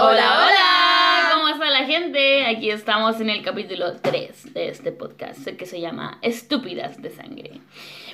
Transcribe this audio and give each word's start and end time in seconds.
Hola, 0.00 0.46
hola, 0.46 1.32
¿cómo 1.34 1.48
está 1.48 1.68
la 1.70 1.84
gente? 1.84 2.46
Aquí 2.46 2.70
estamos 2.70 3.20
en 3.20 3.30
el 3.30 3.42
capítulo 3.42 3.96
3 4.00 4.54
de 4.54 4.68
este 4.68 4.92
podcast 4.92 5.44
que 5.44 5.66
se 5.66 5.80
llama 5.80 6.20
Estúpidas 6.22 7.02
de 7.02 7.10
Sangre. 7.10 7.60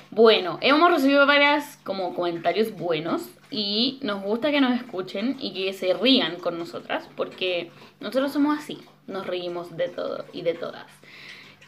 Bueno, 0.09 0.57
hemos 0.61 0.89
recibido 0.89 1.27
varias 1.27 1.77
como 1.83 2.15
comentarios 2.15 2.71
buenos 2.71 3.29
y 3.51 3.99
nos 4.01 4.23
gusta 4.23 4.49
que 4.49 4.61
nos 4.61 4.75
escuchen 4.75 5.37
y 5.39 5.53
que 5.53 5.73
se 5.73 5.93
rían 5.93 6.37
con 6.37 6.57
nosotras 6.57 7.07
porque 7.15 7.69
nosotros 7.99 8.33
somos 8.33 8.57
así, 8.57 8.79
nos 9.05 9.27
reímos 9.27 9.77
de 9.77 9.89
todo 9.89 10.25
y 10.33 10.41
de 10.41 10.55
todas. 10.55 10.87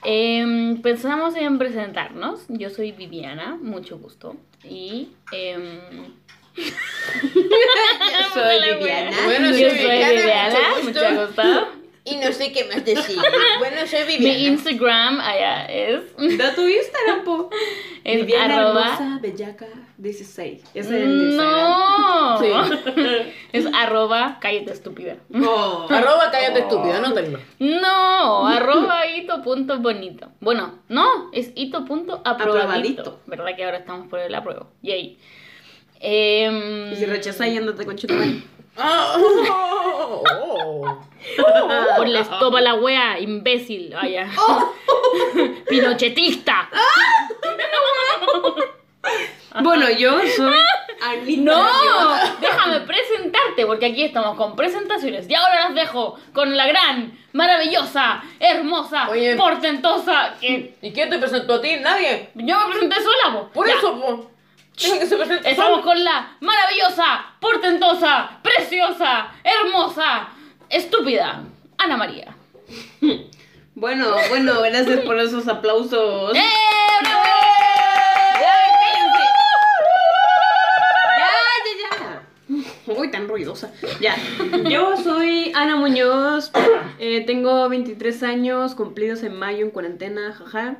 Em, 0.03 0.81
pensamos 0.81 1.35
en 1.35 1.59
presentarnos. 1.59 2.43
Yo 2.49 2.71
soy 2.71 2.91
Viviana, 2.91 3.59
mucho 3.61 3.99
gusto. 3.99 4.35
Y. 4.63 5.09
em, 5.31 6.15
Yo 6.57 8.33
soy 8.33 8.73
Viviana. 8.73 9.17
Bueno, 9.25 9.49
yo 9.51 9.69
soy 9.69 9.77
Viviana, 9.77 10.09
Viviana, 10.11 10.59
mucho 10.83 10.99
mucho 10.99 11.25
gusto. 11.27 11.67
Y 12.05 12.15
no 12.15 12.31
sé 12.31 12.53
qué 12.53 12.63
más 12.65 12.85
decir. 12.85 13.17
Bueno, 13.59 13.85
soy 13.85 14.05
Mi 14.05 14.17
Viviana. 14.17 14.39
Instagram 14.39 15.19
allá 15.19 15.65
es. 15.65 16.01
Da 16.37 16.55
tu 16.55 16.65
Instagram, 16.65 17.23
po. 17.25 17.49
Es 18.03 18.21
Viviana 18.25 18.59
arroba. 18.59 18.93
Hermosa 18.93 19.19
Bellaca 19.21 19.65
16. 19.97 20.63
Ese 20.73 20.79
es 20.79 20.89
el 20.89 21.21
Instagram. 21.23 21.69
No. 21.69 22.37
Sí. 22.39 22.47
Es 23.51 23.65
arroba 23.73 24.37
cállate 24.39 24.71
estúpida. 24.71 25.17
Oh. 25.33 25.87
Arroba 25.89 26.29
cállate 26.31 26.59
estúpido, 26.59 26.93
anótenlo. 26.93 27.39
No, 27.59 28.47
arroba 28.47 29.07
ito 29.07 29.41
punto 29.41 29.79
bonito. 29.79 30.29
Bueno, 30.39 30.79
no, 30.89 31.29
es 31.33 31.51
ito 31.55 31.83
punto 31.85 32.21
aprobadito. 32.23 32.61
Aprobadito. 32.61 33.19
¿Verdad 33.25 33.55
que 33.55 33.65
ahora 33.65 33.77
estamos 33.77 34.07
por 34.07 34.19
el 34.19 34.33
apruebo? 34.35 34.67
Yay. 34.81 35.17
Em, 35.99 36.93
Y 36.93 36.95
si 36.95 37.05
rechazas, 37.05 37.47
y 37.47 37.57
andate 37.57 37.85
con 37.85 37.95
chutamán. 37.95 38.43
Ah, 38.79 39.15
oh, 39.17 40.23
oh. 40.43 40.97
Por 41.97 42.07
la 42.07 42.19
estopa 42.19 42.61
la 42.61 42.75
wea, 42.75 43.19
imbécil. 43.19 43.91
Vaya. 43.91 44.29
Pinochetista. 45.67 46.69
Bueno, 49.63 49.89
yo 49.89 50.19
soy. 50.35 51.37
No, 51.37 51.65
déjame 52.41 52.81
presentarte, 52.81 53.65
porque 53.65 53.87
aquí 53.87 54.03
estamos 54.03 54.35
con 54.37 54.55
presentaciones. 54.55 55.27
Y 55.29 55.33
ahora 55.33 55.61
las 55.69 55.73
dejo 55.75 56.19
con 56.33 56.55
la 56.55 56.67
gran, 56.67 57.17
maravillosa, 57.33 58.21
hermosa, 58.39 59.09
Oye. 59.09 59.35
portentosa. 59.35 60.35
Que 60.39 60.75
¿Y 60.81 60.91
quién 60.91 61.09
te 61.09 61.17
presentó 61.17 61.55
a 61.55 61.61
ti? 61.61 61.77
Nadie. 61.81 62.29
yo 62.35 62.59
me 62.59 62.65
presenté 62.73 62.97
sola, 63.01 63.33
po. 63.39 63.49
Por 63.53 63.67
Ya. 63.67 63.75
eso, 63.75 63.99
po. 63.99 64.29
Estamos 64.77 65.81
con 65.81 66.03
la 66.03 66.37
maravillosa, 66.39 67.25
portentosa, 67.39 68.29
preciosa, 68.43 69.31
hermosa, 69.43 70.27
estúpida, 70.69 71.41
Ana 71.79 71.97
María. 71.97 72.35
Bueno, 73.73 74.15
bueno, 74.29 74.61
gracias 74.61 74.99
por 75.01 75.19
esos 75.19 75.47
aplausos. 75.47 76.35
¡Eh, 76.35 76.41
bravo! 77.01 77.23
Ya, 78.39 78.53
cállense. 78.79 79.23
Ya, 81.17 82.23
tan 83.11 83.27
ruidosa. 83.27 83.71
Ya. 83.99 84.15
Yo 84.69 84.95
soy 84.97 85.51
Ana 85.55 85.75
Muñoz. 85.75 86.51
eh, 86.99 87.23
tengo 87.25 87.67
23 87.69 88.23
años 88.23 88.75
cumplidos 88.75 89.23
en 89.23 89.35
mayo 89.37 89.63
en 89.65 89.71
cuarentena, 89.71 90.33
jaja. 90.33 90.77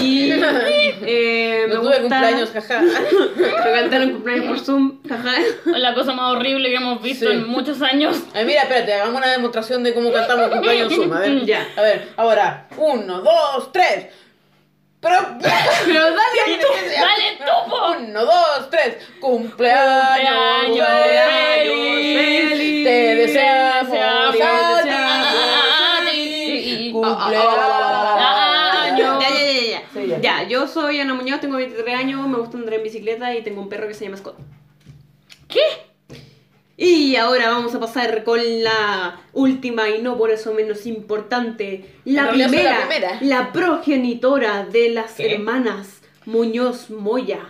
Y 0.00 0.30
eh, 0.32 1.64
me 1.68 1.74
No 1.74 1.80
tuve 1.80 1.98
gusta 1.98 2.00
cumpleaños, 2.00 2.50
jaja. 2.50 2.82
Me 3.36 3.72
cantaron 3.72 4.10
cumpleaños 4.12 4.46
por 4.46 4.58
Zoom, 4.60 4.98
jaja. 5.08 5.32
La 5.66 5.94
cosa 5.94 6.12
más 6.12 6.32
horrible 6.36 6.68
que 6.68 6.76
hemos 6.76 7.02
visto 7.02 7.26
Sí. 7.26 7.32
en 7.32 7.46
muchos 7.48 7.80
años. 7.82 8.22
Ay, 8.34 8.44
mira, 8.44 8.62
espérate, 8.62 8.92
hagamos 8.94 9.16
una 9.16 9.30
demostración 9.30 9.82
de 9.82 9.94
cómo 9.94 10.12
cantamos 10.12 10.48
cumpleaños 10.50 10.90
en 10.92 10.96
Zoom. 10.98 11.12
A 11.12 11.20
ver, 11.20 11.44
Ya. 11.44 11.66
A 11.76 11.82
ver, 11.82 12.08
ahora. 12.16 12.68
Uno, 12.76 13.20
dos, 13.20 13.72
tres. 13.72 14.06
Pero. 15.02 15.16
Pero 15.84 16.00
dale 16.00 16.58
tú. 16.60 16.68
¡Dale 17.00 17.36
tú, 17.38 17.70
po! 17.70 17.76
Uno, 17.98 18.20
dos, 18.24 18.70
tres. 18.70 18.96
Cumpleaños, 19.20 20.68
Cumpleaños 20.68 21.66
feliz. 21.66 22.48
feliz. 22.50 22.84
Te 22.84 23.14
deseamos 23.16 23.98
a 24.00 24.32
ti. 24.32 24.38
Cumpleaños. 26.92 28.92
Ya, 28.92 28.96
ya, 28.96 29.18
ya, 29.18 29.28
ya. 29.70 29.80
Sí, 29.92 30.00
ya. 30.06 30.20
Ya, 30.20 30.42
yo 30.44 30.68
soy 30.68 31.00
Ana 31.00 31.14
Muñoz, 31.14 31.40
tengo 31.40 31.56
23 31.56 31.96
años, 31.98 32.24
me 32.28 32.38
gusta 32.38 32.56
andar 32.56 32.74
en 32.74 32.82
bicicleta 32.84 33.34
y 33.34 33.42
tengo 33.42 33.60
un 33.60 33.68
perro 33.68 33.88
que 33.88 33.94
se 33.94 34.04
llama 34.04 34.16
Scott. 34.18 34.36
¿Qué? 35.48 35.60
Y 36.76 37.16
ahora 37.16 37.50
vamos 37.50 37.74
a 37.74 37.80
pasar 37.80 38.24
con 38.24 38.40
la 38.64 39.20
última 39.32 39.88
y 39.90 40.00
no 40.00 40.16
por 40.16 40.30
eso 40.30 40.52
menos 40.54 40.86
importante, 40.86 41.84
la 42.04 42.30
primera, 42.30 42.80
la 42.80 42.88
primera. 42.88 43.18
la 43.20 43.52
progenitora 43.52 44.64
de 44.64 44.88
las 44.88 45.12
¿Qué? 45.12 45.34
hermanas 45.34 46.00
Muñoz 46.24 46.88
Moya, 46.90 47.40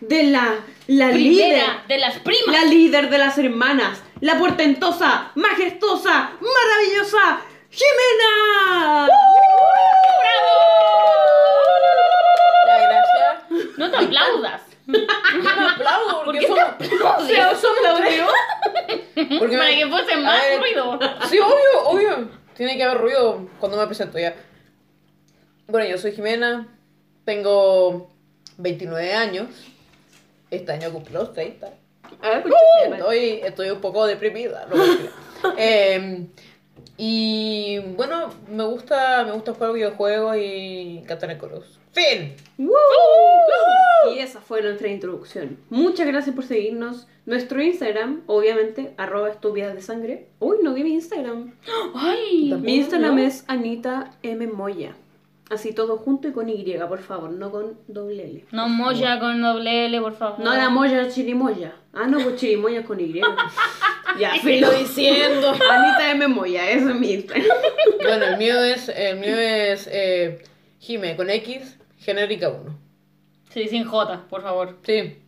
de 0.00 0.24
la, 0.24 0.56
la 0.88 1.10
líder, 1.12 1.62
de 1.88 1.98
las 1.98 2.18
primas. 2.18 2.48
la 2.48 2.64
líder 2.64 3.08
de 3.08 3.18
las 3.18 3.38
hermanas, 3.38 4.02
la 4.20 4.38
portentosa, 4.38 5.30
majestuosa, 5.36 6.32
maravillosa, 6.40 7.40
Jimena. 7.70 9.08
Ya, 12.66 12.78
gracias. 12.88 13.78
No 13.78 13.90
te 13.90 13.96
aplaudas. 13.96 14.62
Yo 14.86 15.42
me 15.42 15.66
aplaudo 15.70 16.16
¿Por 16.16 16.24
porque 16.26 16.40
qué 16.40 16.46
te 16.46 16.60
aplaudes? 16.60 17.26
Sí, 17.28 17.34
son 17.60 17.72
aplaudió. 17.86 18.26
Porque 19.38 19.56
Para 19.56 19.70
me- 19.70 19.76
que 19.78 19.86
fuese 19.88 20.16
más 20.16 20.40
ver, 20.42 20.60
ruido. 20.60 20.98
Sí, 21.28 21.38
obvio, 21.38 21.82
obvio. 21.84 22.28
Tiene 22.56 22.76
que 22.76 22.84
haber 22.84 22.98
ruido 22.98 23.48
cuando 23.58 23.76
me 23.78 23.86
presento 23.86 24.18
ya. 24.18 24.34
Bueno, 25.66 25.88
yo 25.88 25.98
soy 25.98 26.12
Jimena, 26.12 26.68
tengo 27.24 28.10
29 28.58 29.12
años. 29.14 29.48
Este 30.50 30.72
año 30.72 30.90
cumplo 30.92 31.20
los 31.20 31.32
30. 31.32 31.68
Ah, 32.22 32.42
Estoy, 32.84 33.40
estoy 33.42 33.70
un 33.70 33.80
poco 33.80 34.06
deprimida. 34.06 34.66
no 34.70 34.76
mentira. 34.76 35.10
Y 36.96 37.78
bueno, 37.96 38.30
me 38.50 38.64
gusta, 38.64 39.24
me 39.24 39.32
gusta 39.32 39.52
jugar 39.54 39.72
videojuegos 39.72 40.36
y 40.40 41.02
cantar 41.06 41.30
en 41.30 41.38
coros. 41.38 41.78
¡Fin! 41.92 42.34
Y 44.14 44.18
esa 44.18 44.40
fue 44.40 44.62
nuestra 44.62 44.88
introducción. 44.88 45.58
Muchas 45.70 46.06
gracias 46.06 46.34
por 46.34 46.44
seguirnos. 46.44 47.06
Nuestro 47.24 47.60
Instagram, 47.60 48.22
obviamente, 48.26 48.94
arroba 48.96 49.30
estúpidas 49.30 49.74
de 49.74 49.82
sangre. 49.82 50.28
Uy, 50.38 50.58
no 50.62 50.74
di 50.74 50.84
mi 50.84 50.92
Instagram. 50.92 51.54
Ay. 51.94 52.54
Mi 52.62 52.76
Instagram 52.76 53.16
¿no? 53.16 53.22
es 53.22 53.44
Anita 53.48 54.12
M. 54.22 54.46
Moya. 54.46 54.94
Así 55.48 55.72
todo 55.72 55.96
junto 55.98 56.26
y 56.26 56.32
con 56.32 56.48
Y, 56.48 56.76
por 56.88 57.00
favor, 57.00 57.30
no 57.30 57.52
con 57.52 57.78
doble 57.86 58.24
L. 58.24 58.44
No 58.50 58.68
moya 58.68 59.20
con 59.20 59.40
doble 59.40 59.86
L, 59.86 60.00
por 60.00 60.14
favor. 60.16 60.40
No 60.40 60.52
la 60.52 60.70
Moya 60.70 61.08
Chirimoya. 61.08 61.72
Ah, 61.92 62.06
no, 62.08 62.18
pues 62.18 62.34
Chirimoya 62.36 62.82
con 62.82 62.98
Y. 62.98 63.20
ya, 64.18 64.32
filo. 64.42 64.72
lo 64.72 64.76
diciendo. 64.78 65.50
Anita 65.50 66.10
M. 66.10 66.26
Moya, 66.26 66.68
eso 66.70 66.90
es 66.90 66.96
mi 66.96 67.12
Instagram. 67.12 67.46
Bueno, 68.02 68.24
el 68.26 68.36
mío 68.38 68.62
es, 68.62 68.88
el 68.88 69.18
mío 69.18 69.36
es 69.36 69.88
eh, 69.90 70.42
Jime 70.80 71.16
con 71.16 71.28
X, 71.30 71.78
genérica 71.98 72.48
1. 72.50 72.78
Sí, 73.50 73.68
sin 73.68 73.84
J, 73.84 74.26
por 74.28 74.42
favor. 74.42 74.76
Sí. 74.84 75.18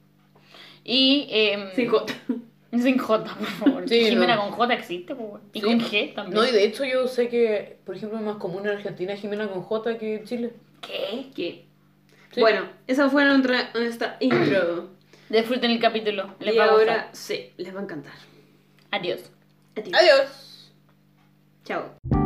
Y. 0.85 1.27
em, 1.31 1.71
Sin 1.75 1.89
J. 1.89 2.13
Sin 2.71 2.99
J, 2.99 3.25
por 3.35 3.47
favor. 3.47 3.89
Sí, 3.89 4.05
Jimena 4.11 4.37
no. 4.37 4.43
con 4.43 4.51
J 4.53 4.75
existe, 4.75 5.15
po, 5.15 5.23
weón. 5.25 5.43
Y 5.55 5.61
Sí. 5.61 5.67
con 5.67 5.81
G 5.81 6.15
también. 6.15 6.35
No, 6.35 6.47
y 6.47 6.53
de 6.53 6.65
hecho 6.65 6.85
yo 6.85 7.09
sé 7.09 7.29
que, 7.29 7.79
por 7.85 7.97
ejemplo, 7.97 8.19
es 8.19 8.25
más 8.25 8.37
común 8.37 8.67
en 8.67 8.77
Argentina 8.77 9.17
Jimena 9.17 9.49
con 9.49 9.63
J 9.63 9.97
que 9.99 10.17
en 10.17 10.25
Chile. 10.25 10.53
¿Qué? 10.83 11.31
¿Qué? 11.35 11.65
Sí. 12.33 12.41
Bueno, 12.41 12.69
esa 12.87 13.09
fue 13.09 13.25
nuestra, 13.25 13.71
nuestra 13.75 14.17
intro. 14.21 14.91
Disfruten 15.31 15.71
el 15.71 15.81
capítulo. 15.81 16.35
Les 16.41 16.55
y 16.55 16.59
va 16.59 16.65
a 16.65 16.69
ahora, 16.71 16.95
gustar. 16.95 17.09
sí, 17.13 17.53
les 17.57 17.75
va 17.75 17.81
a 17.81 17.83
encantar. 17.85 18.13
Adiós. 18.91 19.31
Adiós. 19.77 19.95
Adiós. 19.95 20.73
Chao. 21.65 22.18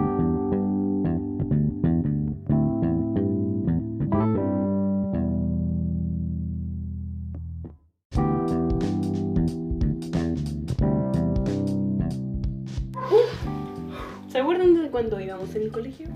Cuando 15.03 15.21
íbamos 15.21 15.53
en 15.57 15.63
el 15.63 15.73
colegio? 15.73 16.07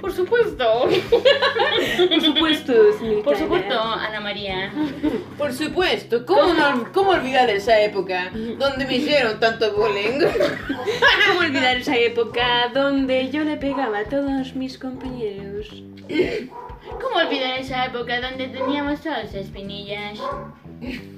Por 0.00 0.10
supuesto. 0.12 0.64
Por 2.08 2.20
supuesto, 2.22 2.72
señorita 2.98 3.24
Por 3.24 3.34
Ana. 3.34 3.44
supuesto, 3.44 3.78
Ana 3.80 4.20
María. 4.20 4.72
Por 5.38 5.52
supuesto, 5.52 6.24
¿cómo, 6.24 6.54
no- 6.54 6.90
cómo 6.94 7.10
olvidar 7.10 7.50
esa 7.50 7.78
época 7.80 8.30
donde 8.58 8.86
me 8.86 8.96
hicieron 8.96 9.38
tanto 9.38 9.70
bullying? 9.74 10.20
¿Cómo 11.28 11.40
olvidar 11.40 11.76
esa 11.76 11.96
época 11.98 12.70
donde 12.72 13.30
yo 13.30 13.44
le 13.44 13.56
pegaba 13.58 13.98
a 14.00 14.04
todos 14.04 14.54
mis 14.54 14.78
compañeros? 14.78 15.82
¿Cómo 16.08 17.16
olvidar 17.16 17.58
esa 17.58 17.84
época 17.86 18.20
donde 18.22 18.48
teníamos 18.48 19.00
todas 19.02 19.34
espinillas? 19.34 20.18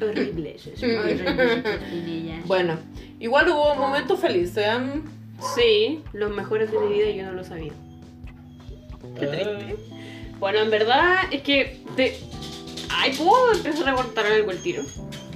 Horribles. 0.02 0.70
Bueno, 2.46 2.76
igual 3.20 3.48
hubo 3.50 3.74
momentos 3.76 4.18
felices. 4.18 4.56
¿eh? 4.66 5.02
Sí, 5.54 6.02
los 6.12 6.30
mejores 6.30 6.70
de 6.72 6.78
mi 6.78 6.94
vida 6.94 7.10
y 7.10 7.16
yo 7.16 7.24
no 7.24 7.32
lo 7.32 7.44
sabía. 7.44 7.72
Qué 9.18 9.26
triste. 9.26 9.76
Bueno, 10.38 10.60
en 10.60 10.70
verdad 10.70 11.16
es 11.30 11.42
que 11.42 11.80
te... 11.96 12.18
Ay, 12.90 13.12
¿puedo 13.16 13.52
empezar 13.52 13.88
a 13.88 13.94
cortar 13.94 14.26
algo 14.26 14.50
el 14.50 14.58
tiro? 14.62 14.82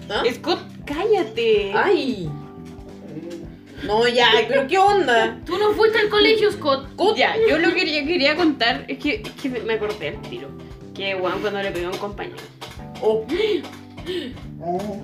¿Ah? 0.08 0.22
Scott, 0.32 0.60
cállate. 0.84 1.72
¡Ay! 1.74 2.30
No, 3.84 4.06
ya, 4.06 4.28
pero 4.46 4.66
¿qué 4.68 4.78
onda? 4.78 5.40
Tú 5.44 5.58
no 5.58 5.72
fuiste 5.72 5.98
al 5.98 6.08
colegio, 6.08 6.52
Scott. 6.52 6.88
Ya, 7.16 7.34
yo 7.48 7.58
lo 7.58 7.68
que 7.70 7.76
quería, 7.76 8.04
quería 8.04 8.36
contar 8.36 8.84
es 8.88 8.98
que, 8.98 9.22
es 9.22 9.30
que 9.32 9.48
me 9.48 9.74
acordé 9.74 10.10
al 10.10 10.22
tiro. 10.22 10.48
Que 10.94 11.14
Juan 11.14 11.40
cuando 11.40 11.62
le 11.62 11.70
pegó 11.72 11.88
a 11.88 11.90
un 11.90 11.98
compañero. 11.98 12.42
Oh. 13.00 13.26
Oh, 14.60 15.02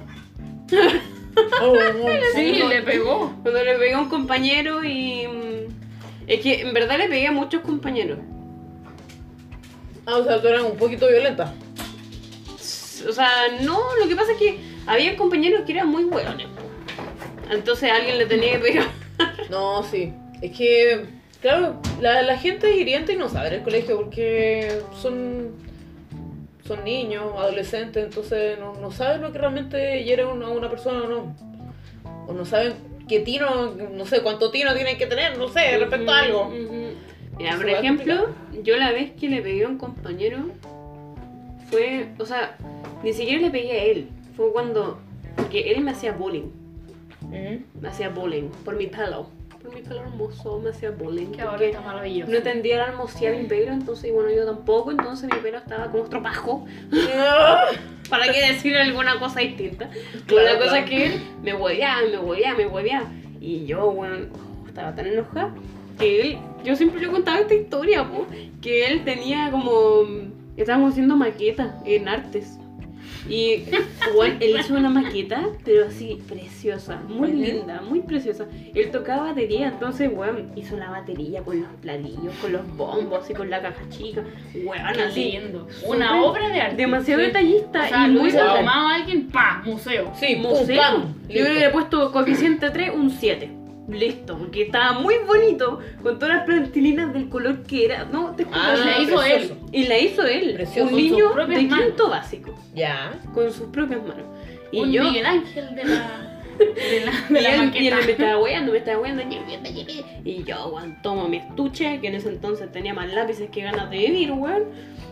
Sí, 2.34 2.62
le 2.68 2.82
pegó. 2.82 3.32
Cuando 3.42 3.62
le 3.62 3.74
pegué 3.76 3.94
a 3.94 4.00
un 4.00 4.08
compañero 4.08 4.84
y... 4.84 5.26
mm, 5.26 6.28
Es 6.28 6.40
que 6.40 6.60
en 6.62 6.72
verdad 6.74 6.98
le 6.98 7.08
pegué 7.08 7.26
a 7.26 7.32
muchos 7.32 7.62
compañeros. 7.62 8.18
Ah, 10.06 10.16
o 10.18 10.24
sea, 10.24 10.40
tú 10.40 10.48
eras 10.48 10.62
un 10.62 10.76
poquito 10.76 11.06
violenta. 11.08 11.52
O 13.08 13.12
sea, 13.12 13.30
no, 13.62 13.78
lo 14.00 14.08
que 14.08 14.16
pasa 14.16 14.32
es 14.32 14.38
que 14.38 14.58
había 14.86 15.16
compañeros 15.16 15.62
que 15.66 15.72
eran 15.72 15.88
muy 15.88 16.04
hueones. 16.04 16.46
Entonces 17.50 17.90
alguien 17.90 18.18
le 18.18 18.26
tenía 18.26 18.52
que 18.52 18.58
pegar. 18.58 18.86
No, 19.50 19.82
sí. 19.82 20.12
Es 20.42 20.56
que, 20.56 21.04
claro, 21.40 21.80
la, 22.00 22.22
la 22.22 22.36
gente 22.38 22.70
es 22.70 22.76
hiriente 22.76 23.14
y 23.14 23.16
no 23.16 23.28
sabe 23.28 23.48
en 23.48 23.54
el 23.54 23.62
colegio 23.62 23.96
porque 23.96 24.80
son, 25.02 25.54
son 26.68 26.84
niños, 26.84 27.24
adolescentes, 27.34 28.04
entonces 28.04 28.58
no, 28.58 28.74
no 28.74 28.90
saben 28.90 29.22
lo 29.22 29.32
que 29.32 29.38
realmente 29.38 30.04
hiere 30.04 30.22
a 30.22 30.28
una, 30.28 30.68
persona 30.68 31.02
o 31.04 31.08
no. 31.08 31.36
O 32.28 32.34
no 32.34 32.44
saben 32.44 32.74
qué 33.08 33.20
tino, 33.20 33.70
no 33.70 34.04
sé 34.04 34.20
cuánto 34.22 34.50
tino 34.50 34.74
tienen 34.74 34.98
que 34.98 35.06
tener, 35.06 35.38
no 35.38 35.48
sé, 35.48 35.78
respecto 35.78 36.12
a 36.12 36.20
algo. 36.20 36.52
Mira, 37.38 37.56
por 37.56 37.70
ejemplo, 37.70 38.34
yo 38.62 38.76
la 38.76 38.92
vez 38.92 39.12
que 39.12 39.28
le 39.28 39.40
pegué 39.40 39.64
a 39.64 39.68
un 39.68 39.78
compañero 39.78 40.50
fue, 41.70 42.08
o 42.18 42.26
sea, 42.26 42.58
ni 43.02 43.14
siquiera 43.14 43.40
le 43.40 43.50
pegué 43.50 43.72
a 43.72 43.84
él. 43.84 44.08
Fue 44.36 44.52
cuando, 44.52 44.98
porque 45.36 45.72
él 45.72 45.80
me 45.80 45.92
hacía 45.92 46.12
bullying. 46.12 46.50
Me 47.30 47.88
hacía 47.88 48.10
bullying 48.10 48.50
por 48.64 48.76
mi 48.76 48.88
pelo. 48.88 49.30
Por 49.68 49.76
mi 49.76 49.82
pelo 49.82 50.00
hermoso 50.00 50.60
me 50.60 50.70
hacía 50.70 50.90
bullying. 50.92 51.26
Qué 51.26 51.42
porque 51.42 51.64
bonito, 51.66 51.82
maravilloso. 51.82 52.30
no 52.30 52.38
entendía 52.38 52.76
el 52.76 52.80
almociar 52.80 53.36
mi 53.36 53.44
pelo, 53.44 53.72
entonces, 53.72 54.10
bueno, 54.14 54.30
yo 54.30 54.46
tampoco, 54.46 54.90
entonces 54.90 55.28
mi 55.30 55.38
pelo 55.40 55.58
estaba 55.58 55.90
como 55.90 56.04
estropajo. 56.04 56.66
¿Para 58.08 58.32
qué 58.32 58.52
decir 58.52 58.74
alguna 58.78 59.18
cosa 59.18 59.40
distinta? 59.40 59.90
Claro, 60.24 60.54
la 60.54 60.58
cosa 60.58 60.70
claro. 60.70 60.84
es 60.84 60.90
que 60.90 61.06
él 61.06 61.20
me 61.42 61.52
hueveaba, 61.52 62.00
me 62.10 62.18
hueveaba, 62.18 62.56
me 62.56 62.66
hueveaba. 62.66 63.10
Y 63.40 63.66
yo, 63.66 63.90
bueno, 63.90 64.26
estaba 64.66 64.94
tan 64.94 65.06
enojada 65.06 65.54
que 65.98 66.20
él, 66.20 66.38
yo 66.64 66.74
siempre 66.74 67.00
le 67.02 67.08
contaba 67.08 67.40
esta 67.40 67.54
historia, 67.54 68.08
po, 68.08 68.26
que 68.62 68.86
él 68.86 69.04
tenía 69.04 69.50
como, 69.50 70.06
estábamos 70.56 70.92
haciendo 70.92 71.14
maquetas 71.14 71.74
en 71.84 72.08
artes. 72.08 72.58
Y 73.28 73.64
bueno, 74.14 74.36
él 74.40 74.56
hizo 74.58 74.74
una 74.74 74.88
maqueta, 74.90 75.42
pero 75.64 75.86
así, 75.86 76.18
preciosa, 76.28 77.00
muy 77.08 77.32
linda, 77.32 77.80
muy 77.82 78.00
preciosa. 78.00 78.46
Él 78.74 78.90
tocaba 78.90 79.24
batería, 79.30 79.68
entonces, 79.68 80.10
bueno, 80.14 80.40
hizo 80.56 80.76
la 80.76 80.90
batería 80.90 81.42
con 81.42 81.60
los 81.60 81.68
platillos, 81.82 82.34
con 82.40 82.52
los 82.52 82.76
bombos 82.76 83.28
y 83.30 83.34
con 83.34 83.50
la 83.50 83.60
caja 83.62 83.82
chica. 83.90 84.22
Bueno, 84.64 84.84
Qué 84.94 85.02
así. 85.02 85.32
lindo. 85.32 85.66
Una 85.86 86.22
obra 86.22 86.48
de 86.48 86.60
arte. 86.60 86.76
Demasiado 86.76 87.20
Sí. 87.20 87.26
detallista 87.26 87.84
O 87.84 87.88
sea, 87.88 88.08
y 88.08 88.12
lo 88.12 88.20
muy 88.20 88.32
tomado 88.32 88.88
alguien, 88.88 89.28
pa, 89.28 89.62
museo. 89.64 90.12
Sí, 90.18 90.36
pum, 90.42 90.50
museo. 90.50 90.80
pam, 90.80 91.14
Yo 91.28 91.34
listo. 91.34 91.52
le 91.54 91.64
he 91.66 91.70
puesto 91.70 92.12
coeficiente 92.12 92.70
3, 92.70 92.90
un 92.94 93.10
7. 93.10 93.50
Listo, 93.88 94.36
porque 94.36 94.62
estaba 94.62 94.92
muy 95.00 95.14
bonito, 95.26 95.80
con 96.02 96.18
todas 96.18 96.36
las 96.36 96.44
plantilinas 96.44 97.12
del 97.14 97.28
color 97.28 97.62
que 97.62 97.86
era. 97.86 98.04
No, 98.04 98.34
te 98.36 98.44
juro. 98.44 98.56
Ah, 98.60 98.74
la 98.76 98.98
hizo 99.00 99.16
precioso. 99.18 99.56
Y 99.72 99.84
la 99.86 99.98
hizo 99.98 100.26
él, 100.26 100.52
Precioso. 100.54 100.90
un 100.90 100.96
niño 100.96 101.34
de 101.34 101.46
manos. 101.62 101.86
quinto 101.86 102.08
básico, 102.10 102.54
Ya. 102.74 103.12
con 103.32 103.50
sus 103.52 103.68
propias 103.68 104.02
manos. 104.02 104.26
Y 104.70 104.80
un 104.80 104.92
yo, 104.92 105.04
Miguel 105.04 105.24
Ángel 105.26 105.74
de 105.74 105.84
la, 105.84 106.42
de 106.58 107.00
la, 107.06 107.12
de 107.30 107.40
y 107.40 107.42
la 107.42 107.54
él, 107.54 107.72
y 107.82 107.86
él 107.88 107.94
me 108.04 108.12
estaba 108.12 108.38
weando, 108.38 108.72
me 108.72 108.78
estaba 108.78 108.98
weando, 109.00 109.22
y 110.24 110.44
yo, 110.44 110.68
weón, 110.68 111.00
tomo 111.02 111.26
mi 111.26 111.38
estuche, 111.38 111.98
que 112.00 112.08
en 112.08 112.16
ese 112.16 112.28
entonces 112.28 112.70
tenía 112.70 112.92
más 112.92 113.10
lápices 113.12 113.48
que 113.48 113.62
ganas 113.62 113.88
de 113.90 113.96
vivir, 113.96 114.32
weón. 114.32 114.64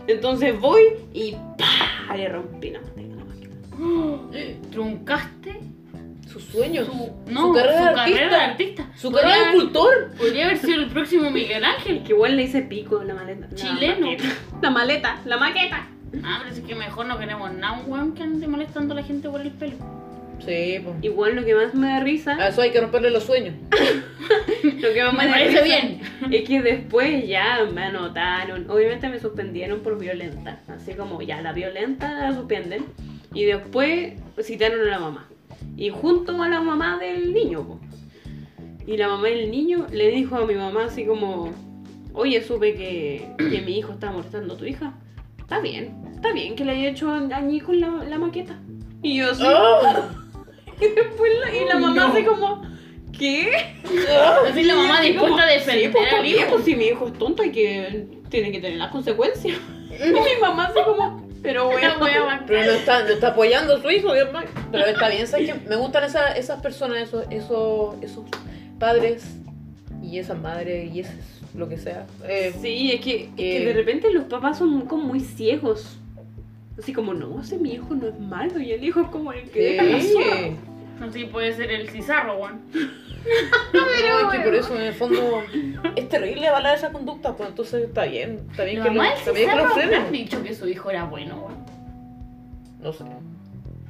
Entonces 0.05 0.57
voy 0.59 0.83
y 1.13 1.31
¡pah! 1.57 2.15
le 2.15 2.29
rompí 2.29 2.69
la 2.69 2.79
maqueta. 2.81 3.15
la 3.17 3.25
maqueta. 3.25 4.69
Truncaste 4.71 5.36
Sus 6.39 6.51
sueños. 6.51 6.85
su, 6.85 6.91
Su, 6.93 7.31
no, 7.31 7.53
carrera, 7.53 7.89
de, 7.89 7.95
carrera 7.95 8.29
de 8.37 8.43
artista. 8.43 8.83
artista. 8.83 8.87
Su 8.99 9.11
Podría 9.11 9.29
carrera 9.29 9.51
de 9.51 9.57
escultor. 9.57 10.11
Podría 10.17 10.45
haber 10.45 10.57
sido 10.57 10.81
el 10.81 10.87
próximo 10.87 11.31
Miguel 11.31 11.63
Ángel. 11.63 12.03
Que 12.03 12.13
igual 12.13 12.35
le 12.35 12.43
hice 12.43 12.61
pico 12.61 13.03
la 13.03 13.13
maleta. 13.13 13.47
Chileno. 13.55 14.07
La 14.61 14.69
maleta, 14.69 15.19
la 15.25 15.37
maqueta. 15.37 15.87
Ah, 16.23 16.39
pero 16.43 16.55
es 16.55 16.61
que 16.61 16.75
mejor 16.75 17.05
no 17.05 17.17
queremos 17.19 17.51
nada, 17.53 17.79
un 17.79 17.91
weón 17.91 18.13
que 18.13 18.23
ande 18.23 18.47
molestando 18.47 18.93
a 18.93 18.97
la 18.97 19.03
gente 19.03 19.29
por 19.29 19.41
el 19.41 19.51
pelo. 19.51 19.73
Sí, 20.45 20.79
pues. 20.83 20.95
Igual 21.01 21.35
lo 21.35 21.43
que 21.43 21.55
más 21.55 21.73
me 21.73 21.87
da 21.87 21.99
risa, 21.99 22.35
A 22.35 22.49
eso 22.49 22.61
hay 22.61 22.71
que 22.71 22.79
romperle 22.79 23.09
los 23.09 23.23
sueños. 23.23 23.55
lo 24.63 24.93
que 24.93 25.03
más 25.03 25.13
me, 25.13 25.19
Me 25.19 25.25
da 25.25 25.31
parece 25.31 25.61
risa 25.61 25.63
bien. 25.63 26.01
es 26.31 26.47
que 26.47 26.61
después 26.61 27.27
ya 27.27 27.59
me 27.73 27.83
anotaron. 27.83 28.69
Obviamente 28.69 29.09
me 29.09 29.19
suspendieron 29.19 29.79
por 29.81 29.97
violenta. 29.99 30.59
Así 30.67 30.93
como 30.93 31.21
ya 31.21 31.41
la 31.41 31.53
violenta 31.53 32.13
la 32.29 32.33
suspenden. 32.35 32.85
Y 33.33 33.45
después 33.45 34.13
citaron 34.41 34.81
a 34.87 34.91
la 34.91 34.99
mamá. 34.99 35.27
Y 35.77 35.89
junto 35.89 36.41
a 36.41 36.49
la 36.49 36.59
mamá 36.59 36.97
del 36.97 37.33
niño. 37.33 37.65
po. 37.65 37.79
Y 38.85 38.97
la 38.97 39.07
mamá 39.07 39.27
del 39.27 39.51
niño 39.51 39.87
le 39.91 40.09
dijo 40.09 40.35
a 40.35 40.45
mi 40.45 40.55
mamá 40.55 40.85
así 40.85 41.05
como, 41.05 41.51
oye, 42.13 42.41
supe 42.41 42.73
que, 42.75 43.29
que 43.37 43.61
mi 43.61 43.77
hijo 43.77 43.93
estaba 43.93 44.13
molestando 44.13 44.55
a 44.55 44.57
tu 44.57 44.65
hija. 44.65 44.93
Está 45.39 45.59
bien, 45.59 45.95
está 46.13 46.33
bien 46.33 46.55
que 46.55 46.65
le 46.65 46.71
haya 46.73 46.89
hecho 46.89 47.11
añico 47.11 47.71
la, 47.73 47.89
la 48.05 48.17
maqueta. 48.17 48.57
Y 49.03 49.17
yo 49.17 49.31
así. 49.31 49.43
¡Ah! 49.45 50.09
Y 50.79 50.87
después 50.89 51.31
la, 51.43 51.55
y 51.55 51.65
la 51.65 51.79
mamá 51.79 51.95
No. 51.95 52.13
así 52.13 52.23
como, 52.23 52.61
¿qué? 53.17 53.49
Así 54.47 54.61
la 54.61 54.75
mamá 54.75 55.01
dispuesta 55.01 55.43
a 55.43 55.47
sí, 55.47 55.53
defender 55.55 55.91
pues 55.91 56.03
está 56.05 56.17
al 56.17 56.21
bien, 56.23 56.37
hijo. 56.37 56.49
pues 56.51 56.65
si 56.65 56.75
mi 56.75 56.85
hijo 56.85 57.07
es 57.07 57.13
tonto 57.13 57.41
hay 57.41 57.51
que, 57.51 58.07
tiene 58.29 58.51
que 58.51 58.59
tener 58.59 58.77
las 58.77 58.91
consecuencias. 58.91 59.57
Y 59.89 60.09
mi 60.11 60.39
mamá 60.39 60.65
así 60.65 60.79
como, 60.85 61.26
pero 61.41 61.65
bueno. 61.67 61.93
Pero 62.47 62.65
no 62.65 62.71
está, 62.71 63.03
no 63.03 63.09
está 63.09 63.27
apoyando 63.29 63.75
a 63.77 63.81
su 63.81 63.89
hijo, 63.89 64.13
Dios 64.13 64.31
mío. 64.31 64.41
Pero 64.71 64.85
está 64.85 65.09
bien, 65.09 65.27
¿sabes 65.27 65.51
qué? 65.53 65.69
Me 65.69 65.75
gustan 65.75 66.03
esas, 66.03 66.37
esas 66.37 66.61
personas, 66.61 66.97
esos, 67.07 67.25
esos, 67.29 67.95
esos 68.01 68.25
padres 68.79 69.23
y 70.03 70.19
esas 70.19 70.39
madres 70.39 70.93
y 70.93 70.99
esas, 71.01 71.15
lo 71.55 71.67
que 71.69 71.77
sea. 71.77 72.05
Eh, 72.27 72.53
Sí, 72.61 72.91
es 72.91 73.01
que, 73.01 73.23
es 73.25 73.29
que 73.35 73.61
Eh. 73.61 73.65
de 73.65 73.73
repente 73.73 74.11
los 74.11 74.25
papás 74.25 74.57
son 74.59 74.81
como 74.85 75.03
muy 75.03 75.19
ciegos. 75.21 75.97
Así 76.77 76.93
como, 76.93 77.13
no, 77.15 77.41
ese 77.41 77.57
mi 77.57 77.71
hijo 77.73 77.95
no 77.95 78.07
es 78.07 78.19
malo 78.19 78.59
y 78.59 78.71
el 78.71 78.83
hijo 78.83 79.01
es 79.01 79.07
como 79.07 79.33
el 79.33 79.49
que 79.49 79.59
deja 79.61 79.83
la 79.83 79.99
zorra. 80.01 80.37
sí. 80.37 80.51
Así 81.01 81.25
puede 81.25 81.53
ser 81.53 81.71
el 81.71 81.89
cizarro, 81.89 82.37
weón. 82.37 82.61
No, 83.73 84.31
es 84.31 84.37
que 84.37 84.43
por 84.43 84.55
eso 84.55 84.75
en 84.75 84.81
el 84.83 84.93
fondo 84.93 85.43
es 85.95 86.09
terrible 86.09 86.47
avalar 86.47 86.75
esa 86.77 86.91
conducta, 86.91 87.35
pues 87.35 87.49
entonces 87.49 87.83
está 87.85 88.05
bien, 88.05 88.47
está 88.51 88.63
bien 88.63 88.81
que 88.83 88.89
lo, 88.89 89.03
está 89.03 89.31
bien 89.31 89.49
que 89.49 89.55
lo 89.99 90.11
dicho 90.11 90.43
que 90.43 90.53
su 90.55 90.67
hijo 90.67 90.89
era 90.89 91.03
bueno, 91.05 91.35
weón. 91.35 91.65
No 92.79 92.93
sé. 92.93 93.03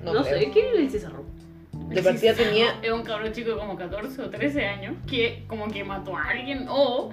No, 0.04 0.14
No, 0.14 0.24
sé. 0.24 0.50
¿quién 0.54 0.66
era 0.68 0.80
el 0.80 0.90
cizarro? 0.90 1.26
De 1.90 2.02
partida 2.02 2.34
tenía. 2.34 2.76
Es 2.82 2.92
un 2.92 3.04
cabrón 3.04 3.32
chico 3.32 3.52
de 3.52 3.58
como 3.58 3.78
14 3.78 4.22
o 4.22 4.30
13 4.30 4.66
años 4.66 4.96
que 5.10 5.44
como 5.48 5.68
que 5.70 5.84
mató 5.84 6.16
a 6.18 6.24
alguien 6.30 6.66
o 6.70 7.12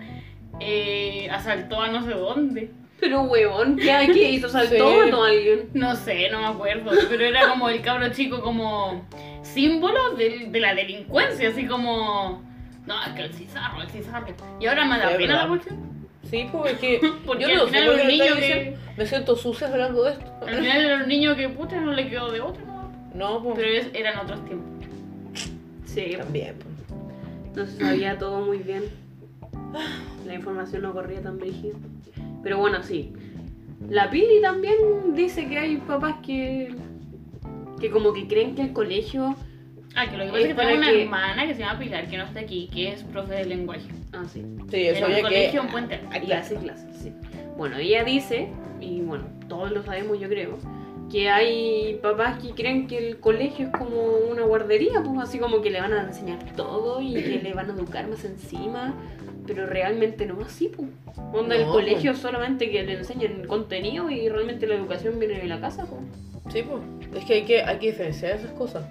eh, 0.60 1.28
asaltó 1.30 1.80
a 1.80 1.88
no 1.88 2.04
sé 2.04 2.10
dónde. 2.12 2.70
Pero 3.00 3.22
huevón, 3.22 3.76
¿qué, 3.76 4.08
qué 4.12 4.30
hizo? 4.30 4.48
¿Saltó 4.50 4.74
Sí. 4.74 4.82
o 4.82 5.04
mató 5.04 5.24
a 5.24 5.28
alguien? 5.28 5.68
No 5.74 5.94
sé, 5.96 6.30
no 6.30 6.40
me 6.40 6.46
acuerdo, 6.46 6.90
pero 7.08 7.24
era 7.24 7.48
como 7.48 7.68
el 7.68 7.82
cabro 7.82 8.08
chico 8.10 8.40
como 8.40 9.06
símbolo 9.44 10.14
de, 10.16 10.48
de 10.50 10.60
la 10.60 10.74
delincuencia, 10.74 11.48
así 11.50 11.66
como... 11.66 12.42
No, 12.86 13.02
es 13.02 13.12
que 13.12 13.22
el 13.22 13.32
cizarro, 13.32 13.80
el 13.80 13.88
cizarro. 13.88 14.26
Y 14.60 14.66
ahora 14.66 14.84
me 14.84 14.98
da 14.98 15.10
Sí, 15.10 15.14
pena 15.16 15.26
verdad. 15.34 15.42
la 15.42 15.48
cuestión. 15.48 15.78
Sí, 16.30 16.48
pues 16.52 16.72
es 16.74 16.78
que. 16.78 17.00
Porque 17.24 17.42
yo 17.44 17.48
al 17.48 17.56
no 17.56 17.66
sé 17.68 17.90
un 18.02 18.08
niño 18.08 18.34
que-. 18.36 18.76
Me 18.98 19.06
siento 19.06 19.36
sucia 19.36 19.68
hablando 19.68 20.04
de 20.04 20.12
esto. 20.12 20.32
Al 20.46 20.54
final 20.56 20.84
era 20.84 20.96
un 21.02 21.08
niño 21.08 21.34
que 21.36 21.48
puta 21.48 21.80
no 21.80 21.92
le 21.92 22.08
quedó 22.10 22.30
de 22.30 22.40
otra, 22.42 22.62
¿no? 22.64 22.90
No, 23.14 23.42
pues. 23.42 23.56
Pero 23.56 23.68
es- 23.68 23.90
eran 23.94 24.18
otros 24.18 24.44
tiempos. 24.44 24.68
Sí, 25.86 26.14
También, 26.18 26.56
pues. 26.56 27.56
no 27.56 27.66
se 27.66 27.78
sabía 27.84 28.18
todo 28.18 28.40
muy 28.44 28.58
bien. 28.58 28.82
La 30.26 30.34
información 30.34 30.82
no 30.82 30.92
corría 30.92 31.22
tan 31.22 31.38
brígida. 31.38 31.74
Pero 32.42 32.58
bueno, 32.58 32.82
sí. 32.82 33.12
La 33.88 34.10
Pili 34.10 34.40
también 34.42 34.76
dice 35.14 35.46
que 35.48 35.58
hay 35.58 35.76
papás 35.78 36.16
que. 36.24 36.74
Que 37.80 37.90
como 37.90 38.12
que 38.12 38.26
creen 38.26 38.54
que 38.54 38.62
el 38.62 38.72
colegio. 38.72 39.36
Ah, 39.96 40.10
que 40.10 40.16
lo 40.16 40.24
que 40.24 40.30
pasa 40.30 40.40
Es 40.40 40.46
que 40.48 40.54
tengo 40.54 40.74
una 40.76 40.90
que- 40.90 41.02
hermana 41.02 41.46
que 41.46 41.54
se 41.54 41.60
llama 41.60 41.78
Pilar, 41.78 42.08
que 42.08 42.16
no 42.18 42.24
está 42.24 42.40
aquí, 42.40 42.68
que 42.72 42.88
es 42.92 43.02
profe 43.04 43.34
de 43.34 43.44
lenguaje. 43.44 43.86
Ah, 44.12 44.24
sí. 44.26 44.42
Sí, 44.70 44.84
yo 44.84 44.90
En 44.90 44.94
un 44.94 45.00
sabía 45.00 45.16
que. 45.16 45.22
colegio 45.22 45.60
en 45.62 45.68
Puente 45.68 45.94
Alto. 45.94 46.08
Ah, 46.10 46.18
Y 46.18 46.26
claro. 46.26 46.42
hace 46.42 46.54
clases, 46.56 46.96
sí. 46.96 47.12
Bueno, 47.56 47.76
ella 47.78 48.02
dice, 48.02 48.48
y 48.80 49.00
bueno, 49.02 49.24
todos 49.48 49.70
lo 49.70 49.82
sabemos 49.84 50.18
yo 50.18 50.28
creo, 50.28 50.58
que 51.12 51.28
hay 51.30 52.00
papás 52.02 52.42
que 52.42 52.50
creen 52.54 52.88
que 52.88 52.98
el 52.98 53.20
colegio 53.20 53.66
es 53.66 53.72
como 53.72 53.96
una 54.32 54.42
guardería, 54.42 55.00
pues 55.04 55.20
así 55.28 55.38
como 55.38 55.60
que 55.62 55.70
le 55.70 55.80
van 55.80 55.92
a 55.92 56.02
enseñar 56.02 56.38
todo 56.56 57.00
y 57.00 57.12
que 57.14 57.40
le 57.40 57.52
van 57.54 57.70
a 57.70 57.74
educar 57.74 58.08
más 58.08 58.24
encima, 58.24 58.94
pero 59.46 59.66
realmente 59.66 60.26
no 60.26 60.40
es 60.40 60.46
así, 60.48 60.68
pues. 60.68 60.88
Onda, 61.32 61.56
el 61.56 61.66
colegio 61.66 62.14
solamente 62.14 62.70
que 62.70 62.82
le 62.82 62.94
enseñan 62.94 63.46
contenido 63.46 64.10
y 64.10 64.28
realmente 64.28 64.66
la 64.66 64.74
educación 64.74 65.18
viene 65.18 65.38
de 65.38 65.46
la 65.46 65.60
casa, 65.60 65.86
pues. 65.86 66.02
Sí, 66.52 66.62
pues. 66.62 66.82
Es 67.14 67.24
que 67.24 67.34
hay 67.34 67.44
que, 67.44 67.62
hay 67.62 67.78
que 67.78 67.86
diferenciar 67.88 68.36
esas 68.36 68.52
cosas. 68.52 68.84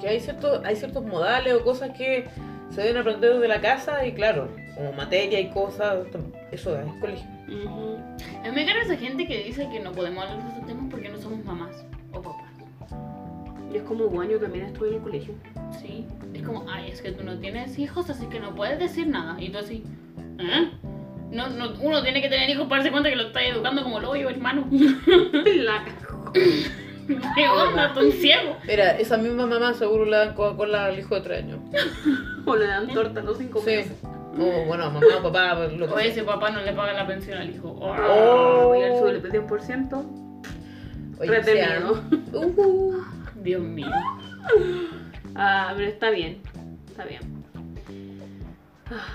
Que 0.00 0.08
hay, 0.08 0.20
ciertos 0.20 0.64
hay 0.64 0.76
ciertos 0.76 1.04
modales 1.04 1.54
o 1.54 1.64
cosas 1.64 1.90
que 1.96 2.26
se 2.70 2.82
deben 2.82 2.98
aprender 2.98 3.34
desde 3.34 3.48
la 3.48 3.60
casa 3.60 4.06
y 4.06 4.12
claro, 4.12 4.48
como 4.76 4.92
materia 4.92 5.40
y 5.40 5.48
cosas, 5.50 6.06
eso 6.52 6.78
es 6.78 6.86
colegio. 7.00 7.26
Ujú. 7.48 7.96
A 8.44 8.48
mí 8.48 8.54
me 8.54 8.62
encanta 8.62 8.82
esa 8.82 8.96
gente 8.96 9.26
que 9.26 9.44
dice 9.44 9.68
que 9.70 9.80
no 9.80 9.92
podemos 9.92 10.24
hablar 10.24 10.42
de 10.42 10.48
estos 10.50 10.66
temas 10.66 10.84
porque 10.90 11.08
no 11.08 11.18
somos 11.18 11.44
mamás 11.44 11.84
o 12.12 12.20
papás. 12.20 12.52
Y 13.72 13.76
es 13.76 13.82
como 13.82 14.24
yo 14.24 14.38
también 14.38 14.66
estuve 14.66 14.88
en 14.88 14.94
el 14.94 15.00
colegio. 15.00 15.34
Sí. 15.80 16.06
Es 16.38 16.42
como, 16.46 16.64
ay, 16.70 16.90
es 16.90 17.02
que 17.02 17.12
tú 17.12 17.24
no 17.24 17.36
tienes 17.38 17.78
hijos, 17.78 18.08
así 18.10 18.26
que 18.26 18.38
no 18.40 18.54
puedes 18.54 18.78
decir 18.78 19.06
nada. 19.08 19.36
Y 19.40 19.50
tú 19.50 19.58
así, 19.58 19.84
¿eh? 20.38 20.70
No, 21.30 21.48
no, 21.48 21.72
uno 21.80 22.02
tiene 22.02 22.22
que 22.22 22.28
tener 22.28 22.48
hijos 22.48 22.66
para 22.68 22.76
darse 22.82 22.90
cuenta 22.90 23.10
que 23.10 23.16
lo 23.16 23.24
está 23.24 23.42
educando 23.44 23.82
como 23.82 24.00
lo 24.00 24.16
yo, 24.16 24.30
hermano. 24.30 24.66
La. 24.70 25.84
¿Qué 27.34 27.48
onda? 27.48 27.92
Tú 27.94 28.00
un 28.00 28.12
ciego. 28.12 28.56
Mira, 28.66 28.98
esa 28.98 29.16
misma 29.16 29.46
mamá 29.46 29.72
seguro 29.74 30.04
le 30.04 30.16
dan 30.16 30.34
Coca-Cola 30.34 30.86
al 30.86 30.98
hijo 30.98 31.14
de 31.16 31.20
tres 31.22 31.42
años. 31.44 31.58
O 32.46 32.54
le 32.54 32.66
dan 32.66 32.86
torta 32.94 33.20
a 33.20 33.22
los 33.24 33.38
cinco 33.38 33.60
Sí. 33.60 33.66
meses. 33.76 33.98
O 34.38 34.64
bueno, 34.66 34.90
mamá, 34.90 35.00
papá, 35.22 35.54
pues, 35.56 35.72
lo 35.72 35.86
O 35.86 35.94
que 35.96 36.02
sea. 36.02 36.12
ese 36.12 36.22
papá 36.22 36.50
no 36.50 36.60
le 36.62 36.72
paga 36.72 36.92
la 36.92 37.06
pensión 37.06 37.38
al 37.38 37.50
hijo. 37.50 37.68
Oh. 37.80 37.94
Oh. 38.70 38.74
Y 38.76 38.82
el 38.82 38.98
suele 38.98 39.20
de 39.20 39.30
10%. 39.30 40.04
Oye, 41.18 41.30
retenido. 41.30 41.94
sea- 42.30 42.38
Uh, 42.40 42.94
Dios 43.42 43.62
mío. 43.62 43.90
Ah, 45.38 45.72
pero 45.76 45.88
está 45.88 46.10
bien. 46.10 46.38
Está 46.88 47.04
bien. 47.04 47.20
Ah, 48.90 49.06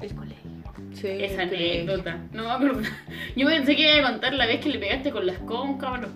el 0.00 0.14
colegio. 0.14 0.50
sí, 0.92 1.08
Esa 1.08 1.42
anécdota. 1.42 2.18
No 2.32 2.44
me 2.44 2.50
acuerdo. 2.50 2.82
Yo 3.36 3.46
pensé 3.46 3.74
que 3.74 3.96
iba 3.96 4.08
a 4.08 4.12
contar 4.12 4.34
la 4.34 4.46
vez 4.46 4.60
que 4.60 4.68
le 4.68 4.78
pegaste 4.78 5.10
con 5.10 5.26
la 5.26 5.32
escoba 5.32 5.60
a 5.60 5.62
un 5.62 5.78
cabrón. 5.78 6.12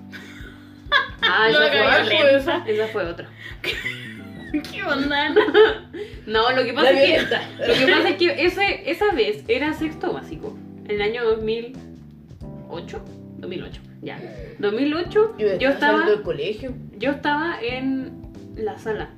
Ah, 1.22 1.48
esa 1.50 1.58
fue, 1.58 2.16
violenta. 2.16 2.64
esa 2.66 2.86
fue 2.88 3.04
otra. 3.04 3.28
¿Qué 4.70 4.82
onda? 4.82 5.34
No, 6.26 6.50
lo 6.52 6.64
que 6.64 6.72
pasa 6.72 6.92
La 6.92 7.02
es 7.02 7.24
que. 7.24 7.66
Lo 7.66 7.74
que 7.74 7.92
pasa 7.92 8.08
es 8.10 8.16
que 8.16 8.44
ese, 8.46 8.90
esa 8.90 9.12
vez 9.12 9.44
era 9.48 9.72
sexto 9.72 10.12
básico. 10.12 10.56
En 10.84 10.90
el 10.92 11.02
año 11.02 11.24
2008. 11.24 13.04
2008, 13.38 13.80
ya. 14.02 14.18
2008 14.58 15.36
Yo, 15.60 15.68
estaba, 15.70 16.06
del 16.06 16.22
colegio. 16.22 16.74
yo 16.96 17.12
estaba 17.12 17.60
en 17.62 18.22
la 18.56 18.78
sala. 18.78 19.10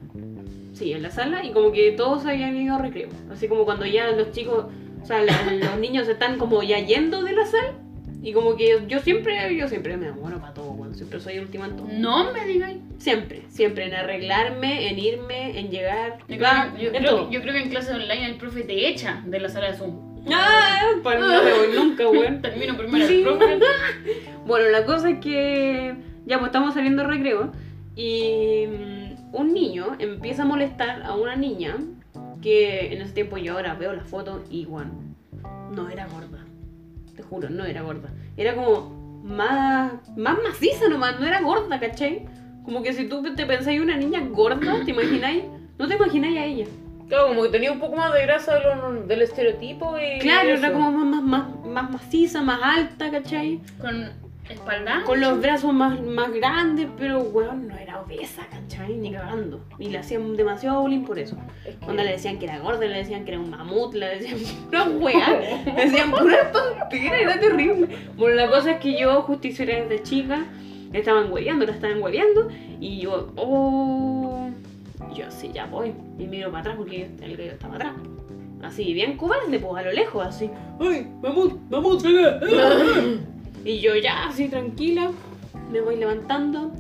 Sí, 0.81 0.93
en 0.95 1.03
la 1.03 1.11
sala 1.11 1.45
y 1.45 1.51
como 1.53 1.73
que 1.73 1.93
todos 1.93 2.25
habían 2.25 2.57
ido 2.57 2.75
a 2.77 2.79
recreo. 2.79 3.11
Así 3.31 3.49
como 3.49 3.67
cuando 3.67 3.85
ya 3.85 4.11
los 4.13 4.33
chicos, 4.33 4.65
o 5.03 5.05
sea, 5.05 5.23
la- 5.23 5.53
los 5.53 5.79
niños 5.79 6.09
están 6.09 6.39
como 6.39 6.63
ya 6.63 6.79
yendo 6.79 7.23
de 7.23 7.33
la 7.33 7.45
sala. 7.45 7.75
Y 8.23 8.33
como 8.33 8.57
que 8.57 8.79
yo 8.89 8.99
siempre, 9.01 9.55
yo 9.55 9.69
siempre 9.69 9.97
me 9.99 10.07
demoro 10.07 10.41
para 10.41 10.55
todo, 10.55 10.71
weón. 10.73 10.95
Siempre 10.95 11.21
soy 11.21 11.39
última 11.39 11.67
en 11.67 11.77
todo. 11.77 11.87
No 11.91 12.33
me 12.33 12.47
digáis. 12.47 12.79
Siempre, 12.99 13.43
siempre 13.49 13.85
en 13.87 13.95
arreglarme, 13.95 14.89
en 14.91 14.99
irme, 14.99 15.59
en 15.59 15.71
llegar. 15.71 16.19
Yo, 16.29 16.37
Ah, 16.47 16.71
creo, 16.75 16.83
yo, 16.91 16.97
en 16.97 17.03
creo- 17.05 17.31
yo 17.31 17.41
creo 17.43 17.53
que 17.55 17.61
en 17.63 17.69
clase 17.71 17.93
online 17.93 18.25
el 18.27 18.37
profe 18.37 18.63
te 18.63 18.89
echa 18.89 19.23
de 19.27 19.39
la 19.41 19.49
sala 19.51 19.71
de 19.71 19.77
Zoom. 19.77 20.25
Ah, 20.33 20.81
pues 21.03 21.19
no 21.21 21.29
me 21.29 21.53
voy 21.53 21.69
nunca, 21.75 22.09
weón. 22.09 22.41
Termino 22.43 22.77
primero 22.77 23.07
Sí. 23.07 23.17
el 23.17 23.23
profe. 23.23 23.59
Bueno, 24.47 24.69
la 24.71 24.85
cosa 24.87 25.11
es 25.11 25.19
que 25.21 25.95
ya 26.27 26.39
pues 26.39 26.49
estamos 26.49 26.73
saliendo 26.75 27.03
de 27.03 27.09
recreo 27.09 27.53
y 27.97 28.65
un 29.33 29.53
niño 29.53 29.97
empieza 29.99 30.43
a 30.43 30.47
molestar 30.47 31.03
a 31.03 31.15
una 31.15 31.37
niña 31.37 31.77
que 32.43 32.93
en 32.93 33.03
ese 33.03 33.13
tiempo 33.13 33.37
yo 33.39 33.55
ahora 33.55 33.75
veo 33.75 33.93
la 33.93 34.05
foto 34.05 34.43
y 34.51 34.65
bueno, 34.67 34.91
no 35.75 35.89
era 35.89 36.07
gorda. 36.07 36.45
Te 37.15 37.23
juro, 37.23 37.51
no 37.51 37.65
era 37.65 37.83
gorda. 37.83 38.09
Era 38.37 38.55
como 38.55 39.21
más, 39.25 39.93
más 40.17 40.39
maciza 40.43 40.89
nomás, 40.89 41.21
no 41.21 41.27
era 41.27 41.41
gorda, 41.43 41.79
¿cachai? 41.79 42.25
Como 42.65 42.83
que 42.83 42.93
si 42.93 43.09
tú 43.09 43.23
te 43.35 43.47
pensáis 43.47 43.81
una 43.81 43.97
niña 43.97 44.21
gorda, 44.31 44.85
¿te 44.85 44.91
imagináis? 44.91 45.45
No 45.79 45.87
te 45.89 45.95
imagináis 45.97 46.39
a 46.39 46.45
ella. 46.45 46.67
Claro, 47.09 47.29
como 47.29 47.43
que 47.43 47.49
tenía 47.49 47.73
un 47.73 47.81
poco 47.81 47.97
más 47.97 48.13
de 48.15 48.23
grasa 48.23 48.55
de 48.55 48.61
lo- 48.65 49.03
del 49.07 49.23
estereotipo 49.23 49.97
y. 49.99 50.21
Claro, 50.21 50.51
era 50.51 50.69
eso. 50.69 50.73
como 50.73 50.93
más, 50.93 51.07
más, 51.07 51.23
más, 51.23 51.67
más 51.67 51.91
maciza, 51.91 52.41
más 52.43 52.61
alta, 52.63 53.11
¿cachai? 53.11 53.61
Con 53.81 54.11
espalda. 54.53 55.03
Con 55.05 55.21
los 55.21 55.41
brazos 55.41 55.73
más, 55.73 56.01
más 56.01 56.33
grandes, 56.33 56.87
pero 56.99 57.21
weón, 57.21 57.69
no 57.69 57.77
era 57.77 58.01
obesa, 58.01 58.47
¿cachai? 58.51 58.95
Ni 58.97 59.13
cagando. 59.13 59.61
Y 59.79 59.89
le 59.89 59.99
hacían 59.99 60.37
demasiado 60.37 60.81
bullying 60.83 61.05
por 61.05 61.19
eso. 61.19 61.37
Es 61.65 61.75
que- 61.77 61.85
Cuando 61.85 62.03
le 62.03 62.13
decían 62.13 62.39
que 62.39 62.47
era 62.47 62.59
gorda, 62.59 62.87
le 62.87 62.97
decían 62.99 63.25
que 63.25 63.33
era 63.33 63.41
un 63.41 63.51
mamut, 63.51 63.95
le 63.95 64.07
decían 64.19 64.39
pura 64.71 64.85
weá, 64.85 65.41
le 65.77 65.85
decían 65.85 66.11
pura 66.11 66.51
tontera, 66.53 67.19
era 67.21 67.39
terrible. 67.41 67.89
Bueno, 68.17 68.37
la 68.37 68.49
cosa 68.49 68.73
es 68.73 68.81
que 68.81 68.99
yo, 68.99 69.23
justicia 69.23 69.65
desde 69.65 70.03
chica, 70.03 70.45
estaban 70.93 71.31
hueveando, 71.33 71.67
la 71.67 71.73
estaban 71.73 72.03
hueveando, 72.03 72.49
y 72.81 72.99
yo, 73.01 73.33
oh, 73.37 74.51
yo 75.15 75.27
así, 75.27 75.51
ya 75.53 75.67
voy, 75.67 75.93
y 76.19 76.27
miro 76.27 76.49
para 76.51 76.61
atrás 76.61 76.77
porque 76.77 77.09
el 77.23 77.37
gallo 77.37 77.53
estaba 77.53 77.77
atrás. 77.77 77.93
Así, 78.63 78.93
bien 78.93 79.17
cobarde, 79.17 79.59
pues 79.59 79.83
a 79.83 79.87
lo 79.87 79.93
lejos, 79.93 80.27
así, 80.27 80.51
¡ay, 80.81 81.07
mamut, 81.23 81.59
mamut, 81.71 82.03
venga! 82.03 82.41
Y 83.65 83.81
yo 83.81 83.95
ya, 83.97 84.27
así 84.29 84.49
tranquila, 84.49 85.11
me 85.71 85.81
voy 85.81 85.97
levantando, 85.97 86.73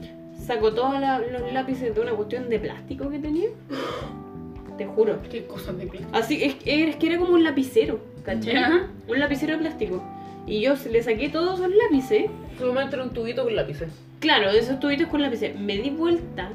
saco 0.47 0.73
todos 0.73 0.95
los 1.01 1.53
lápices 1.53 1.95
de 1.95 2.01
una 2.01 2.13
cuestión 2.13 2.49
de 2.49 2.59
plástico 2.59 3.11
que 3.11 3.19
tenía. 3.19 3.49
Te 4.79 4.87
juro. 4.87 5.19
Qué 5.31 5.45
cosa 5.47 5.73
de 5.73 5.87
plástico. 5.87 6.17
Así, 6.17 6.43
es, 6.43 6.57
es 6.65 6.97
que 6.97 7.07
era 7.09 7.19
como 7.19 7.35
un 7.35 7.45
lapicero, 7.45 8.01
¿cachai? 8.25 8.55
Ya. 8.55 8.89
Un 9.09 9.21
lapicero 9.21 9.53
de 9.55 9.59
plástico. 9.59 10.03
Y 10.47 10.63
yo 10.63 10.75
le 10.91 11.03
saqué 11.03 11.29
todos 11.29 11.61
esos 11.61 11.73
lápices, 11.75 12.31
Solamente 12.59 12.97
era 12.97 13.05
un 13.05 13.11
tubito 13.11 13.45
con 13.45 13.55
lápices. 13.57 13.89
claro, 14.19 14.51
esos 14.51 14.81
tubitos 14.81 15.09
con 15.09 15.21
lápices. 15.23 15.59
Me 15.59 15.77
di 15.79 15.91
vuelta, 15.91 16.51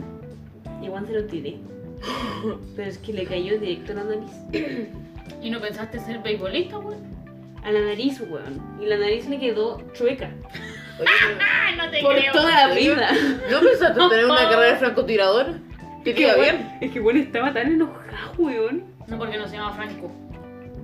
igual 0.83 1.05
se 1.05 1.13
lo 1.13 1.25
tiré. 1.25 1.57
Pero 2.75 2.89
es 2.89 2.97
que 2.97 3.13
le 3.13 3.25
cayó 3.25 3.59
directo 3.59 3.91
a 3.91 3.95
la 3.95 4.03
nariz. 4.03 4.31
¿Y 5.41 5.49
no 5.51 5.59
pensaste 5.61 5.99
ser 5.99 6.19
beisbolista, 6.19 6.77
güey? 6.77 6.97
A 7.65 7.71
la 7.71 7.81
nariz, 7.81 8.21
weón. 8.21 8.61
Y 8.79 8.85
la 8.85 8.97
nariz 8.97 9.27
le 9.27 9.39
quedó 9.39 9.81
chueca. 9.93 10.29
Oye, 10.99 11.09
¡Ah, 11.41 11.75
no 11.75 11.89
te 11.89 12.01
Por 12.01 12.15
creo! 12.15 12.31
toda 12.31 12.67
la 12.67 12.75
vida. 12.75 13.11
¿No 13.49 13.59
pensaste 13.59 14.01
en 14.01 14.09
tener 14.09 14.25
una 14.25 14.49
carrera 14.49 14.71
de 14.73 14.75
francotirador? 14.77 15.55
Que 16.03 16.13
te 16.13 16.21
iba 16.21 16.35
bien. 16.35 16.77
es 16.79 16.91
que 16.91 16.99
bueno, 16.99 17.19
estaba 17.19 17.51
tan 17.51 17.73
enojado, 17.73 18.33
weón. 18.37 18.83
No, 19.07 19.17
porque 19.17 19.37
no 19.37 19.47
se 19.47 19.57
llama 19.57 19.73
Franco. 19.73 20.11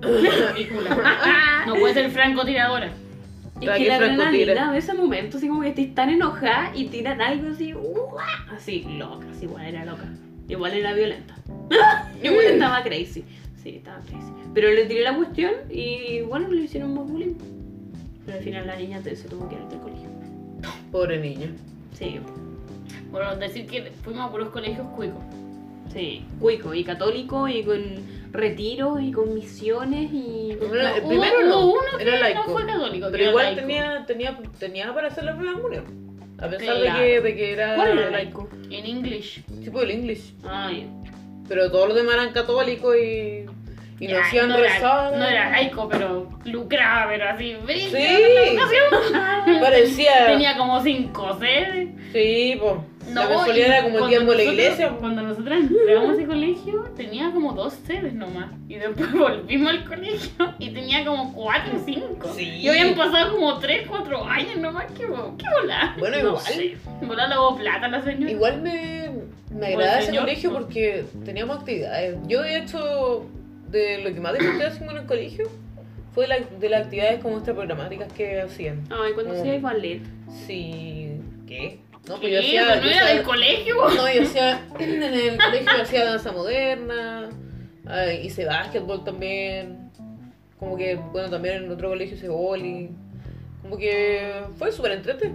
Película. 0.00 1.64
No 1.66 1.76
puede 1.76 1.94
ser 1.94 2.10
francotiradora. 2.10 2.86
Es 2.86 3.68
que 3.68 3.70
aquí 3.70 3.84
la 3.84 3.94
adrenalina 3.96 4.72
de 4.72 4.78
ese 4.78 4.92
momento, 4.92 5.36
así 5.36 5.46
como 5.46 5.62
que 5.62 5.68
estés 5.68 5.94
tan 5.94 6.10
enojada 6.10 6.72
y 6.74 6.86
tiran 6.86 7.20
algo 7.20 7.52
así, 7.52 7.72
¡uah! 7.74 8.46
así, 8.56 8.84
loca, 8.98 9.24
así, 9.30 9.44
igual 9.44 9.64
era 9.66 9.84
loca. 9.84 10.06
Igual 10.48 10.72
era 10.72 10.92
violenta. 10.92 11.36
Igual 12.20 12.44
estaba 12.46 12.82
crazy. 12.82 13.24
Sí, 13.62 13.76
estaba 13.76 14.00
crazy. 14.00 14.32
Pero 14.54 14.70
le 14.72 14.86
tiré 14.86 15.02
la 15.02 15.16
cuestión 15.16 15.52
y 15.70 16.20
bueno, 16.22 16.48
le 16.48 16.62
hicieron 16.62 16.94
más 16.94 17.06
bullying. 17.08 17.34
Pero 18.26 18.38
al 18.38 18.44
final 18.44 18.66
la 18.66 18.76
niña 18.76 19.02
se 19.02 19.14
tuvo 19.28 19.48
que 19.48 19.54
ir 19.56 19.62
del 19.62 19.78
colegio. 19.78 20.08
Pobre 20.90 21.18
niña. 21.20 21.48
Sí, 21.92 22.18
Bueno, 23.10 23.36
decir 23.36 23.66
que 23.66 23.82
fuimos 24.02 24.28
a 24.28 24.30
puros 24.32 24.48
colegios 24.50 24.86
cuicos. 24.96 25.22
sí. 25.92 26.24
Cuico 26.40 26.74
y 26.74 26.82
católico 26.84 27.46
y 27.48 27.62
con 27.62 27.82
retiro 28.32 28.98
y 28.98 29.12
con 29.12 29.34
misiones 29.34 30.10
y. 30.12 30.56
Bueno, 30.58 30.74
el 30.74 31.02
hubo- 31.02 31.08
primero 31.08 31.38
hubo 31.40 31.48
no, 31.48 31.66
uno 31.72 31.98
que 31.98 32.02
era 32.02 32.14
no 32.14 32.20
laico. 32.20 32.42
fue 32.44 32.66
católico, 32.66 33.08
Pero 33.12 33.24
igual 33.30 33.44
laico. 33.46 33.60
tenía, 33.60 34.04
tenía, 34.06 34.38
tenía 34.58 34.94
para 34.94 35.08
hacer 35.08 35.24
la 35.24 35.36
prueba 35.36 35.60
de. 35.68 35.82
A 36.38 36.48
pesar 36.48 36.76
Claro. 36.80 36.98
de, 37.00 37.06
que, 37.06 37.20
de 37.20 37.34
que 37.36 37.52
era 37.52 37.76
¿Cuál 37.76 37.98
era 37.98 38.10
laico? 38.10 38.48
En 38.70 38.84
English. 38.86 39.44
Sí, 39.62 39.70
pues 39.70 39.84
el 39.84 39.90
English. 39.90 40.34
Ah, 40.44 40.72
ya. 40.72 40.86
Pero 41.52 41.70
todos 41.70 41.88
los 41.88 41.96
demás 41.96 42.14
eran 42.14 42.32
católicos 42.32 42.96
y, 42.96 43.44
y 44.00 44.06
no 44.08 44.14
Ya, 44.14 44.22
hacían 44.22 44.48
no 44.48 44.56
era, 44.56 44.72
rezar. 44.72 45.16
no 45.18 45.24
era 45.24 45.50
laico, 45.50 45.86
pero 45.86 46.28
lucraba, 46.46 47.08
pero 47.10 47.28
así. 47.28 47.56
Sí. 47.66 47.92
Parecía. 49.60 50.26
Tenía 50.26 50.56
como 50.56 50.82
cinco 50.82 51.36
sedes. 51.38 51.88
Sí, 52.12 52.58
pues. 52.60 52.74
la 53.14 53.24
No, 53.24 53.28
mensualidad 53.30 53.66
y 53.66 53.70
era 53.70 53.82
como 53.84 53.98
el 53.98 54.08
diezmo 54.08 54.30
de 54.32 54.36
la 54.38 54.42
iglesia. 54.44 54.88
Cuando 54.98 55.22
nosotros 55.22 55.56
entramos 55.58 56.10
a 56.10 56.12
ese 56.14 56.26
colegio, 56.26 56.84
tenía 56.96 57.30
como 57.32 57.52
dos 57.52 57.74
sedes 57.86 58.12
nomás. 58.14 58.50
Y 58.68 58.74
después 58.76 59.12
volvimos 59.14 59.70
al 59.70 59.84
colegio 59.84 60.54
y 60.58 60.70
tenía 60.70 61.04
como 61.04 61.32
cuatro 61.34 61.74
o 61.76 61.84
cinco. 61.84 62.32
Sí. 62.34 62.44
Y 62.48 62.68
habían 62.68 62.94
pasado 62.94 63.32
como 63.34 63.58
tres, 63.58 63.86
cuatro 63.88 64.24
años 64.24 64.56
nomás. 64.56 64.86
¿Qué, 64.92 65.04
qué 65.04 65.46
volá? 65.60 65.94
Bueno, 65.98 66.16
No 66.22 66.28
igual. 66.30 66.44
sé. 66.44 66.76
Volá 67.02 67.26
la 67.28 67.36
plata 67.56 67.88
la 67.88 68.02
señora. 68.02 68.30
Igual 68.30 68.62
me, 68.62 69.01
me 69.54 69.74
Buen 69.74 69.80
agrada 69.88 69.98
ese 70.00 70.16
colegio 70.16 70.52
porque 70.52 71.04
teníamos 71.24 71.58
actividades. 71.58 72.16
Yo, 72.26 72.42
de 72.42 72.56
hecho, 72.58 73.26
de 73.68 73.98
lo 73.98 74.12
que 74.14 74.20
más 74.20 74.32
disfruté 74.38 74.66
haciendo 74.66 74.92
en 74.92 74.98
el 74.98 75.06
colegio 75.06 75.48
fue 76.14 76.26
la- 76.26 76.38
de 76.40 76.68
las 76.68 76.82
actividades 76.84 77.20
como 77.20 77.36
extraprogramáticas 77.36 78.12
que 78.12 78.40
hacían. 78.40 78.82
Ay, 78.90 79.12
cuando 79.14 79.32
hacía 79.34 79.58
ballet. 79.60 80.02
Sí. 80.46 81.12
¿Qué? 81.46 81.80
No, 82.08 82.18
pues 82.18 82.32
yo 82.32 82.38
hacía. 82.40 82.62
¿Eso 82.62 82.74
no 82.76 82.82
yo 82.82 82.88
era 82.90 83.00
hacía- 83.04 83.14
del 83.14 83.22
colegio? 83.24 83.74
No, 83.76 84.12
yo 84.12 84.22
hacía. 84.22 84.66
En 84.80 85.02
el 85.02 85.38
colegio 85.38 85.70
hacía 85.82 86.04
danza 86.04 86.32
moderna. 86.32 87.28
ah, 87.86 88.12
hice 88.12 88.44
básquetbol 88.44 89.04
también. 89.04 89.90
Como 90.58 90.76
que, 90.76 90.94
bueno, 90.94 91.28
también 91.30 91.64
en 91.64 91.70
otro 91.70 91.88
colegio 91.90 92.16
hice 92.16 92.28
boli. 92.28 92.90
Como 93.62 93.76
que 93.76 94.42
fue 94.56 94.70
súper 94.72 94.92
entrete. 94.92 95.32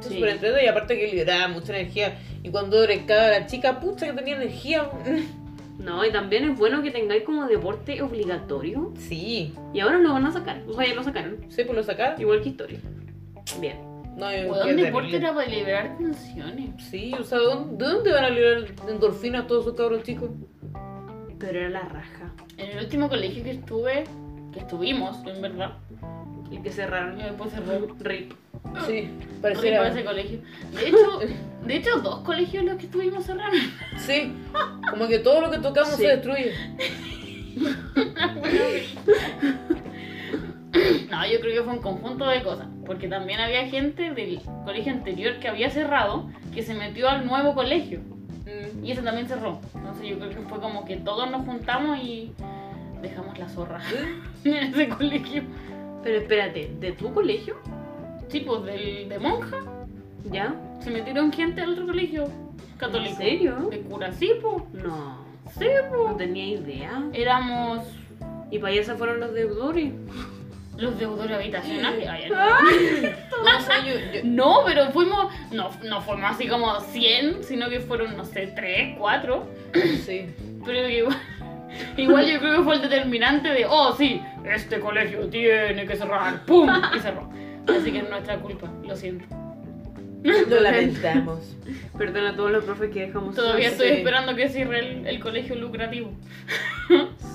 Fue 0.00 0.08
Sí. 0.08 0.14
súper 0.14 0.28
entrete 0.30 0.64
y 0.64 0.68
aparte 0.68 0.96
que 0.98 1.08
liberaba 1.08 1.48
mucha 1.48 1.76
energía. 1.76 2.16
Y 2.42 2.50
cuando 2.50 2.82
era 2.82 2.94
la 3.40 3.46
chica, 3.46 3.80
pucha 3.80 4.06
que 4.06 4.12
tenía 4.12 4.36
energía. 4.36 4.88
No, 5.78 6.04
y 6.04 6.10
también 6.10 6.42
es 6.50 6.58
bueno 6.58 6.82
que 6.82 6.90
tengáis 6.90 7.22
como 7.22 7.46
deporte 7.46 8.02
obligatorio. 8.02 8.92
Sí, 8.96 9.54
Y 9.72 9.78
ahora 9.78 9.98
lo 9.98 10.12
van 10.12 10.26
a 10.26 10.32
sacar. 10.32 10.60
O 10.66 10.72
sea, 10.74 10.84
ya 10.88 10.94
lo 10.96 11.04
sacaron. 11.04 11.36
sí, 11.50 11.62
pues 11.62 11.76
lo 11.76 11.84
sacar. 11.84 12.20
Igual 12.20 12.42
que 12.42 12.48
historia. 12.48 12.80
Bien. 13.60 13.76
No, 14.16 14.28
yo- 14.34 14.50
Weón, 14.50 14.66
qué 14.66 14.74
deporte 14.74 15.16
era 15.16 15.32
para 15.32 15.46
liberar 15.46 15.96
tensiones. 15.96 16.70
Sí, 16.90 17.14
o 17.16 17.22
sea, 17.22 17.38
¿de 17.38 17.44
dónde, 17.44 17.84
de 17.84 17.90
dónde 17.92 18.12
van 18.12 18.24
a 18.24 18.30
liberar 18.30 18.64
endorfinas 18.88 19.46
todos 19.46 19.66
esos 19.66 19.76
cabros 19.76 20.02
chicos? 20.02 20.30
Pero 21.38 21.60
era 21.60 21.68
la 21.68 21.82
raja. 21.82 22.32
En 22.56 22.70
el 22.76 22.84
último 22.84 23.08
colegio 23.08 23.44
que 23.44 23.52
estuve, 23.52 24.02
que 24.52 24.58
estuvimos, 24.58 25.16
en 25.28 25.40
verdad, 25.40 25.74
Y 26.50 26.58
que 26.58 26.72
cerraron. 26.72 27.20
y 27.20 27.22
después 27.22 27.52
cerró. 27.52 27.86
Rip. 28.00 28.32
Sí, 28.86 29.10
pareciera. 29.42 29.88
ese 29.88 30.04
colegio. 30.04 30.40
De 30.72 30.88
hecho, 30.88 31.20
de 31.66 31.76
hecho, 31.76 31.98
dos 32.00 32.20
colegios 32.20 32.64
los 32.64 32.76
que 32.76 32.86
estuvimos 32.86 33.24
cerraron. 33.24 33.58
Sí, 33.98 34.32
como 34.90 35.08
que 35.08 35.18
todo 35.18 35.40
lo 35.40 35.50
que 35.50 35.58
tocamos 35.58 35.94
Sí. 35.96 36.02
se 36.02 36.08
destruye. 36.08 36.52
No, 41.10 41.26
yo 41.26 41.40
creo 41.40 41.54
que 41.54 41.62
fue 41.62 41.72
un 41.72 41.82
conjunto 41.82 42.26
de 42.26 42.42
cosas. 42.42 42.66
Porque 42.86 43.08
también 43.08 43.40
había 43.40 43.66
gente 43.66 44.12
del 44.12 44.40
colegio 44.64 44.92
anterior 44.92 45.38
que 45.40 45.48
había 45.48 45.70
cerrado 45.70 46.30
que 46.54 46.62
se 46.62 46.74
metió 46.74 47.08
al 47.08 47.26
nuevo 47.26 47.54
colegio. 47.54 48.00
Mm. 48.00 48.84
Y 48.84 48.92
ese 48.92 49.02
también 49.02 49.26
cerró. 49.28 49.60
Entonces 49.74 50.06
yo 50.08 50.18
creo 50.18 50.30
que 50.30 50.36
fue 50.48 50.60
como 50.60 50.84
que 50.84 50.96
todos 50.96 51.30
nos 51.30 51.44
juntamos 51.44 51.98
y 52.02 52.32
dejamos 53.02 53.38
la 53.38 53.48
zorra 53.48 53.80
en 54.44 54.54
ese 54.56 54.88
colegio. 54.88 55.42
Pero 56.04 56.18
espérate, 56.20 56.70
¿de 56.78 56.92
tu 56.92 57.12
colegio? 57.12 57.56
Pues 58.46 58.64
del, 58.64 59.08
de 59.08 59.18
monja. 59.18 59.56
¿Ya? 60.30 60.54
Se 60.80 60.90
metieron 60.90 61.32
gente 61.32 61.60
al 61.62 61.74
colegio 61.86 62.24
católico. 62.76 63.10
¿En 63.12 63.16
serio? 63.16 63.54
De 63.70 63.80
cura, 63.80 64.12
sí, 64.12 64.32
pues. 64.42 64.84
No. 64.84 65.26
Sí, 65.58 65.64
No 65.90 66.04
pues. 66.04 66.16
tenía 66.18 66.46
idea. 66.46 67.02
Éramos 67.12 67.84
Y 68.50 68.58
para 68.58 68.72
allá 68.72 68.84
se 68.84 68.94
fueron 68.94 69.20
los 69.20 69.32
deudores. 69.34 69.92
los 70.76 70.98
deudores 70.98 71.36
habitacionales. 71.36 72.06
Ay, 72.08 72.30
No, 72.30 73.56
o 73.58 73.60
sea, 73.60 73.78
yo, 73.86 73.94
yo- 74.12 74.20
No, 74.24 74.58
pero 74.66 74.90
fuimos, 74.90 75.32
no, 75.50 75.70
no 75.84 76.00
fuimos 76.02 76.30
así 76.30 76.46
como 76.48 76.78
100, 76.80 77.42
sino 77.44 77.68
que 77.68 77.80
fueron, 77.80 78.16
no 78.16 78.24
sé, 78.24 78.48
3, 78.54 78.96
4. 78.98 79.46
sí. 80.04 80.26
Pero 80.64 80.88
igual, 80.88 81.16
igual 81.96 82.26
yo 82.30 82.38
creo 82.40 82.58
que 82.58 82.62
fue 82.62 82.74
el 82.76 82.82
determinante 82.82 83.48
de, 83.48 83.64
oh, 83.68 83.94
sí, 83.96 84.20
este 84.44 84.80
colegio 84.80 85.28
tiene 85.28 85.86
que 85.86 85.96
cerrar, 85.96 86.44
¡pum! 86.44 86.68
Y 86.94 86.98
cerró. 87.00 87.28
Así 87.68 87.92
que 87.92 87.98
es 87.98 88.08
nuestra 88.10 88.38
culpa, 88.38 88.70
lo 88.86 88.96
siento. 88.96 89.24
Lo 90.22 90.60
lamentamos. 90.60 91.56
Perdona 91.98 92.30
a 92.30 92.36
todos 92.36 92.50
los 92.50 92.64
profes 92.64 92.90
que 92.90 93.06
dejamos. 93.06 93.34
Todavía 93.34 93.68
estoy 93.68 93.88
esperando 93.88 94.34
que 94.34 94.48
cierre 94.48 94.78
el, 94.80 95.06
el 95.06 95.20
colegio 95.20 95.54
lucrativo. 95.56 96.10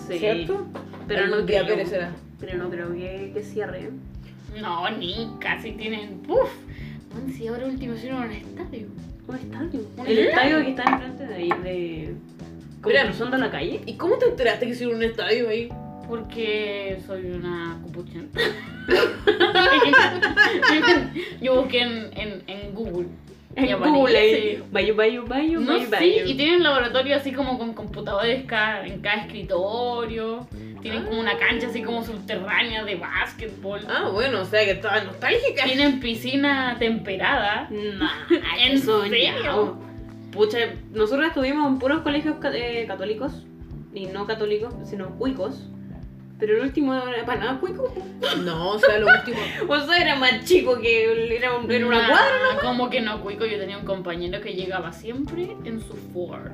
Sí. 0.07 0.19
¿Cierto? 0.19 0.67
Pero 1.07 1.27
no 1.27 1.45
creo. 1.45 1.65
perecerá. 1.65 2.11
Pero 2.39 2.57
no 2.57 2.69
creo 2.69 2.91
que, 2.93 3.31
que 3.33 3.41
cierre. 3.43 3.89
No, 4.59 4.89
ni 4.91 5.29
casi 5.39 5.71
tienen, 5.71 6.19
¡puf! 6.19 6.49
Si 7.35 7.47
ahora 7.47 7.65
último 7.65 7.93
hicieron 7.93 8.23
un 8.23 8.31
estadio. 8.31 8.87
Un 9.27 9.35
estadio. 9.35 9.79
Un 9.97 10.07
El 10.07 10.19
estadio. 10.19 10.57
estadio 10.57 10.63
que 10.63 10.69
está 10.69 10.83
enfrente 10.83 11.25
de 11.27 11.35
ahí, 11.35 11.49
de. 11.63 12.15
Como 12.81 12.89
Mira. 12.93 13.05
cruzando 13.05 13.37
la 13.37 13.49
calle. 13.49 13.81
¿Y 13.85 13.93
cómo 13.95 14.17
te 14.17 14.25
enteraste 14.25 14.65
que 14.65 14.71
hicieron 14.73 14.95
un 14.97 15.03
estadio 15.03 15.47
ahí? 15.49 15.69
Porque 16.13 16.99
soy 17.07 17.25
una 17.25 17.79
cupuchenta. 17.81 18.39
Yo 21.41 21.55
busqué 21.55 21.81
en, 21.81 22.11
en, 22.15 22.43
en 22.45 22.75
Google. 22.75 23.07
y 23.57 23.69
En 23.69 23.79
Google 23.79 24.15
ahí. 24.15 24.63
Bayo, 24.71 24.95
bayo, 24.95 25.25
bayo, 25.25 25.59
No, 25.59 25.73
bayo, 25.73 25.87
sí, 25.97 26.17
y 26.23 26.35
tienen 26.35 26.61
laboratorio 26.61 27.15
así 27.15 27.31
como 27.31 27.57
con 27.57 27.73
computadores 27.73 28.41
en 28.41 28.45
cada 28.45 28.83
escritorio. 29.23 30.47
Tienen 30.83 31.05
como 31.05 31.19
una 31.19 31.35
cancha 31.39 31.65
así 31.65 31.81
como 31.81 32.03
subterránea 32.03 32.83
de 32.83 32.93
básquetbol. 32.93 33.81
Ah, 33.89 34.09
bueno, 34.13 34.41
o 34.41 34.45
sea 34.45 34.63
que 34.65 34.71
estaba 34.73 35.03
nostálgica. 35.03 35.63
Tienen 35.63 35.99
piscina 35.99 36.75
temperada. 36.77 37.69
Nah, 37.71 38.27
¿En 38.59 38.79
serio? 38.79 39.79
Pucha, 40.31 40.59
nosotros 40.91 41.29
estuvimos 41.29 41.71
en 41.71 41.79
puros 41.79 42.03
colegios 42.03 42.35
eh, 42.53 42.85
católicos. 42.87 43.47
Y 43.95 44.05
no 44.05 44.27
católicos, 44.27 44.75
sino 44.83 45.17
cuicos. 45.17 45.71
Pero 46.45 46.57
el 46.57 46.63
último 46.63 46.93
era 46.93 47.25
para 47.25 47.39
nada 47.39 47.57
cuico. 47.61 47.93
No, 48.43 48.71
o 48.71 48.79
sea, 48.79 48.97
lo 48.97 49.07
último. 49.07 49.37
O 49.69 49.79
sea, 49.79 49.97
era 49.97 50.17
más 50.17 50.43
chico 50.43 50.77
que 50.81 51.37
era, 51.37 51.55
un- 51.55 51.71
era 51.71 51.87
una 51.87 52.01
Nah, 52.01 52.07
cuadra. 52.09 52.61
Como 52.61 52.89
que 52.89 52.99
no, 52.99 53.21
cuico. 53.21 53.45
Yo 53.45 53.57
tenía 53.57 53.77
un 53.77 53.85
compañero 53.85 54.41
que 54.41 54.53
llegaba 54.53 54.91
siempre 54.91 55.55
en 55.63 55.79
su 55.79 55.93
Ford. 56.13 56.51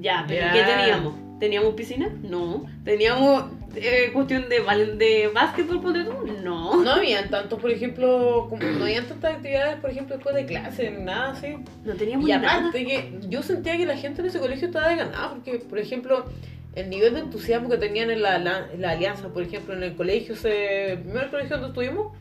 Ya, 0.00 0.24
pero 0.26 0.46
Ya. 0.46 0.52
¿qué 0.54 0.62
teníamos? 0.62 1.14
¿Teníamos 1.38 1.74
piscina? 1.74 2.08
No. 2.22 2.64
¿Teníamos 2.84 3.44
eh, 3.74 4.08
cuestión 4.14 4.48
de, 4.48 4.60
de 4.96 5.28
básquetbol, 5.34 5.82
ponte 5.82 6.04
tú? 6.04 6.12
No. 6.42 6.82
No 6.82 6.92
habían 6.92 7.28
tantos, 7.28 7.60
por 7.60 7.70
ejemplo, 7.70 8.46
como, 8.48 8.62
no 8.62 8.84
habían 8.84 9.04
tantas 9.04 9.34
actividades, 9.34 9.76
por 9.78 9.90
ejemplo, 9.90 10.16
después 10.16 10.34
de 10.34 10.46
clase, 10.46 10.90
nada 10.92 11.32
así. 11.32 11.56
No 11.84 11.92
teníamos 11.92 12.26
Y 12.26 12.32
nada. 12.32 12.54
aparte 12.60 12.86
que 12.86 13.18
yo 13.28 13.42
sentía 13.42 13.76
que 13.76 13.84
la 13.84 13.98
gente 13.98 14.22
en 14.22 14.28
ese 14.28 14.40
colegio 14.40 14.68
estaba 14.68 14.88
de 14.88 14.96
ganada, 14.96 15.28
porque, 15.34 15.58
por 15.58 15.78
ejemplo, 15.78 16.24
el 16.76 16.88
nivel 16.90 17.14
de 17.14 17.20
entusiasmo 17.20 17.68
que 17.68 17.76
tenían 17.78 18.10
en 18.10 18.22
la, 18.22 18.38
la- 18.38 18.68
en 18.72 18.80
la 18.82 18.90
alianza, 18.92 19.28
por 19.28 19.42
ejemplo, 19.42 19.74
en 19.74 19.82
el 19.82 19.96
colegio, 19.96 20.34
ese 20.34 20.92
el 20.92 20.98
primer 21.00 21.30
colegio 21.30 21.56
donde 21.56 21.68
estuvimos, 21.68 22.12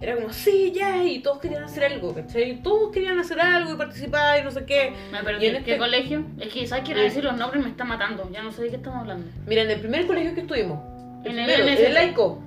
era 0.00 0.16
como, 0.16 0.32
sí, 0.32 0.72
ya, 0.74 1.04
y 1.04 1.20
todos 1.20 1.38
querían 1.38 1.62
hacer 1.62 1.84
algo, 1.84 2.12
¿cachai? 2.12 2.60
Todos 2.62 2.90
querían 2.92 3.18
hacer 3.20 3.40
algo 3.40 3.72
y 3.72 3.76
participar 3.76 4.40
y 4.40 4.42
no 4.42 4.50
sé 4.50 4.64
qué. 4.66 4.92
Me 5.12 5.22
perdí. 5.22 5.46
Y 5.46 5.48
en 5.50 5.52
¿Qué 5.64 5.70
este- 5.72 5.78
colegio? 5.78 6.24
Es 6.40 6.52
que, 6.52 6.66
¿sabes? 6.66 6.84
Quiero 6.84 7.00
Eh. 7.00 7.04
decir 7.04 7.22
los 7.22 7.36
nombres 7.36 7.62
me 7.62 7.70
está 7.70 7.84
matando. 7.84 8.28
Ya 8.32 8.42
no 8.42 8.50
sé 8.50 8.62
de 8.64 8.70
qué 8.70 8.76
estamos 8.76 8.98
hablando. 9.02 9.30
Mira, 9.46 9.62
en 9.62 9.70
el 9.70 9.78
primer 9.78 10.06
colegio 10.08 10.34
que 10.34 10.40
estuvimos, 10.40 10.80
el 11.24 11.38
En 11.38 11.48
el 11.48 11.54
primero, 11.54 11.86
el 11.86 11.94
laico, 11.94 12.42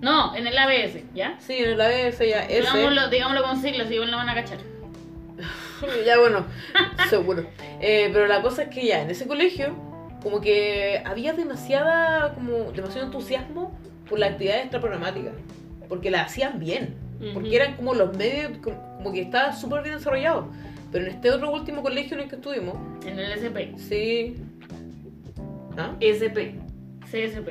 No, 0.00 0.34
en 0.34 0.46
el 0.46 0.56
ABS, 0.56 1.04
¿ya? 1.14 1.36
sí, 1.40 1.58
en 1.58 1.70
el 1.72 1.80
ABS, 1.82 2.26
ya. 2.26 2.46
Digámoslo, 2.46 3.08
digámoslo 3.10 3.42
con 3.42 3.60
siglas, 3.60 3.90
igual 3.90 4.10
lo 4.10 4.16
van 4.16 4.30
a 4.30 4.34
cachar. 4.34 4.58
Ya 6.06 6.18
bueno, 6.18 6.46
seguro. 7.10 7.44
Eh, 7.80 8.08
pero 8.12 8.26
la 8.26 8.40
cosa 8.40 8.62
es 8.62 8.68
que 8.70 8.86
ya 8.86 9.02
en 9.02 9.10
ese 9.10 9.26
colegio, 9.26 9.74
como 10.24 10.40
que 10.40 11.00
había 11.04 11.32
demasiada, 11.34 12.34
como 12.34 12.72
demasiado 12.72 13.06
entusiasmo 13.06 13.78
por 14.08 14.18
la 14.18 14.26
actividad 14.26 14.58
extraprogramática. 14.62 15.30
Porque 15.88 16.10
la 16.10 16.22
hacían 16.22 16.58
bien. 16.58 16.96
Porque 17.32 17.54
eran 17.54 17.76
como 17.76 17.94
los 17.94 18.16
medios, 18.16 18.52
como, 18.58 19.12
que 19.12 19.20
estaba 19.22 19.52
súper 19.52 19.82
bien 19.84 19.94
desarrollado. 19.96 20.48
Pero 20.90 21.04
en 21.06 21.12
este 21.12 21.30
otro 21.30 21.52
último 21.52 21.82
colegio 21.82 22.16
en 22.16 22.24
el 22.24 22.28
que 22.28 22.34
estuvimos, 22.36 22.76
En 23.06 23.18
el 23.18 23.32
SP, 23.38 23.72
sí. 23.78 24.34
¿Ah? 25.78 25.94
SP. 26.00 26.58
CSP. 27.10 27.48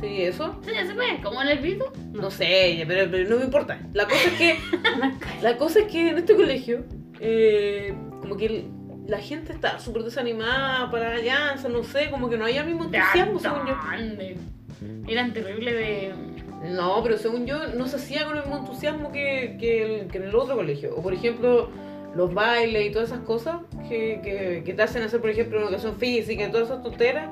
Sí, 0.00 0.22
eso. 0.22 0.60
CSP, 0.62 1.22
¿cómo 1.22 1.42
en 1.42 1.48
el 1.48 1.58
grito? 1.58 1.92
No 2.12 2.30
sé, 2.30 2.82
pero, 2.88 3.10
pero 3.10 3.28
no 3.28 3.36
me 3.38 3.44
importa. 3.44 3.78
La 3.92 4.04
cosa 4.06 4.24
es 4.28 4.32
que 4.38 4.56
La 5.42 5.56
cosa 5.56 5.80
es 5.80 5.86
que 5.86 6.08
en 6.10 6.18
este 6.18 6.34
colegio, 6.34 6.84
eh, 7.20 7.94
como 8.20 8.36
que 8.36 8.46
el- 8.46 8.64
la 9.06 9.18
gente 9.18 9.52
está 9.52 9.78
súper 9.78 10.02
desanimada 10.04 10.90
para 10.90 11.10
la 11.10 11.16
alianza, 11.16 11.68
no 11.68 11.82
sé, 11.82 12.10
como 12.10 12.30
que 12.30 12.36
no 12.36 12.44
había 12.44 12.60
el 12.60 12.66
mismo 12.68 12.84
entusiasmo, 12.84 13.38
según 13.38 13.66
yo. 13.66 13.74
Grande. 13.86 14.36
Eran 15.08 15.32
terribles 15.32 15.74
de. 15.74 16.12
No, 16.72 17.02
pero 17.02 17.18
según 17.18 17.44
yo 17.46 17.66
no 17.74 17.86
se 17.88 17.96
hacía 17.96 18.24
con 18.24 18.36
el 18.36 18.42
mismo 18.44 18.58
entusiasmo 18.58 19.10
que, 19.12 19.56
que, 19.58 20.00
el- 20.02 20.06
que 20.08 20.18
en 20.18 20.24
el 20.24 20.34
otro 20.34 20.54
colegio. 20.56 20.94
O 20.96 21.02
por 21.02 21.12
ejemplo, 21.12 21.68
los 22.14 22.32
bailes 22.32 22.86
y 22.86 22.90
todas 22.92 23.08
esas 23.10 23.20
cosas 23.24 23.56
que, 23.88 24.20
que, 24.22 24.62
que 24.64 24.74
te 24.74 24.82
hacen 24.82 25.02
hacer, 25.02 25.20
por 25.20 25.30
ejemplo, 25.30 25.58
en 25.58 25.64
educación 25.64 25.96
física 25.96 26.44
y 26.46 26.50
todas 26.52 26.68
esas 26.68 26.82
tonteras, 26.82 27.28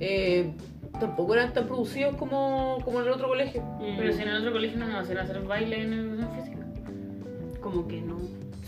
eh, 0.00 0.50
tampoco 0.98 1.34
eran 1.34 1.52
tan 1.52 1.66
producidos 1.66 2.16
como, 2.16 2.78
como 2.84 3.00
en 3.00 3.06
el 3.06 3.12
otro 3.12 3.28
colegio. 3.28 3.62
Pero 3.98 4.12
si 4.12 4.22
en 4.22 4.28
el 4.28 4.38
otro 4.38 4.52
colegio 4.52 4.78
no 4.78 4.86
nos 4.86 5.02
hacían 5.02 5.18
hacer 5.18 5.40
baile 5.42 5.82
en 5.82 5.92
educación 5.92 6.34
física. 6.36 7.60
Como 7.60 7.86
que 7.86 8.00
no. 8.00 8.16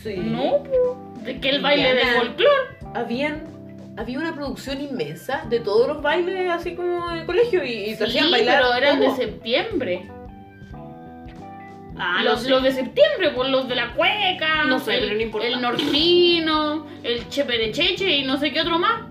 Sí. 0.03 0.15
No, 0.17 0.63
po. 0.65 1.13
¿De 1.25 1.41
qué 1.41 1.51
el 1.51 1.61
baile 1.63 1.95
de 1.95 2.05
folclore? 2.17 2.79
habían 2.95 3.43
había 3.97 4.19
una 4.19 4.33
producción 4.35 4.81
inmensa 4.81 5.45
de 5.51 5.59
todos 5.61 5.89
los 5.89 6.01
bailes 6.03 6.49
así 6.51 6.75
como 6.77 7.11
en 7.11 7.19
el 7.19 7.27
colegio 7.27 7.65
y, 7.65 7.73
y 7.91 7.97
Sí, 7.97 8.05
hacían 8.05 8.31
bailar 8.31 8.63
pero 8.63 8.75
eran 8.75 9.01
de 9.01 9.11
septiembre. 9.11 10.09
Ah, 12.01 12.21
los, 12.23 12.35
no 12.35 12.39
sé. 12.45 12.51
los 12.51 12.63
de 12.63 12.71
septiembre, 12.73 13.31
pues 13.35 13.49
los 13.51 13.69
de 13.69 13.75
la 13.75 13.93
cueca, 13.95 14.63
No 14.69 14.79
sé, 14.79 14.95
el, 14.95 15.01
pero 15.01 15.15
no 15.17 15.21
importa. 15.23 15.49
el 15.49 15.61
nortino, 15.61 16.87
el 17.03 17.29
cheperecheche 17.29 18.19
y 18.19 18.25
no 18.25 18.37
sé 18.37 18.53
qué 18.53 18.61
otro 18.61 18.79
más. 18.79 19.03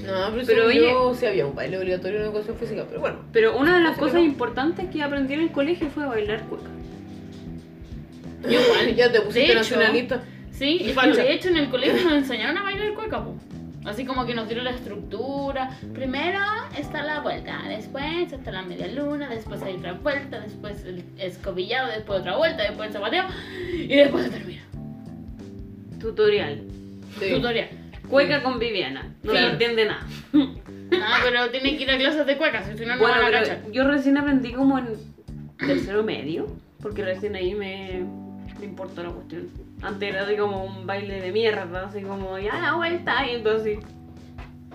no 0.00 0.30
pero, 0.32 0.46
Pero 0.46 0.46
según 0.46 0.66
oye- 0.66 0.80
yo 0.90 1.14
sí 1.14 1.26
había 1.26 1.46
un 1.46 1.54
baile 1.54 1.78
obligatorio 1.78 2.18
en 2.18 2.24
educación 2.24 2.56
física 2.56 2.84
pero 2.88 3.00
bueno 3.00 3.18
Pero 3.32 3.56
una 3.56 3.76
de 3.76 3.84
las 3.84 3.94
que 3.94 4.00
cosas 4.00 4.20
importantes 4.22 4.90
que 4.90 5.00
aprendí 5.00 5.34
en 5.34 5.42
el 5.42 5.52
colegio 5.52 5.88
fue 5.90 6.06
bailar 6.06 6.42
cueca. 6.48 6.68
Yo 8.44 8.60
igual. 8.60 8.94
Ya 8.94 9.10
te 9.12 9.20
pusiste 9.20 9.54
nacionalista. 9.54 10.22
Sí, 10.52 10.78
Y 10.82 10.92
de 10.92 11.32
hecho 11.32 11.48
en 11.48 11.56
el 11.56 11.70
colegio 11.70 12.02
nos 12.04 12.12
enseñaron 12.14 12.58
a 12.58 12.62
bailar 12.62 12.92
cueca, 12.94 13.24
po. 13.24 13.34
Así 13.86 14.04
como 14.04 14.26
que 14.26 14.34
nos 14.34 14.46
dieron 14.46 14.64
la 14.66 14.72
estructura. 14.72 15.70
Primero 15.94 16.38
está 16.76 17.02
la 17.02 17.20
vuelta, 17.20 17.62
después 17.66 18.30
está 18.30 18.50
la 18.52 18.60
media 18.62 18.88
luna, 18.88 19.28
después 19.30 19.62
hay 19.62 19.76
otra 19.76 19.94
vuelta, 19.94 20.38
después 20.40 20.84
el 20.84 21.02
escobillado, 21.18 21.88
después 21.90 22.20
otra 22.20 22.36
vuelta, 22.36 22.62
después 22.64 22.88
el 22.88 22.92
zapateo 22.92 23.24
y 23.72 23.86
después 23.96 24.24
se 24.24 24.30
termina. 24.30 24.62
Tutorial. 25.98 26.62
Sí. 27.18 27.30
Tutorial. 27.34 27.68
Cueca 28.08 28.42
con 28.42 28.58
Viviana. 28.58 29.14
No 29.22 29.32
Sí. 29.32 29.38
entiende 29.38 29.86
nada. 29.86 30.06
Ah, 30.92 31.20
pero 31.22 31.48
tienen 31.50 31.76
que 31.76 31.84
ir 31.84 31.90
a 31.92 31.96
clases 31.96 32.26
de 32.26 32.36
cuecas, 32.36 32.66
si 32.76 32.84
no, 32.84 32.96
no 32.96 33.00
Bueno, 33.00 33.22
van 33.22 33.32
a 33.32 33.38
cachar. 33.38 33.60
yo 33.70 33.86
recién 33.86 34.18
aprendí 34.18 34.52
como 34.52 34.76
en 34.76 34.88
tercero 35.56 36.02
medio, 36.02 36.46
porque 36.82 37.04
recién 37.04 37.36
ahí 37.36 37.54
me, 37.54 38.02
me 38.60 38.66
importó 38.66 39.02
la 39.02 39.10
cuestión. 39.10 39.48
Antes 39.82 40.08
era 40.10 40.22
así 40.22 40.36
como 40.36 40.64
un 40.64 40.86
baile 40.86 41.20
de 41.20 41.32
mierda, 41.32 41.86
así 41.86 42.02
como, 42.02 42.38
ya 42.38 42.58
la 42.60 42.74
vuelta, 42.74 43.26
y 43.26 43.36
entonces 43.36 43.78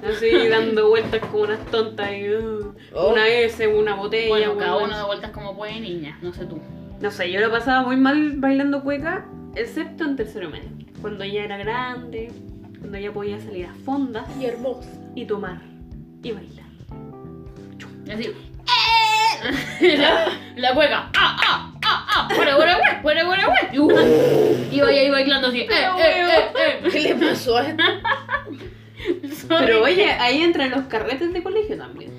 así, 0.04 0.28
así 0.28 0.48
dando 0.50 0.90
vueltas 0.90 1.22
como 1.32 1.44
unas 1.44 1.66
tontas, 1.68 2.12
y 2.14 2.30
uh, 2.34 2.74
Oh. 2.94 3.12
una 3.12 3.28
S, 3.28 3.68
una 3.68 3.96
botella. 3.96 4.30
Bueno, 4.30 4.58
cada 4.58 4.78
uno 4.78 4.98
de 4.98 5.04
vueltas 5.04 5.32
como 5.32 5.56
puede, 5.56 5.80
niña, 5.80 6.18
no 6.22 6.32
sé 6.34 6.46
tú. 6.46 6.60
No 7.02 7.12
sé, 7.12 7.30
yo 7.32 7.40
lo 7.42 7.52
pasaba 7.52 7.86
muy 7.86 7.98
mal 7.98 8.34
bailando 8.38 8.82
cueca, 8.84 9.26
excepto 9.56 10.04
en 10.06 10.16
tercero 10.16 10.50
medio, 10.50 10.70
cuando 11.02 11.26
ya 11.26 11.44
era 11.44 11.58
grande, 11.58 12.32
cuando 12.80 12.98
ya 12.98 13.12
podía 13.12 13.40
salir 13.40 13.66
a 13.66 13.74
fondas 13.86 14.26
Y 14.40 14.46
hermosa. 14.46 14.90
y 15.16 15.26
tomar 15.26 15.60
y 16.24 16.32
bailar. 16.32 16.66
Y 18.06 18.12
así. 18.12 18.24
¡eh! 19.82 19.98
la, 19.98 20.28
la 20.56 20.74
cueca. 20.74 21.10
¡Ah, 21.18 21.38
ah, 21.48 21.75
ah, 21.86 22.08
ah! 22.10 22.28
¡Fuera, 22.34 22.56
fuera, 22.56 22.78
fuera, 22.78 23.02
fuera, 23.02 23.26
fuera, 23.26 23.46
fuera! 23.46 23.70
Y, 23.74 23.80
uh, 23.80 23.90
y 24.72 24.82
vaya 24.82 25.02
ahí 25.02 25.10
bailando 25.10 25.48
así. 25.48 25.62
¡Eh, 25.62 25.68
eh, 25.70 26.28
eh, 26.84 26.90
¿Qué 26.92 27.00
le 27.00 27.16
pasó 27.16 27.58
a 27.58 27.70
eh! 27.70 27.76
Sorry. 29.32 29.66
Pero 29.66 29.84
oye, 29.84 30.10
ahí 30.12 30.42
entran 30.42 30.72
los 30.72 30.86
carretes 30.86 31.32
de 31.32 31.44
colegio 31.44 31.78
también. 31.78 32.12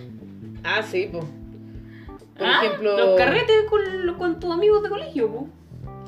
Ah, 0.62 0.82
sí, 0.82 1.08
pues. 1.10 1.24
Por 2.38 2.46
Ah, 2.46 2.60
ejemplo. 2.62 2.96
Los 2.96 3.18
carretes 3.18 3.56
con, 3.68 4.14
con 4.18 4.40
tus 4.40 4.52
amigos 4.52 4.82
de 4.82 4.88
colegio, 4.88 5.30
po. 5.30 5.48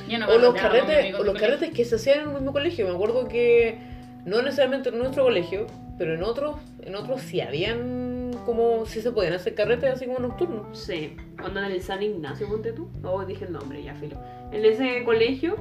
Yo 0.09 0.19
no 0.19 0.27
O 0.29 0.39
los 0.39 0.55
carretes, 0.55 1.15
o 1.19 1.23
los 1.25 1.39
carretes 1.39 1.71
que 1.71 1.85
se 1.85 1.97
hacían 1.97 2.21
en 2.21 2.29
el 2.29 2.35
mismo 2.35 2.53
colegio. 2.53 2.87
Me 2.87 2.95
acuerdo 2.95 3.29
que 3.29 3.79
no 4.25 4.41
necesariamente 4.43 4.91
en 4.91 4.99
nuestro 4.99 5.25
colegio, 5.25 5.67
pero 5.99 6.15
en 6.15 6.23
otros, 6.23 6.57
en 6.83 6.95
otros 6.95 7.21
sí 7.23 7.41
habían 7.41 8.08
como 8.49 8.87
sí 8.87 9.03
se 9.03 9.13
podían 9.13 9.35
hacer 9.35 9.55
carretes 9.55 9.93
así 9.93 10.07
como 10.07 10.21
nocturnos. 10.21 10.79
Sí, 10.79 11.15
cuando 11.39 11.61
en 11.63 11.71
el 11.73 11.83
San 11.83 12.03
Ignacio, 12.03 12.49
ponte 12.49 12.73
tú. 12.73 12.89
Oh, 13.05 13.23
dije 13.27 13.45
el 13.45 13.53
nombre, 13.53 13.83
ya 13.83 13.95
filo. 13.95 14.17
En 14.53 14.65
ese 14.65 15.05
colegio, 15.05 15.57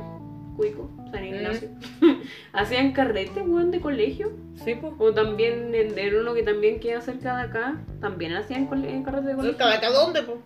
Cuico, 0.55 0.89
San 1.11 1.25
Ignacio, 1.25 1.67
hacían 2.53 2.93
carretes, 2.93 3.43
weón, 3.45 3.71
de 3.71 3.81
colegio. 3.81 4.31
Sí, 4.63 4.75
pues. 4.75 4.93
O 4.99 5.13
también 5.13 5.75
en, 5.75 5.99
en 5.99 6.15
uno 6.15 6.33
que 6.33 6.43
también 6.43 6.79
queda 6.79 7.01
cerca 7.01 7.35
de 7.35 7.43
acá, 7.43 7.75
también 7.99 8.33
hacían 8.35 8.67
cole- 8.67 9.03
carretes 9.03 9.27
de 9.27 9.35
colegio. 9.35 9.57
¿Cada 9.57 9.73
acá 9.75 9.89
dónde, 9.89 10.23
pues? 10.23 10.39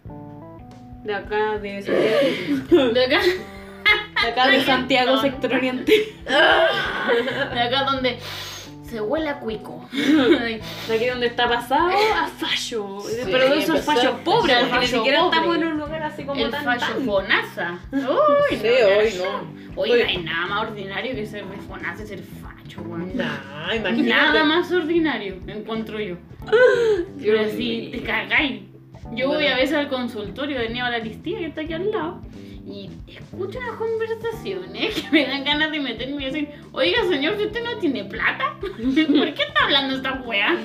De 1.04 1.13
acá, 1.13 1.60
de 1.60 1.82
Santiago, 1.84 2.91
De 2.93 3.06
acá, 3.06 3.19
de 4.23 4.27
acá 4.32 4.47
de 4.47 4.62
Santiago 4.65 5.17
Sector 5.17 5.54
Oriente. 5.54 5.93
de 6.25 7.60
acá 7.60 7.84
donde 7.86 8.17
se 8.91 9.01
huele 9.01 9.30
a 9.30 9.39
cuico. 9.39 9.86
De 9.91 10.62
aquí 10.95 11.06
donde 11.08 11.27
está 11.27 11.47
pasado 11.47 11.89
a 11.89 12.27
fallo. 12.27 12.97
Pero 13.25 13.49
de 13.49 13.60
esos 13.60 13.82
fallos 13.82 14.13
pobres, 14.23 14.58
porque 14.69 14.80
ni 14.80 14.88
siquiera 14.88 15.19
pobre. 15.21 15.38
estamos 15.38 15.58
en 15.58 15.63
un 15.67 15.77
lugar 15.80 16.04
así 16.04 16.23
como 16.23 16.43
El 16.43 16.51
tan. 16.51 16.63
fallo 16.63 16.80
tan- 16.82 17.06
fonaza. 17.06 17.80
Uy, 17.91 18.58
Sí, 18.58 18.67
hoy 18.67 19.13
no. 19.17 19.82
Hoy 19.82 19.89
no 19.89 19.95
hay 20.08 20.17
nada 20.17 20.45
más 20.47 20.62
ordinario 20.69 21.15
que 21.15 21.25
ser 21.25 21.45
de 21.45 21.58
fonaza 21.58 22.04
y 22.04 22.08
ser 22.08 22.19
facho, 22.21 22.82
weón. 22.82 23.15
Nah, 23.15 23.73
imagínate. 23.75 24.10
Nada 24.10 24.43
más 24.43 24.71
ordinario, 24.71 25.38
encuentro 25.47 25.99
yo. 25.99 26.15
Pero 27.21 27.39
así, 27.41 27.89
te 27.91 28.01
cagáis. 28.01 28.63
Yo 29.13 29.27
voy 29.30 29.45
a 29.47 29.56
veces 29.56 29.75
al 29.77 29.89
consultorio 29.89 30.60
de 30.60 30.69
Nieva 30.69 30.88
Aristía, 30.89 31.39
que 31.39 31.45
está 31.47 31.62
aquí 31.62 31.73
al 31.73 31.89
lado, 31.91 32.21
y 32.65 32.89
escucho 33.08 33.60
unas 33.60 33.76
conversaciones 33.78 35.02
que 35.02 35.12
me 35.12 35.26
dan 35.28 35.43
ganas 35.43 35.71
de 35.71 35.80
meterme 35.80 36.24
y 36.24 36.26
decir, 36.26 36.50
oiga 36.71 37.04
señor, 37.08 37.38
si 37.38 37.45
usted 37.45 37.63
no 37.63 37.78
tiene 37.80 38.04
plata, 38.06 38.56
¿por 38.62 38.69
qué 38.78 39.43
está 39.43 39.63
hablando 39.63 39.95
esta 39.95 40.13
weá? 40.26 40.56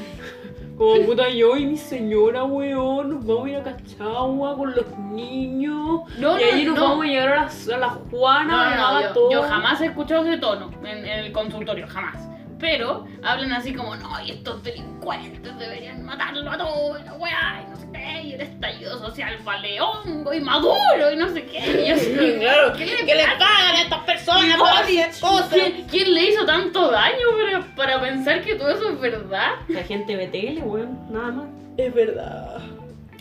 Como 0.77 1.07
puta 1.07 1.31
yo 1.31 1.57
y 1.57 1.65
mi 1.65 1.79
señora, 1.79 2.45
weón, 2.45 3.09
nos 3.09 3.27
vamos 3.27 3.47
a 3.47 3.49
ir 3.49 3.57
a 3.57 3.63
Cachagua 3.63 4.57
con 4.59 4.77
los 4.77 4.99
niños. 4.99 6.03
No, 6.19 6.39
y 6.39 6.65
no, 6.65 6.73
nos 6.73 6.77
no. 6.77 6.89
vamos 6.89 7.07
a 7.07 7.09
llegar 7.09 7.29
a 7.29 7.37
la, 7.37 7.75
a 7.75 7.79
la 7.79 7.89
Juana, 7.89 8.77
No, 8.77 8.87
a 8.87 8.93
la 8.93 9.03
yo, 9.09 9.13
Todo. 9.15 9.31
yo 9.33 9.43
jamás 9.45 9.81
he 9.81 9.87
escuchado 9.87 10.27
ese 10.27 10.37
tono 10.37 10.71
en, 10.85 10.99
en 10.99 11.19
el 11.21 11.33
consultorio, 11.33 11.87
jamás. 11.89 12.29
Pero 12.59 13.07
hablan 13.23 13.53
así 13.53 13.75
como, 13.75 13.97
no, 13.97 14.23
y 14.23 14.33
estos 14.33 14.63
delincuentes 14.63 15.59
deberían 15.59 16.05
matarlo 16.05 16.51
a 16.51 16.59
todos, 16.59 17.03
la 17.05 17.15
weá, 17.15 17.65
y 17.67 17.71
no 17.71 17.77
sé 17.77 17.87
qué, 17.93 18.23
y 18.23 18.33
estallido 18.35 18.66
social 19.07 19.39
vale 19.45 19.81
hongo 19.81 20.35
y 20.35 20.41
maduro, 20.41 21.13
y 21.13 21.17
no 21.17 21.29
sé 21.31 21.45
qué. 21.45 21.59
Y 21.85 21.89
yo 21.89 21.95
así, 21.95 22.37
Claro, 22.41 22.73
¿qué 22.77 22.85
¿qué 23.07 23.15
le 23.15 23.25
pagan 23.25 23.77
a 23.77 23.83
estas 23.83 24.01
personas 24.05 24.57
por 24.59 24.69
hacer 24.69 25.11
cosas? 25.21 25.49
¿Quién, 25.51 25.87
quién 25.91 26.15
le 26.15 26.31
hizo 26.31 26.45
tanto 26.47 26.91
daño 26.91 27.27
para, 27.39 27.75
para 27.77 28.01
pensar 28.01 28.43
que 28.45 28.55
todo 28.57 28.71
eso 28.71 28.91
es 28.91 29.01
verdad? 29.01 29.53
La 29.69 29.83
gente 29.85 30.17
ve 30.17 30.27
tele, 30.29 30.61
weón, 30.63 30.99
nada 31.11 31.31
más. 31.33 31.47
Es 31.77 31.93
verdad. 31.95 32.59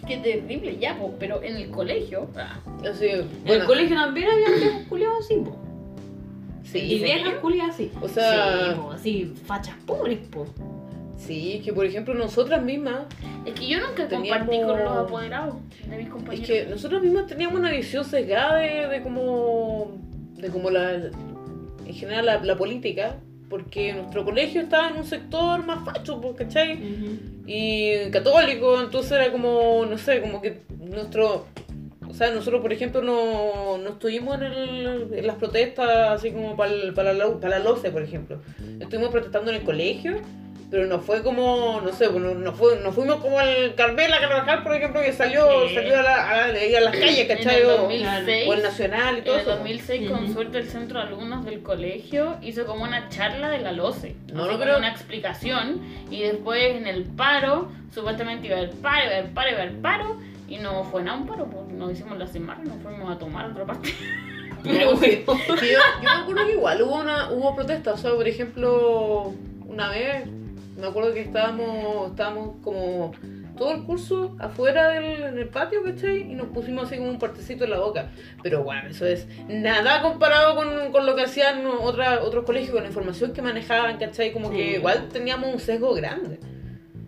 Qué 0.08 0.18
terrible, 0.18 0.78
ya, 0.78 0.96
po, 0.98 1.16
pero 1.20 1.42
en 1.42 1.56
el 1.58 1.72
colegio. 1.72 2.28
ah, 2.38 2.60
Así, 2.88 3.08
En 3.08 3.28
el 3.48 3.66
colegio 3.66 3.96
también 3.96 4.30
había 4.30 4.50
viejos 4.50 4.82
culiados 4.88 5.26
así, 5.26 5.36
po. 5.38 5.58
sí, 6.64 6.78
y 6.80 7.04
viejas 7.04 7.34
culiadas 7.42 7.74
así. 7.76 7.92
O 8.02 8.08
sea- 8.08 8.70
Sí, 8.74 8.76
po, 8.80 8.92
así, 8.92 9.34
fachas 9.48 9.76
pobres, 9.88 10.20
po. 10.30 10.46
Sí, 11.18 11.62
que 11.64 11.72
por 11.74 11.86
ejemplo 11.86 12.14
nosotras 12.14 12.62
mismas, 12.62 13.06
Es 13.46 13.54
que 13.54 13.68
yo 13.68 13.80
nunca 13.80 14.08
Teníamos- 14.08 14.40
compartí 14.48 14.62
con 14.66 14.84
los 14.84 14.98
apoderados 14.98 15.56
de 15.88 15.98
mis 15.98 16.08
es 16.08 16.12
compañeros. 16.12 16.48
que 16.48 16.66
nosotras 16.66 17.02
mismas 17.04 17.28
teníamos 17.28 17.60
una 17.60 17.70
visión 17.72 18.04
sesgada 18.04 18.58
de, 18.58 18.88
de 18.88 19.02
como, 19.04 19.98
de 20.36 20.50
como 20.50 20.72
la, 20.72 20.94
en 20.96 21.94
general 21.94 22.26
la, 22.26 22.44
la 22.44 22.58
política, 22.58 23.18
porque 23.50 23.94
nuestro 23.94 24.26
colegio 24.26 24.62
estaba 24.62 24.90
en 24.90 24.96
un 24.98 25.04
sector 25.06 25.64
más 25.66 25.86
facho, 25.86 26.20
pues, 26.20 26.36
¿cachai? 26.36 26.80
y 27.46 28.10
católico, 28.10 28.82
entonces 28.82 29.12
era 29.12 29.32
como, 29.32 29.86
no 29.88 29.98
sé, 30.00 30.20
como 30.22 30.42
que 30.42 30.62
nuestro, 30.80 31.46
o 32.10 32.14
sea, 32.16 32.32
nosotros 32.32 32.62
por 32.62 32.74
ejemplo 32.74 33.04
no, 33.04 33.78
no 33.78 33.90
estuvimos 33.92 34.36
en, 34.38 34.44
el- 34.44 35.10
en 35.14 35.28
las 35.28 35.36
protestas 35.36 35.88
así 36.20 36.32
como 36.32 36.56
para, 36.58 36.72
el- 36.74 36.94
para, 36.96 37.14
la, 37.14 37.28
para 37.40 37.60
la 37.60 37.64
LOCE, 37.64 37.92
por 37.92 38.02
ejemplo. 38.02 38.40
Estuvimos 38.80 39.12
protestando 39.12 39.52
en 39.52 39.58
el 39.58 39.64
colegio, 39.64 40.16
pero 40.72 40.88
no 40.88 41.00
fue 41.00 41.22
como, 41.24 41.80
no 41.82 41.94
sé, 41.94 42.08
bueno, 42.08 42.34
no, 42.34 42.52
fue, 42.54 42.78
no 42.84 42.92
fuimos 42.92 43.18
como 43.18 43.40
el 43.40 43.76
Carmela 43.76 44.20
Carvajal, 44.20 44.64
por 44.64 44.76
ejemplo, 44.76 45.02
que 45.02 45.14
salió, 45.14 45.68
Sí. 45.70 45.76
salió 45.76 46.00
a, 46.00 46.02
la- 46.02 46.30
a, 46.30 46.48
la- 46.48 46.78
a 46.78 46.82
las 46.82 46.96
calles, 46.96 47.20
En 47.20 47.28
¿cachai? 47.38 47.62
el 47.62 47.66
O- 47.68 47.78
2006, 47.84 48.48
o 48.50 48.54
el 48.54 48.64
Nacional 48.64 49.18
y 49.20 49.22
todo 49.22 49.36
en 49.36 49.40
el 49.42 49.48
eso. 49.48 49.56
2006 49.58 50.10
con 50.12 50.34
suerte 50.34 50.58
el 50.58 50.68
centro 50.68 51.00
de 51.00 51.06
alumnos 51.08 51.46
del 51.46 51.62
colegio 51.62 52.38
hizo 52.42 52.66
como 52.66 52.84
una 52.84 53.10
charla 53.10 53.50
de 53.50 53.60
la 53.60 53.72
LOCE. 53.72 54.16
No, 54.34 54.48
no, 54.52 54.58
pero- 54.60 54.78
una 54.78 54.90
explicación. 54.92 55.82
Y 56.12 56.22
después 56.22 56.76
en 56.76 56.88
el 56.88 57.04
paro, 57.06 57.70
supuestamente 57.94 58.48
iba 58.48 58.56
a 58.56 58.60
haber 58.60 58.72
paro, 58.76 59.06
iba 59.06 59.14
a 59.16 59.18
haber 59.20 59.32
paro, 59.34 59.50
iba 59.52 59.60
a 59.60 59.62
haber 59.64 59.82
paro. 59.82 60.18
Y 60.48 60.58
no 60.58 60.84
fue 60.84 61.02
nada 61.04 61.18
un 61.18 61.26
paro, 61.28 61.46
pues 61.46 61.68
nos 61.70 61.92
hicimos 61.92 62.18
la 62.20 62.28
semana 62.28 62.62
y 62.64 62.68
nos 62.68 62.78
fuimos 62.84 63.16
a 63.16 63.18
tomar 63.18 63.46
a 63.46 63.48
otra 63.50 63.66
parte. 63.66 63.90
Pero 64.64 65.00
yo, 65.00 65.10
yo 65.26 65.80
me 66.02 66.10
acuerdo 66.10 66.46
que 66.48 66.52
igual 66.54 66.82
hubo 66.82 66.96
una 66.96 67.30
hubo 67.32 67.56
protestas, 67.56 67.96
o 67.96 67.98
sea, 67.98 68.12
por 68.16 68.28
ejemplo, 68.28 69.34
una 69.68 69.90
vez 69.90 70.24
me 70.78 70.88
acuerdo 70.88 71.14
que 71.14 71.22
estábamos 71.22 72.10
estábamos 72.12 72.56
como 72.64 73.12
todo 73.58 73.72
el 73.72 73.84
curso 73.84 74.36
afuera 74.40 74.90
del 74.90 75.24
en 75.24 75.38
el 75.38 75.48
patio, 75.48 75.82
¿cachai? 75.84 76.30
Y 76.32 76.36
nos 76.36 76.48
pusimos 76.48 76.86
así 76.86 76.98
como 76.98 77.10
un 77.10 77.20
partecito 77.20 77.64
en 77.64 77.70
la 77.70 77.80
boca. 77.80 78.12
Pero 78.44 78.64
bueno, 78.64 78.90
eso 78.90 79.06
es 79.06 79.28
nada 79.48 80.02
comparado 80.02 80.56
con, 80.56 80.92
con 80.92 81.06
lo 81.06 81.16
que 81.16 81.24
hacían 81.24 81.66
otra, 81.66 82.22
otros 82.24 82.44
colegios, 82.46 82.72
con 82.74 82.84
la 82.84 82.90
información 82.90 83.32
que 83.34 83.42
manejaban, 83.42 83.98
¿cachai? 83.98 84.34
Como 84.34 84.50
Sí. 84.50 84.58
que 84.58 84.76
igual 84.78 85.08
teníamos 85.12 85.54
un 85.54 85.60
sesgo 85.60 85.94
grande. 85.94 86.40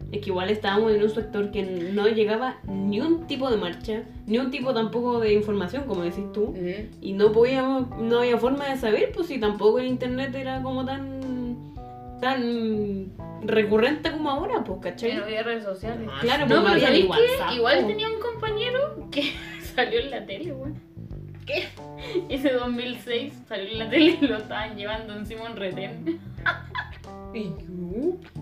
Es 0.09 0.21
que 0.21 0.29
igual 0.29 0.49
estábamos 0.49 0.93
en 0.93 1.03
un 1.03 1.09
sector 1.09 1.51
que 1.51 1.63
no 1.63 2.07
llegaba 2.07 2.59
ni 2.65 3.01
un 3.01 3.27
tipo 3.27 3.49
de 3.51 3.57
marcha, 3.57 4.03
ni 4.25 4.37
un 4.37 4.49
tipo 4.51 4.73
tampoco 4.73 5.19
de 5.19 5.33
información, 5.33 5.83
como 5.85 6.03
decís 6.03 6.31
tú. 6.31 6.53
Y 7.01 7.11
no 7.11 7.33
podíamos, 7.33 7.89
no 7.99 8.19
había 8.19 8.37
forma 8.37 8.69
de 8.69 8.77
saber, 8.77 9.11
pues 9.13 9.27
si 9.27 9.37
tampoco 9.37 9.79
el 9.79 9.87
internet 9.87 10.33
era 10.33 10.61
como 10.63 10.85
tan 10.85 11.75
tan 12.21 13.11
recurrente 13.43 14.11
como 14.11 14.29
ahora, 14.29 14.63
pues, 14.63 14.79
¿cachai? 14.81 15.15
no 15.15 15.23
había 15.23 15.43
redes 15.43 15.63
sociales. 15.63 16.07
Ah, 16.11 16.17
Claro, 16.21 16.45
No, 16.45 16.47
pues 16.47 16.59
pero 16.61 16.71
había 16.73 16.87
¿sabéis 16.87 17.05
qué? 17.05 17.09
WhatsApp, 17.11 17.55
Igual 17.55 17.87
tenía 17.87 18.09
un 18.09 18.19
compañero 18.19 19.07
que 19.11 19.33
salió 19.75 19.99
en 19.99 20.11
la 20.11 20.25
tele, 20.25 20.51
güey. 20.51 20.73
¿Qué? 21.45 21.63
Ese 22.29 22.51
2006 22.51 23.33
salió 23.47 23.69
en 23.71 23.79
la 23.79 23.89
tele 23.89 24.17
y 24.21 24.27
lo 24.27 24.37
estaban 24.37 24.75
llevando 24.75 25.13
encima 25.13 25.43
un 25.45 25.55
retén. 25.55 26.19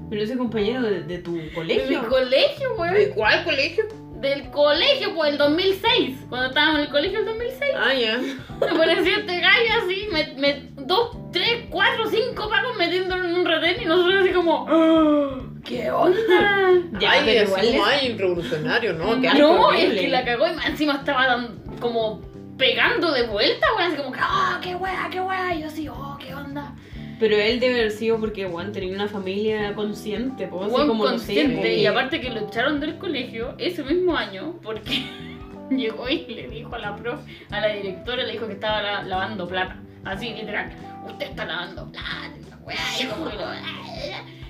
Pero 0.09 0.21
ese 0.23 0.37
compañero 0.37 0.81
de, 0.83 1.01
de 1.03 1.17
tu 1.19 1.35
De 1.35 1.43
mi 1.43 1.49
colegio. 1.51 2.07
colegio, 2.09 2.75
güey. 2.77 2.93
¿De 2.93 3.09
cuál 3.11 3.43
colegio? 3.43 3.83
Del 4.29 4.49
colegio, 4.51 5.13
pues 5.15 5.31
el 5.31 5.37
2006. 5.37 6.17
Cuando 6.29 6.47
estábamos 6.47 6.79
en 6.79 6.85
el 6.85 6.91
colegio 6.91 7.19
el 7.19 7.25
2006. 7.25 7.71
Ah, 7.77 7.93
ya. 7.93 8.17
Me 8.17 8.77
pareció 8.79 9.17
este 9.17 9.39
gallo 9.39 9.69
así, 9.83 10.07
me, 10.11 10.33
me, 10.39 10.69
dos, 10.85 11.17
tres, 11.31 11.65
cuatro, 11.69 12.07
cinco 12.09 12.49
pagos 12.49 12.75
metiéndolo 12.77 13.25
en 13.25 13.33
un 13.35 13.45
retén 13.45 13.81
y 13.81 13.85
nosotros 13.85 14.21
así 14.21 14.31
como, 14.31 14.65
"Ah, 14.69 15.39
¿qué 15.63 15.91
onda? 15.91 16.17
Ya, 16.99 17.11
ay, 17.11 17.21
pero 17.25 17.55
así 17.55 17.67
igual 17.67 17.67
como, 17.67 17.87
es- 17.87 18.01
ay, 18.03 18.17
revolucionario, 18.17 18.93
¿no? 18.93 19.21
Qué 19.21 19.29
no, 19.39 19.71
es 19.73 19.99
que 19.99 20.07
la 20.07 20.23
cagó 20.23 20.47
y 20.47 20.53
más 20.53 20.65
encima 20.67 20.93
estaba 20.95 21.27
dan- 21.27 21.59
como 21.79 22.21
pegando 22.57 23.11
de 23.11 23.23
vuelta, 23.23 23.67
weón, 23.75 23.87
así 23.91 23.97
como 23.97 24.11
que, 24.13 24.19
ah, 24.21 24.59
qué 24.63 24.75
wea, 24.75 25.07
qué 25.11 25.19
wea. 25.19 25.53
Y 25.55 25.61
yo 25.61 25.67
así, 25.67 25.87
oh, 25.89 26.17
qué 26.19 26.33
onda. 26.33 26.73
Pero 27.19 27.35
él 27.37 27.59
debe 27.59 27.75
haber 27.79 27.91
sido 27.91 28.19
porque, 28.19 28.45
Juan, 28.45 28.71
tenía 28.73 28.93
una 28.93 29.07
familia 29.07 29.73
consciente, 29.73 30.47
pues, 30.47 30.69
como, 30.71 31.05
no 31.05 31.09
sé, 31.11 31.15
consciente 31.15 31.73
y 31.75 31.85
aparte 31.85 32.19
que 32.19 32.29
lo 32.29 32.41
echaron 32.41 32.79
del 32.79 32.97
colegio 32.97 33.55
ese 33.57 33.83
mismo 33.83 34.15
año 34.17 34.55
porque 34.61 35.05
llegó 35.69 36.09
y 36.09 36.25
le 36.25 36.47
dijo 36.49 36.75
a 36.75 36.79
la 36.79 36.95
prof, 36.95 37.19
a 37.51 37.61
la 37.61 37.67
directora, 37.69 38.23
le 38.23 38.33
dijo 38.33 38.47
que 38.47 38.53
estaba 38.53 38.81
la- 38.81 39.03
lavando 39.03 39.47
plata. 39.47 39.77
Así, 40.03 40.33
literal, 40.33 40.71
usted 41.07 41.27
está 41.27 41.45
lavando 41.45 41.91
plata, 41.91 42.31
y 42.37 42.49
la 42.49 42.57
weá, 42.57 42.75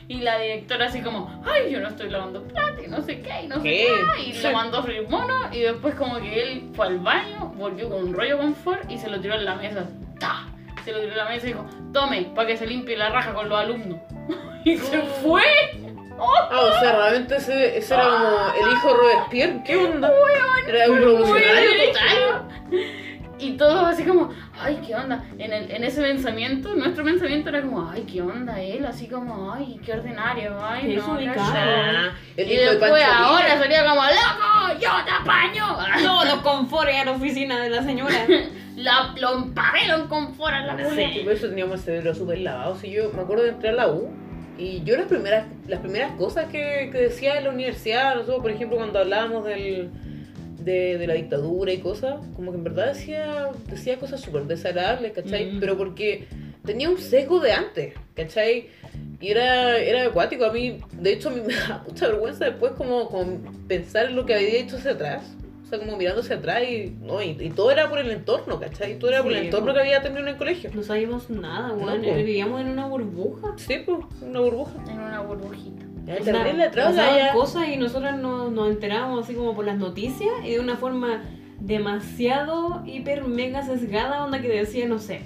y 0.07 0.17
la 0.17 0.37
directora 0.39 0.85
así 0.85 1.01
como, 1.01 1.41
ay, 1.45 1.71
yo 1.71 1.79
no 1.79 1.87
estoy 1.89 2.09
lavando 2.09 2.43
plata 2.43 2.75
y 2.85 2.87
no 2.89 3.01
sé 3.01 3.21
qué, 3.21 3.43
y 3.43 3.47
no 3.47 3.55
sé 3.57 3.63
¿Qué? 3.63 3.87
qué. 4.17 4.29
Y 4.29 4.41
lo 4.43 4.51
mandó 4.51 4.77
a 4.79 4.83
freír 4.83 5.07
mono 5.09 5.33
y 5.51 5.61
después 5.61 5.95
como 5.95 6.17
que 6.19 6.41
él 6.43 6.63
fue 6.73 6.87
al 6.87 6.99
baño, 6.99 7.53
volvió 7.57 7.89
con 7.89 8.03
un 8.03 8.13
rollo 8.13 8.37
confort 8.37 8.89
y 8.91 8.97
se 8.97 9.09
lo 9.09 9.19
tiró 9.19 9.35
en 9.35 9.45
la 9.45 9.55
mesa. 9.55 9.87
Se 10.85 10.91
lo 10.91 10.99
tiró 10.99 11.13
en 11.13 11.17
la 11.17 11.25
mesa 11.25 11.47
y 11.47 11.49
dijo, 11.49 11.65
tome, 11.91 12.31
para 12.35 12.47
que 12.47 12.57
se 12.57 12.67
limpie 12.67 12.95
la 12.95 13.09
raja 13.09 13.33
con 13.33 13.49
los 13.49 13.59
alumnos. 13.59 13.99
y 14.63 14.77
se 14.77 15.01
fue. 15.01 15.41
Ah, 16.19 16.49
o 16.51 16.79
sea, 16.79 16.95
realmente 16.95 17.35
ese, 17.37 17.77
ese 17.77 17.93
era 17.95 18.03
como 18.03 18.67
el 18.67 18.71
hijo 18.71 18.87
de 18.87 18.93
Robespierre. 18.93 19.63
¿Qué 19.65 19.75
onda? 19.75 20.11
Era 20.67 20.91
un 20.91 20.97
revolucionario 20.99 21.71
total. 21.87 22.47
Y 23.39 23.57
todos 23.57 23.83
así 23.83 24.03
como, 24.03 24.29
ay, 24.61 24.79
¿qué 24.85 24.95
onda? 24.95 25.23
En, 25.37 25.51
el, 25.53 25.69
en 25.71 25.83
ese 25.83 26.01
pensamiento, 26.01 26.73
nuestro 26.75 27.03
pensamiento 27.03 27.49
era 27.49 27.61
como, 27.61 27.89
ay, 27.89 28.03
¿qué 28.11 28.21
onda 28.21 28.61
él? 28.61 28.85
Así 28.85 29.07
como, 29.07 29.51
ay, 29.53 29.79
qué 29.85 29.93
ordinario, 29.93 30.57
ay, 30.63 30.81
Qué 30.81 30.87
no, 30.95 31.01
desubicado. 31.15 31.53
calla". 31.53 31.91
Ah, 32.09 32.11
el 32.37 32.51
Y 32.51 32.55
de 32.55 32.65
después 32.65 33.03
ahora 33.03 33.45
Villa. 33.45 33.61
sería 33.61 33.85
como, 33.85 34.01
loco, 34.01 34.79
yo 34.81 34.89
te 35.05 35.11
apaño. 35.11 35.77
Todos 36.03 36.25
los 36.25 36.39
confortes 36.41 36.95
a 36.95 37.05
la 37.05 37.11
oficina 37.11 37.61
de 37.61 37.69
la 37.69 37.83
señora. 37.83 38.15
La, 38.75 39.13
lo 39.17 39.35
empapelon 39.37 40.09
con 40.09 40.35
fuera 40.35 40.59
la 40.65 40.77
Sí, 40.77 40.83
culia. 40.83 41.23
por 41.23 41.31
eso 41.31 41.47
teníamos 41.47 41.75
el 41.75 41.79
cerebro 41.85 42.13
súper 42.13 42.39
lavado. 42.39 42.75
Si 42.75 42.91
yo 42.91 43.09
me 43.13 43.21
acuerdo 43.21 43.43
de 43.43 43.51
entrar 43.51 43.73
a 43.73 43.77
la 43.77 43.87
U 43.87 44.09
y 44.57 44.83
yo 44.83 44.97
las 44.97 45.05
primeras, 45.05 45.45
las 45.65 45.79
primeras 45.79 46.11
cosas 46.17 46.47
que, 46.51 46.89
que 46.91 46.97
decía 47.03 47.37
en 47.37 47.45
la 47.45 47.51
universidad, 47.51 48.15
nosotros, 48.15 48.41
por 48.41 48.51
ejemplo, 48.51 48.75
cuando 48.75 48.99
hablábamos 48.99 49.45
del, 49.45 49.89
de, 50.65 50.97
de 50.97 51.07
la 51.07 51.13
dictadura 51.13 51.71
y 51.71 51.77
cosas, 51.77 52.15
como 52.35 52.51
que 52.51 52.57
en 52.57 52.63
verdad 52.63 52.87
decía, 52.93 53.49
decía 53.69 53.97
cosas 53.99 54.19
súper 54.21 54.43
desagradables, 54.45 55.11
¿cachai? 55.13 55.53
Mm. 55.53 55.59
Pero 55.59 55.77
porque 55.77 56.27
tenía 56.65 56.89
un 56.89 56.97
sesgo 56.97 57.39
de 57.39 57.51
antes, 57.53 57.93
¿cachai? 58.15 58.67
Y 59.21 59.29
era, 59.29 59.77
era 59.77 60.07
acuático. 60.07 60.45
A 60.45 60.51
mí, 60.51 60.79
de 60.93 61.13
hecho, 61.13 61.29
a 61.29 61.31
mí 61.31 61.41
me 61.47 61.53
da 61.53 61.83
mucha 61.87 62.07
vergüenza 62.07 62.45
después 62.45 62.73
como, 62.73 63.07
como 63.09 63.39
pensar 63.67 64.07
en 64.07 64.15
lo 64.15 64.25
que 64.25 64.33
había 64.35 64.49
hecho 64.59 64.77
hacia 64.77 64.91
atrás. 64.91 65.23
O 65.63 65.67
sea, 65.67 65.79
como 65.79 65.97
mirando 65.97 66.21
hacia 66.21 66.35
atrás 66.35 66.61
y, 66.69 66.95
no, 67.01 67.23
y, 67.23 67.29
y 67.39 67.49
todo 67.49 67.71
era 67.71 67.89
por 67.89 67.97
el 67.97 68.11
entorno, 68.11 68.59
¿cachai? 68.59 68.99
Todo 68.99 69.09
era 69.09 69.23
por 69.23 69.31
el 69.31 69.39
Sí. 69.39 69.45
entorno 69.45 69.73
que 69.73 69.79
había 69.79 69.99
tenido 70.01 70.21
en 70.21 70.27
el 70.27 70.37
colegio. 70.37 70.69
No 70.75 70.83
sabíamos 70.83 71.27
nada, 71.31 71.69
No, 71.69 71.73
weón. 71.85 72.03
po. 72.03 72.13
Vivíamos 72.13 72.61
en 72.61 72.67
una 72.67 72.85
burbuja. 72.87 73.53
Sí, 73.57 73.77
pues, 73.83 73.97
una 74.21 74.41
burbuja. 74.41 74.73
En 74.87 74.99
una 74.99 75.21
burbujita. 75.21 75.84
Terrible 76.05 76.69
ya. 76.73 77.33
cosas 77.33 77.67
y 77.67 77.77
nosotros 77.77 78.15
nos, 78.17 78.51
nos 78.51 78.69
enterábamos 78.69 79.23
así 79.23 79.33
como 79.33 79.55
por 79.55 79.65
las 79.65 79.77
noticias 79.77 80.31
y 80.43 80.51
de 80.51 80.59
una 80.59 80.77
forma 80.77 81.23
demasiado 81.59 82.83
hiper 82.85 83.23
mega 83.23 83.63
sesgada 83.63 84.23
onda 84.23 84.41
que 84.41 84.49
decía, 84.49 84.87
no 84.87 84.99
sé, 84.99 85.21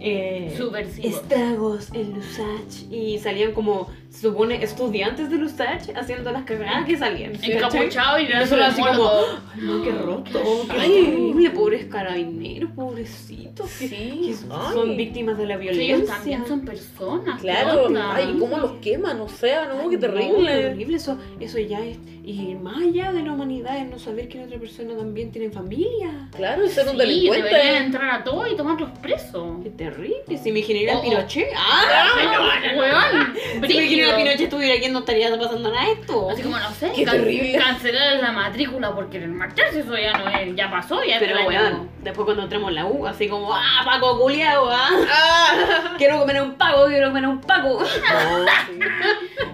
eh, 0.00 0.56
estragos 1.02 1.88
en 1.92 2.14
Lusach 2.14 2.90
y 2.90 3.18
salían 3.18 3.52
como, 3.52 3.88
se 4.08 4.22
supone, 4.22 4.62
estudiantes 4.62 5.30
de 5.30 5.36
Lusach 5.36 5.88
haciendo 5.94 6.32
las 6.32 6.44
cagadas 6.44 6.86
que 6.86 6.96
salían. 6.96 7.32
¿cachai? 7.32 7.52
Encapuchado 7.52 8.18
y 8.18 8.24
nosotros 8.28 8.58
nosotros 8.58 8.66
así 8.68 8.82
como, 8.82 9.10
ay 9.54 9.60
no, 9.62 9.82
qué 9.82 9.92
roto, 9.92 10.40
qué 10.70 10.78
terrible, 10.78 11.50
pobres 11.50 11.84
carabineros, 11.86 12.70
pobrecitos, 12.72 13.70
que, 13.78 13.88
Sí, 13.88 14.22
que 14.26 14.34
son 14.34 14.96
víctimas 14.96 15.36
de 15.38 15.46
la 15.46 15.58
Sí, 15.58 15.68
ellos 15.68 15.76
violencia. 15.78 16.14
también 16.14 16.46
son 16.46 16.64
personas. 16.64 17.36
¿qué 17.40 17.42
Claro, 17.48 17.88
ay, 18.12 18.36
cómo 18.38 18.58
los 18.58 18.72
queman, 18.80 19.20
o 19.20 19.28
sea, 19.28 19.66
no, 19.66 19.88
qué 19.90 19.96
No, 19.96 20.00
terrible. 20.00 20.50
terrible, 20.50 20.96
eso, 20.96 21.18
eso 21.38 21.58
ya 21.58 21.84
es. 21.84 21.98
Y 22.24 22.54
más 22.54 22.76
allá 22.82 23.12
de 23.12 23.22
la 23.22 23.32
humanidad 23.32 23.78
es 23.78 23.88
no 23.90 23.98
saber 23.98 24.28
que 24.28 24.38
la 24.38 24.44
otra 24.44 24.58
persona 24.58 24.96
también 24.96 25.30
tiene 25.32 25.50
familia. 25.50 26.28
Claro, 26.36 26.64
y 26.64 26.68
ser 26.68 26.84
un 26.86 26.92
Sí, 26.92 26.98
delincuente. 26.98 27.48
deberían 27.48 27.84
entrar 27.84 28.20
a 28.20 28.24
todos 28.24 28.50
y 28.52 28.56
tomarlos 28.56 28.90
presos. 29.00 29.62
Qué 29.64 29.70
terrible. 29.90 30.38
Si 30.42 30.52
me 30.52 30.62
generara 30.62 30.98
Oh, 30.98 31.00
oh. 31.00 31.02
Pinochet. 31.04 31.48
¡Ah! 31.56 32.06
Weón, 32.76 33.34
Si 33.68 33.76
me 33.78 33.86
generara 33.88 34.16
Pinochet 34.16 34.40
estuviera 34.42 34.74
aquí, 34.76 34.88
no 34.88 35.00
estaría 35.00 35.30
pasando 35.38 35.70
nada 35.72 35.86
de 35.86 35.92
esto. 35.92 36.30
Así 36.30 36.42
como, 36.42 36.58
no 36.58 36.70
sé, 36.72 36.92
Qué 36.94 37.04
terrible. 37.04 37.58
cancelar 37.58 38.16
la 38.20 38.32
matrícula 38.32 38.94
por 38.94 39.10
querer 39.10 39.28
marcharse, 39.28 39.80
eso 39.80 39.96
ya 39.96 40.16
no 40.18 40.28
es, 40.28 40.54
ya 40.56 40.70
pasó, 40.70 41.02
ya 41.04 41.18
Pero 41.18 41.46
weón, 41.46 41.90
después 42.02 42.24
cuando 42.24 42.42
entramos 42.44 42.68
en 42.70 42.74
la 42.76 42.86
U, 42.86 43.06
así 43.06 43.28
como, 43.28 43.52
¡ah, 43.54 43.82
Paco 43.84 44.18
culiao, 44.18 44.68
ah! 44.70 44.88
Ah. 45.12 45.94
Quiero 45.98 46.18
comer 46.20 46.40
un 46.42 46.54
Paco, 46.54 46.86
quiero 46.86 47.08
comer 47.08 47.26
un 47.26 47.40
Paco. 47.40 47.80
No, 47.80 47.86
sí. 48.66 48.78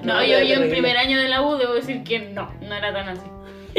No, 0.02 0.22
yo, 0.24 0.40
yo 0.42 0.54
en 0.62 0.70
primer 0.70 0.96
año 0.96 1.18
de 1.20 1.28
la 1.28 1.42
U 1.42 1.56
debo 1.56 1.74
decir 1.74 2.02
que 2.04 2.18
no, 2.20 2.52
no 2.60 2.74
era 2.74 2.92
tan 2.92 3.08
así. 3.08 3.26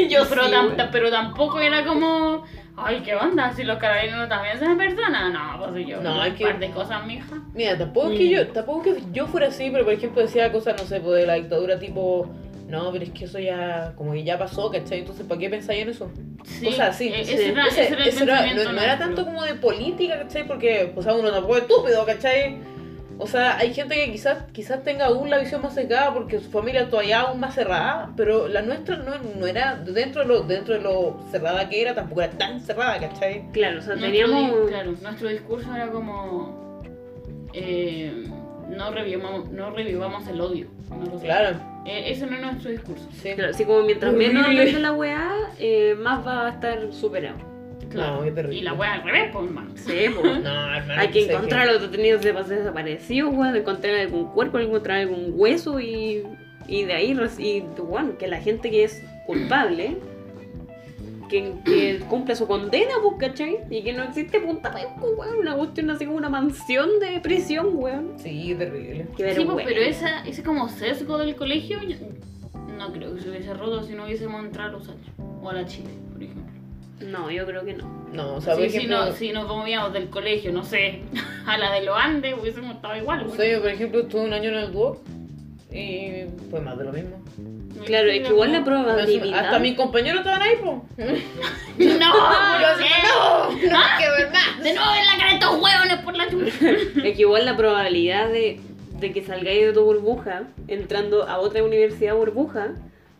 Yo 0.08 0.28
pero, 0.28 0.44
sí, 0.46 0.52
tam- 0.52 0.76
weón. 0.76 0.88
pero 0.92 1.10
tampoco 1.10 1.58
era 1.60 1.84
como, 1.84 2.44
ay, 2.78 3.00
¿qué 3.04 3.14
onda? 3.14 3.52
Si 3.54 3.64
los 3.64 3.78
carabineros 3.78 4.28
también 4.28 4.58
son 4.58 4.76
personas. 4.78 5.32
No, 5.32 5.66
pues 5.72 5.86
yo, 5.86 6.00
No, 6.00 6.20
un 6.20 6.26
es 6.26 6.34
que- 6.34 6.44
par 6.44 6.58
de 6.58 6.70
cosas, 6.70 7.06
mija. 7.06 7.36
Mira, 7.54 7.76
tampoco 7.76 8.10
es 8.12 8.18
que 8.18 8.24
Mm. 8.26 8.30
yo, 8.30 8.48
tampoco 8.48 8.82
que 8.82 9.02
yo 9.12 9.26
fuera 9.26 9.48
así, 9.48 9.70
pero 9.70 9.84
por 9.84 9.92
ejemplo 9.94 10.22
decía 10.22 10.50
cosas, 10.52 10.80
no 10.80 10.86
sé, 10.86 11.00
pues 11.00 11.20
de 11.20 11.26
la 11.26 11.34
dictadura 11.34 11.78
tipo, 11.78 12.28
no, 12.68 12.92
pero 12.92 13.04
es 13.04 13.10
que 13.10 13.24
eso 13.24 13.38
ya, 13.38 13.92
como 13.96 14.12
que 14.12 14.24
ya 14.24 14.38
pasó, 14.38 14.70
¿cachai? 14.70 15.00
Entonces, 15.00 15.24
¿para 15.26 15.40
qué 15.40 15.48
pensáis 15.50 15.82
en 15.82 15.88
eso? 15.88 16.10
Sí, 16.44 16.66
Cosas 16.66 16.90
así. 16.90 17.08
e- 17.08 17.24
Sí. 17.24 17.32
Ese, 17.34 17.48
era, 17.50 17.66
Ese- 17.66 17.82
ese 18.08 18.24
era 18.24 18.44
el 18.44 18.52
era- 18.58 18.64
no, 18.64 18.72
no 18.72 18.80
era 18.82 18.98
tanto 18.98 19.24
como 19.24 19.42
de 19.44 19.54
política, 19.54 20.18
¿cachai? 20.18 20.46
Porque, 20.46 20.92
o 20.94 21.02
sea, 21.02 21.14
uno 21.14 21.30
tampoco 21.30 21.56
es 21.56 21.62
estúpido, 21.62 22.04
¿cachai? 22.06 22.58
O 23.20 23.26
sea, 23.26 23.56
hay 23.58 23.74
gente 23.74 23.96
que 23.96 24.12
quizás 24.12 24.44
quizás 24.52 24.84
tenga 24.84 25.06
aún 25.06 25.28
la 25.28 25.38
visión 25.38 25.60
más 25.60 25.74
cerrada 25.74 26.14
porque 26.14 26.38
su 26.38 26.50
familia 26.50 26.88
todavía 26.88 27.22
aún 27.22 27.40
más 27.40 27.54
cerrada, 27.54 28.12
pero 28.16 28.46
la 28.46 28.62
nuestra 28.62 28.96
no, 28.96 29.18
no 29.38 29.46
era, 29.46 29.74
dentro 29.74 30.22
de, 30.22 30.28
lo, 30.28 30.42
dentro 30.42 30.74
de 30.74 30.80
lo 30.80 31.18
cerrada 31.32 31.68
que 31.68 31.82
era, 31.82 31.94
tampoco 31.96 32.22
era 32.22 32.32
tan 32.32 32.60
cerrada, 32.60 32.98
¿cachai? 33.00 33.50
Claro, 33.52 33.80
o 33.80 33.82
sea, 33.82 33.96
Nuestro 33.96 34.12
teníamos. 34.26 34.60
di- 34.62 34.68
claro, 34.68 34.94
nuestro 35.02 35.28
discurso 35.30 35.74
era 35.74 35.88
como. 35.88 36.80
eh, 37.54 38.24
no, 38.68 38.90
revivamos, 38.92 39.50
no 39.50 39.70
revivamos 39.70 40.28
el 40.28 40.40
odio. 40.40 40.66
Claro. 41.20 41.56
Eh, 41.86 42.12
ese 42.12 42.26
no 42.26 42.36
es 42.36 42.42
nuestro 42.42 42.70
discurso. 42.70 43.08
sí. 43.20 43.32
Claro, 43.34 43.50
así 43.50 43.64
como 43.64 43.82
mientras 43.82 44.12
menos 44.12 44.46
de 44.46 44.72
la 44.80 44.92
weá, 44.92 45.30
eh, 45.58 45.96
más 45.98 46.24
va 46.26 46.46
a 46.46 46.50
estar 46.50 46.92
superado. 46.92 47.36
No, 47.94 48.22
qué 48.22 48.30
terrible. 48.32 48.56
Y 48.58 48.62
la 48.62 48.72
wea 48.74 48.94
al 48.94 49.02
revés, 49.04 49.30
pues, 49.32 49.46
hermano. 49.46 49.70
Sí, 49.76 49.98
pues. 50.14 50.42
No, 50.42 50.74
hermano. 50.74 51.00
Hay 51.00 51.08
que 51.08 51.24
encontrar 51.30 51.68
a 51.68 51.72
los 51.72 51.82
detenidos 51.82 52.22
de 52.22 52.34
pas- 52.34 52.46
desaparecidos, 52.46 53.32
weón, 53.34 53.56
encontrar 53.56 53.94
algún 53.96 54.26
cuerpo, 54.32 54.58
encontrar 54.58 54.98
algún 54.98 55.32
hueso 55.34 55.80
y, 55.80 56.22
y 56.66 56.84
de 56.84 56.92
ahí, 56.92 57.18
y, 57.38 57.60
bueno, 57.82 58.18
que 58.18 58.26
la 58.28 58.40
gente 58.40 58.70
que 58.70 58.84
es 58.84 59.02
culpable, 59.26 59.96
que, 61.28 61.52
que 61.64 62.00
cumpla 62.08 62.34
su 62.34 62.46
condena, 62.46 62.94
pues, 63.02 63.16
¿cachai? 63.18 63.58
Y 63.70 63.82
que 63.82 63.92
no 63.92 64.02
existe 64.04 64.40
punta 64.40 64.70
pues, 64.72 64.86
weón, 65.16 65.38
una 65.38 65.54
cuestión 65.56 65.90
así 65.90 66.06
como 66.06 66.16
una 66.16 66.28
mansión 66.30 66.88
de 67.00 67.20
prisión, 67.20 67.68
weón. 67.72 68.14
Sí, 68.18 68.54
terrible. 68.58 69.06
Qué 69.16 69.34
Sí, 69.34 69.44
pues, 69.44 69.66
pero 69.66 69.80
esa, 69.82 70.24
ese 70.26 70.42
como 70.42 70.68
sesgo 70.68 71.18
del 71.18 71.36
colegio, 71.36 71.78
yo- 71.82 71.96
no 72.78 72.92
creo 72.92 73.14
que 73.14 73.20
se 73.22 73.28
hubiese 73.30 73.52
roto 73.54 73.82
si 73.82 73.94
no 73.94 74.04
hubiésemos 74.04 74.42
entrado 74.44 74.68
a 74.68 74.72
los 74.78 74.88
años. 74.88 75.06
O 75.42 75.50
a 75.50 75.52
la 75.52 75.66
Chile. 75.66 75.90
No, 77.00 77.30
yo 77.30 77.46
creo 77.46 77.64
que 77.64 77.74
no. 77.74 77.86
No, 78.12 78.34
o 78.36 78.40
sea, 78.40 78.54
por 78.54 78.64
Sí, 78.64 78.70
si, 78.70 78.76
ejemplo, 78.78 79.06
no, 79.06 79.12
si 79.12 79.32
nos 79.32 79.46
movíamos 79.46 79.92
del 79.92 80.08
colegio, 80.10 80.52
no 80.52 80.64
sé, 80.64 81.00
a 81.46 81.56
la 81.58 81.72
de 81.72 81.82
los 81.84 81.96
Andes, 81.98 82.34
hubiésemos 82.40 82.74
estado 82.76 82.96
igual. 82.96 83.22
o 83.22 83.24
güey. 83.26 83.36
sea, 83.36 83.52
yo, 83.52 83.60
por 83.62 83.70
ejemplo, 83.70 84.00
estuve 84.00 84.22
un 84.22 84.32
año 84.32 84.48
en 84.50 84.56
el 84.56 84.72
Duoc 84.72 84.98
y 85.70 86.24
fue 86.50 86.60
más 86.60 86.76
de 86.78 86.84
lo 86.84 86.92
mismo. 86.92 87.22
Claro, 87.84 88.08
es 88.10 88.22
que 88.22 88.28
igual 88.28 88.52
la 88.52 88.64
probabilidad... 88.64 89.38
Hasta 89.44 89.58
mis 89.60 89.76
compañeros 89.76 90.20
estaban 90.20 90.42
ahí, 90.42 90.56
po. 90.56 90.84
No, 90.96 91.86
Yo 92.60 92.66
así, 92.66 92.82
¿qué? 92.84 93.08
no, 93.08 93.50
no 93.70 93.78
hay 93.78 93.98
que 94.02 94.10
ver 94.10 94.30
más. 94.32 94.64
De 94.64 94.74
nuevo 94.74 94.90
en 94.98 95.06
la 95.06 95.16
cara 95.16 95.28
de 95.28 95.34
estos 95.34 95.62
hueones 95.62 95.98
por 95.98 96.16
la 96.16 96.28
chucha. 96.28 96.70
Es 97.06 97.14
que 97.16 97.20
igual 97.20 97.44
la 97.44 97.56
probabilidad 97.56 98.30
de, 98.30 98.60
de 98.98 99.12
que 99.12 99.22
salgáis 99.24 99.66
de 99.66 99.72
tu 99.72 99.84
burbuja 99.84 100.44
entrando 100.66 101.28
a 101.28 101.38
otra 101.38 101.62
universidad 101.62 102.16
burbuja 102.16 102.72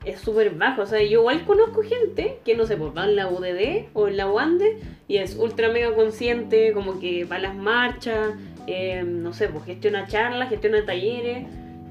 es 0.04 0.20
súper 0.20 0.50
baja. 0.50 0.82
O 0.82 0.86
sea, 0.86 1.02
yo 1.02 1.20
igual 1.20 1.44
conozco 1.44 1.82
gente 1.82 2.38
que 2.44 2.54
no 2.54 2.66
sé, 2.66 2.76
pues 2.76 2.92
va 2.96 3.04
en 3.04 3.16
la 3.16 3.28
UDD 3.28 3.88
o 3.94 4.08
en 4.08 4.16
la 4.16 4.30
UANDE 4.30 4.78
y 5.08 5.16
es 5.16 5.36
ultra 5.36 5.68
mega 5.70 5.94
consciente, 5.94 6.72
como 6.72 7.00
que 7.00 7.24
va 7.24 7.36
a 7.36 7.40
las 7.40 7.54
marchas, 7.54 8.34
eh, 8.66 9.02
no 9.04 9.32
sé, 9.32 9.48
pues 9.48 9.64
gestiona 9.64 10.06
charlas, 10.06 10.50
gestiona 10.50 10.84
talleres 10.84 11.46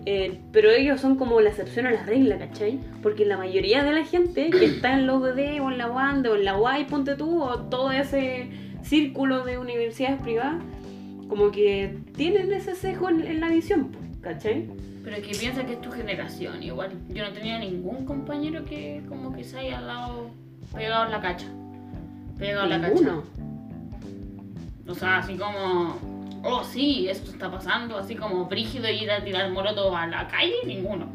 Eh, 0.10 0.39
pero 0.54 0.70
ellos 0.70 1.02
son 1.02 1.17
como 1.17 1.41
la 1.41 1.50
excepción 1.50 1.86
a 1.86 1.91
la 1.91 2.04
regla, 2.06 2.38
¿cachai? 2.38 2.80
Porque 3.04 3.26
la 3.26 3.36
mayoría 3.36 3.84
de 3.84 3.91
la 3.91 4.06
gente 4.06 4.50
que 4.52 4.65
está 4.74 4.93
en 4.93 5.06
la 5.06 5.15
UDD 5.15 5.60
o 5.62 5.70
en 5.70 5.78
la 5.78 5.91
UAND 5.91 6.28
o 6.28 6.36
en 6.36 6.46
la 6.46 6.56
UAI, 6.58 6.88
ponte 6.88 7.15
tú, 7.15 7.43
o 7.43 7.60
todo 7.63 7.91
ese 7.91 8.48
círculo 8.84 9.43
de 9.43 9.58
universidades 9.58 10.22
privadas, 10.22 10.63
como 11.28 11.52
que 11.52 11.98
tienen 12.15 12.54
ese 12.54 12.74
sesgo 12.76 13.10
en, 13.10 13.28
en 13.28 13.41
la 13.41 13.50
visión, 13.50 13.91
¿cachai? 14.22 14.70
Pero 15.08 15.22
es 15.22 15.26
que 15.26 15.38
piensa 15.38 15.65
que 15.65 15.72
es 15.72 15.82
tu 15.82 15.89
generación, 15.89 16.62
igual. 16.62 16.91
Yo 17.08 17.24
no 17.24 17.32
tenía 17.32 17.58
ningún 17.60 18.04
compañero 18.04 18.65
que 18.65 19.02
como 19.08 19.34
que 19.34 19.41
se 19.41 19.58
haya 19.58 19.80
dado 19.80 20.32
pegado 20.76 21.06
en 21.06 21.12
la 21.12 21.22
cacha. 21.22 21.48
Pegado 22.38 22.65
en 22.65 22.70
la 22.72 22.89
cacha. 22.89 23.13
O 24.86 24.93
sea, 24.93 25.20
así 25.20 25.38
como, 25.38 25.96
oh 26.43 26.62
sí, 26.62 27.08
esto 27.08 27.32
está 27.32 27.50
pasando, 27.50 27.98
así 27.98 28.15
como 28.15 28.48
brígido 28.48 28.89
ir 28.89 29.10
a 29.10 29.24
tirar 29.24 29.50
morotos 29.50 29.96
a 29.96 30.08
la 30.08 30.28
calle, 30.28 30.56
ninguno. 30.65 31.08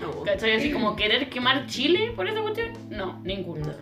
No. 0.00 0.22
¿Cachai? 0.26 0.56
Así 0.56 0.72
como 0.72 0.96
querer 0.96 1.30
quemar 1.30 1.68
Chile 1.68 2.12
por 2.16 2.26
esa 2.26 2.42
cuestión, 2.42 2.72
no, 2.90 3.20
ninguno. 3.22 3.72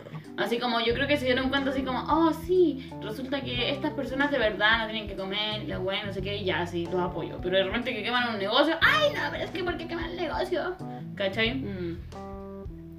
Así 0.41 0.59
como 0.59 0.81
yo 0.81 0.95
creo 0.95 1.07
que 1.07 1.19
se 1.19 1.27
dieron 1.27 1.51
cuenta 1.51 1.69
así 1.69 1.83
como, 1.83 2.03
oh 2.09 2.33
sí, 2.33 2.91
resulta 3.03 3.43
que 3.43 3.71
estas 3.71 3.93
personas 3.93 4.31
de 4.31 4.39
verdad 4.39 4.79
no 4.79 4.87
tienen 4.87 5.07
que 5.07 5.15
comer, 5.15 5.69
la 5.69 5.77
buena, 5.77 6.07
no 6.07 6.13
sé 6.15 6.23
qué, 6.23 6.39
y 6.39 6.47
ya 6.47 6.67
sí, 6.67 6.89
los 6.91 6.99
apoyo. 6.99 7.39
Pero 7.43 7.59
de 7.59 7.65
repente 7.65 7.95
que 7.95 8.03
queman 8.03 8.31
un 8.33 8.39
negocio, 8.39 8.75
ay 8.81 9.11
no, 9.15 9.21
pero 9.31 9.45
es 9.45 9.51
que 9.51 9.63
¿por 9.63 9.77
qué 9.77 9.87
queman 9.87 10.11
el 10.13 10.17
negocio? 10.17 10.77
¿Cachai? 11.15 11.57
Mm. 11.57 11.99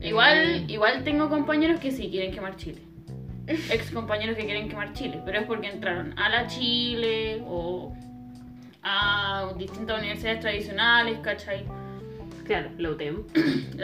Igual, 0.01 0.69
igual 0.69 1.03
tengo 1.03 1.29
compañeros 1.29 1.79
que 1.79 1.91
sí 1.91 2.09
quieren 2.11 2.31
quemar 2.31 2.57
Chile. 2.57 2.81
Ex 3.47 3.89
compañeros 3.89 4.37
que 4.37 4.45
quieren 4.45 4.69
quemar 4.69 4.93
Chile, 4.93 5.19
pero 5.25 5.39
es 5.39 5.47
porque 5.47 5.67
entraron 5.67 6.17
a 6.19 6.29
la 6.29 6.45
Chile 6.45 7.41
o 7.47 7.91
a 8.83 9.51
distintas 9.57 9.97
universidades 9.97 10.41
tradicionales, 10.41 11.17
¿cachai? 11.23 11.65
Claro, 12.51 12.69
la 12.77 12.89
UTEM. 12.89 13.23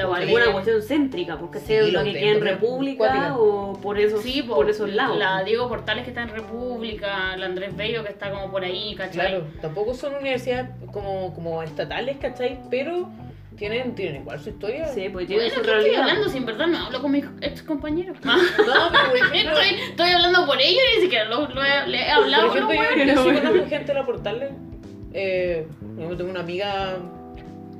O 0.05 0.13
alguna 0.13 0.51
cuestión 0.51 0.81
céntrica, 0.81 1.37
porque 1.37 1.59
Sí, 1.59 1.67
sea 1.67 1.83
lo 1.83 2.03
que 2.03 2.13
queda 2.13 2.31
en 2.31 2.41
República 2.41 2.97
cuática. 2.97 3.37
o 3.37 3.73
por 3.81 3.97
esos, 3.97 4.21
Sí, 4.21 4.41
po, 4.43 4.55
por 4.55 4.69
esos 4.69 4.89
lados. 4.93 5.17
La 5.17 5.43
Diego 5.43 5.69
Portales 5.69 6.03
que 6.03 6.09
está 6.09 6.23
en 6.23 6.29
República, 6.29 7.37
la 7.37 7.45
Andrés 7.45 7.75
Bello 7.75 8.03
que 8.03 8.09
está 8.09 8.29
como 8.31 8.51
por 8.51 8.63
ahí, 8.63 8.93
¿cachai? 8.95 9.29
Claro, 9.29 9.47
tampoco 9.61 9.93
son 9.93 10.15
universidades 10.15 10.69
como, 10.91 11.33
como 11.33 11.63
estatales, 11.63 12.17
¿cachai? 12.17 12.59
Pero 12.69 13.09
tienen, 13.55 13.95
tienen 13.95 14.21
igual 14.21 14.39
su 14.39 14.49
historia. 14.49 14.85
Sí, 14.87 15.07
pues 15.11 15.27
tiene 15.27 15.43
Bueno, 15.45 15.55
su 15.55 15.61
¿qué 15.63 15.77
estoy 15.77 15.95
hablando? 15.95 16.29
Si 16.29 16.37
en 16.37 16.45
verdad 16.45 16.67
no 16.67 16.77
hablo 16.85 17.01
con 17.01 17.11
mis 17.11 17.25
ex 17.41 17.63
compañeros. 17.63 18.17
No, 18.23 18.33
pero 18.91 19.07
por 19.07 19.17
ejemplo, 19.33 19.59
estoy, 19.59 19.79
estoy 19.89 20.09
hablando 20.09 20.45
por 20.45 20.61
ellos 20.61 20.81
y 20.93 20.97
ni 20.97 21.03
siquiera 21.03 21.25
lo, 21.25 21.47
lo 21.47 21.63
he, 21.63 21.87
le 21.87 22.01
he 22.01 22.13
por 22.13 22.23
hablado. 22.25 22.47
ejemplo 22.53 22.75
¿no, 22.75 22.83
yo, 22.83 23.03
yo 23.05 23.15
sí 23.15 23.23
bueno. 23.23 23.41
conozco 23.49 23.69
gente 23.69 23.85
de 23.87 23.93
la 23.99 24.05
Portales. 24.05 24.49
Eh, 25.13 25.65
yo 25.97 26.15
tengo 26.17 26.29
una 26.29 26.41
amiga, 26.41 26.97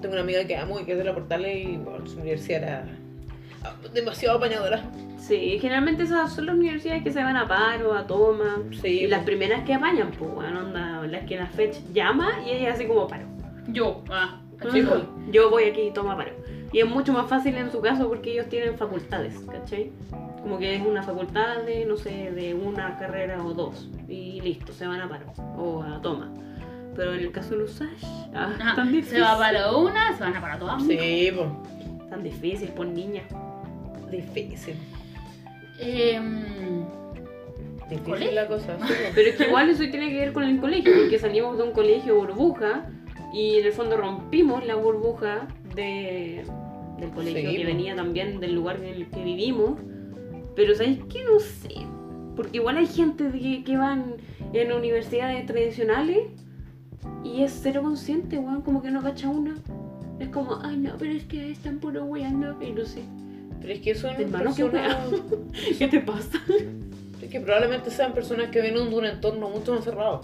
tengo 0.02 0.14
una 0.14 0.22
amiga 0.22 0.46
que 0.46 0.56
amo 0.58 0.80
y 0.80 0.86
que 0.86 0.94
es 0.94 0.98
de 0.98 1.04
la 1.04 1.14
Portales 1.14 1.68
y 1.68 1.78
bueno, 1.78 2.06
su 2.08 2.20
universidad 2.20 2.64
era 2.64 2.86
demasiado 3.94 4.38
apañadora. 4.38 4.82
Sí, 5.18 5.58
generalmente 5.60 6.04
esas 6.04 6.32
son 6.34 6.46
las 6.46 6.56
universidades 6.56 7.04
que 7.04 7.12
se 7.12 7.22
van 7.22 7.36
a 7.36 7.48
paro, 7.48 7.94
a 7.94 8.08
toma. 8.08 8.62
Sí, 8.82 9.02
Y 9.02 9.08
las 9.08 9.24
primeras 9.24 9.64
que 9.66 9.74
apañan, 9.74 10.12
pues, 10.12 10.32
bueno, 10.32 10.60
onda, 10.60 11.06
las 11.08 11.26
que 11.26 11.36
la 11.38 11.48
fecha 11.48 11.80
llama 11.94 12.30
y 12.46 12.52
ella 12.52 12.74
hace 12.74 12.88
como 12.88 13.08
paro. 13.08 13.26
Yo, 13.68 14.02
ah, 14.10 14.40
Sí, 14.72 14.80
Ajá. 14.82 14.90
pues. 14.90 15.32
Yo 15.32 15.50
voy 15.50 15.66
aquí 15.66 15.82
y 15.82 15.92
toma 15.92 16.16
paro. 16.18 16.32
Y 16.72 16.80
es 16.80 16.88
mucho 16.88 17.14
más 17.14 17.28
fácil 17.28 17.56
en 17.56 17.72
su 17.72 17.82
caso 17.82 18.08
porque 18.08 18.32
ellos 18.32 18.48
tienen 18.50 18.78
facultades, 18.78 19.38
¿cachai? 19.50 19.92
Como 20.42 20.58
que 20.58 20.76
es 20.76 20.86
una 20.86 21.04
facultad 21.04 21.64
de, 21.64 21.86
no 21.86 21.98
sé, 21.98 22.32
de 22.32 22.54
una 22.54 22.98
carrera 22.98 23.44
o 23.44 23.54
dos. 23.54 23.90
Y 24.08 24.42
listo, 24.42 24.74
se 24.74 24.88
van 24.88 25.02
a 25.02 25.10
paro 25.10 25.26
o 25.58 25.84
a 25.84 26.02
toma. 26.02 26.32
Pero 26.98 27.14
en 27.14 27.20
el 27.22 27.32
caso 27.32 27.52
de 27.52 27.58
los 27.58 27.72
Sash, 27.72 28.04
ah, 28.34 28.52
Ajá, 28.60 28.76
tan 28.76 28.92
difícil. 28.92 29.18
se 29.18 29.22
va 29.22 29.38
para 29.38 29.72
una, 29.78 30.18
se 30.18 30.24
van 30.24 30.36
a 30.36 30.42
para 30.42 30.58
todas. 30.60 30.84
Sí, 30.84 31.30
pues. 31.34 32.10
Tan 32.10 32.24
difícil, 32.24 32.70
por 32.70 32.88
niña. 32.88 33.22
Difícil. 34.12 34.76
Em, 35.80 36.86
Difícil 37.90 38.04
¿Colegio? 38.04 38.32
la 38.34 38.48
cosa. 38.48 38.78
sí, 38.80 38.84
pues. 38.88 39.12
Pero 39.16 39.30
es 39.30 39.36
que 39.36 39.44
igual 39.48 39.70
eso 39.70 39.84
tiene 39.84 40.10
que 40.10 40.18
ver 40.18 40.34
con 40.34 40.44
el 40.44 40.60
colegio, 40.60 40.92
porque 40.98 41.20
salimos 41.20 41.58
de 41.58 41.64
un 41.64 41.72
colegio 41.72 42.16
burbuja 42.16 42.90
y 43.34 43.56
en 43.60 43.66
el 43.66 43.72
fondo 43.74 43.96
rompimos 43.98 44.66
la 44.66 44.76
burbuja 44.76 45.48
de, 45.76 46.44
del 47.00 47.10
colegio 47.12 47.50
Sí, 47.52 47.58
que 47.58 47.62
po. 47.64 47.68
venía 47.68 47.96
también 47.96 48.40
del 48.40 48.56
lugar 48.56 48.78
en 48.78 48.86
el 48.86 49.08
que 49.10 49.24
vivimos. 49.24 49.80
Pero 50.56 50.74
¿sabéis 50.76 51.00
qué? 51.12 51.24
No 51.24 51.40
sé. 51.40 51.76
Porque 52.36 52.58
igual 52.58 52.78
hay 52.78 52.88
gente 52.88 53.30
que, 53.32 53.64
que 53.64 53.78
van 53.78 54.16
en 54.54 54.72
universidades 54.72 55.46
tradicionales 55.46 56.20
y 57.24 57.44
es 57.44 57.60
cero 57.62 57.82
consciente, 57.84 58.38
weón, 58.38 58.62
como 58.62 58.82
que 58.82 58.92
no 58.92 59.02
cacha 59.02 59.30
una. 59.30 59.56
Es 60.20 60.30
como, 60.30 60.60
ay 60.64 60.78
no, 60.78 60.96
pero 60.98 61.12
es 61.12 61.24
que 61.26 61.52
están 61.52 61.78
puro 61.80 62.04
weando 62.06 62.62
y 62.62 62.72
no 62.72 62.86
sé. 62.86 63.02
Pero 63.62 63.74
es 63.74 63.80
que 63.80 63.96
son 63.96 64.16
Hermano, 64.20 64.54
qué 64.56 64.66
personas 64.66 64.98
¿Qué 65.80 65.88
te 65.88 66.00
pasa? 66.00 66.40
es 67.22 67.30
que 67.30 67.40
probablemente 67.40 67.90
sean 67.92 68.14
personas 68.14 68.50
que 68.50 68.62
vienen 68.62 68.90
de 68.90 68.96
un 68.96 69.06
entorno 69.06 69.50
mucho 69.50 69.74
más 69.76 69.84
cerrado. 69.84 70.22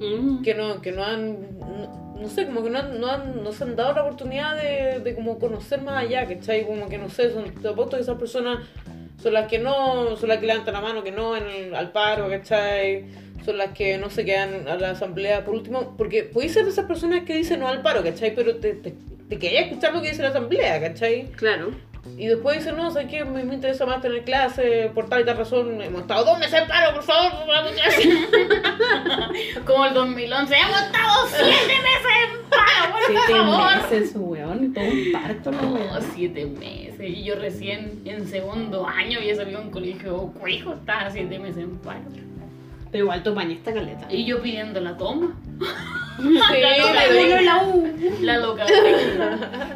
Mm. 0.00 0.42
que 0.42 0.54
no, 0.54 0.80
que 0.80 0.90
no 0.92 1.04
han, 1.04 1.58
no, 1.60 2.14
no 2.20 2.28
sé, 2.28 2.46
como 2.46 2.62
que 2.64 2.70
no, 2.70 2.78
han, 2.80 3.00
no, 3.00 3.06
han- 3.08 3.44
no 3.44 3.52
se 3.52 3.62
han 3.64 3.76
dado 3.76 3.94
la 3.94 4.02
oportunidad 4.02 4.56
de, 4.56 4.98
de 5.00 5.14
como 5.14 5.38
conocer 5.38 5.80
más 5.82 6.02
allá, 6.02 6.26
¿cachai? 6.26 6.66
Como 6.66 6.88
que 6.88 6.98
no 6.98 7.08
sé, 7.08 7.32
son, 7.32 7.44
te 7.54 7.68
apuesto 7.68 7.96
que 7.96 8.02
esas 8.02 8.18
personas 8.18 8.58
son 9.22 9.32
las 9.34 9.46
que 9.48 9.60
no, 9.60 10.16
son 10.16 10.28
las 10.28 10.38
que 10.38 10.46
levantan 10.46 10.74
la 10.74 10.80
mano, 10.80 11.04
que 11.04 11.12
no 11.12 11.36
en 11.36 11.44
el- 11.46 11.74
al 11.76 11.92
paro, 11.92 12.28
¿cachai? 12.28 13.04
Son 13.44 13.58
las 13.58 13.68
que 13.72 13.98
no 13.98 14.08
se 14.10 14.24
quedan 14.24 14.68
a 14.68 14.76
la 14.76 14.90
asamblea 14.90 15.44
por 15.44 15.54
último, 15.54 15.94
porque 15.96 16.22
podéis 16.24 16.52
ser 16.52 16.64
de 16.64 16.70
esas 16.70 16.86
personas 16.86 17.24
que 17.24 17.34
dicen 17.36 17.60
no 17.60 17.68
al 17.68 17.82
paro, 17.82 18.02
¿cachai? 18.02 18.34
Pero 18.34 18.56
te, 18.56 18.74
te, 18.74 18.94
te 19.28 19.38
querías 19.38 19.66
escuchar 19.66 19.92
lo 19.94 20.00
que 20.02 20.10
dice 20.10 20.22
la 20.22 20.28
asamblea, 20.28 20.80
¿cachai? 20.80 21.26
Claro. 21.32 21.70
Y 22.18 22.26
después 22.26 22.58
dicen, 22.58 22.76
no, 22.76 22.90
¿sabes 22.90 23.08
qué? 23.08 23.24
Me, 23.24 23.44
me 23.44 23.54
interesa 23.54 23.86
más 23.86 24.00
tener 24.02 24.24
clase, 24.24 24.90
por 24.92 25.08
tal 25.08 25.20
y 25.22 25.24
tal 25.24 25.36
razón. 25.36 25.80
Hemos 25.80 26.00
estado 26.02 26.24
dos 26.24 26.38
meses 26.40 26.60
en 26.60 26.66
paro, 26.66 26.94
por 26.94 27.04
favor, 27.04 27.30
por 27.46 27.54
la 27.54 27.62
muchacha. 27.70 29.62
como 29.64 29.86
el 29.86 29.94
2011, 29.94 30.54
hemos 30.54 30.80
estado 30.82 31.26
siete 31.28 31.74
meses 31.78 32.12
en 32.24 32.50
paro, 32.50 32.92
por 32.92 33.00
Siete 33.06 33.32
favor. 33.40 33.76
meses, 33.90 34.12
weón, 34.16 34.74
todo 34.74 34.84
un 34.84 35.12
parto, 35.12 35.50
No, 35.52 35.74
weón. 35.74 36.02
siete 36.14 36.44
meses. 36.46 37.00
Y 37.00 37.22
yo 37.24 37.36
recién 37.36 38.02
en 38.04 38.26
segundo 38.26 38.86
año 38.86 39.18
había 39.18 39.34
salido 39.36 39.58
a 39.58 39.62
un 39.62 39.70
colegio 39.70 40.32
cuijo, 40.40 40.74
estaba 40.74 41.10
siete 41.10 41.38
meses 41.38 41.58
en 41.64 41.78
paro. 41.78 42.00
Pero 42.92 43.04
igual 43.04 43.22
tu 43.22 43.38
está 43.40 43.72
caleta. 43.72 44.06
Y 44.10 44.26
yo 44.26 44.40
pidiendo 44.42 44.78
la 44.80 44.96
toma. 44.96 45.34
Sí, 46.18 46.24
La 46.60 46.76
loca 46.78 47.08
de- 47.08 47.42
la 47.42 47.62
U. 47.64 47.96
La 48.20 48.38
loca. 48.38 48.66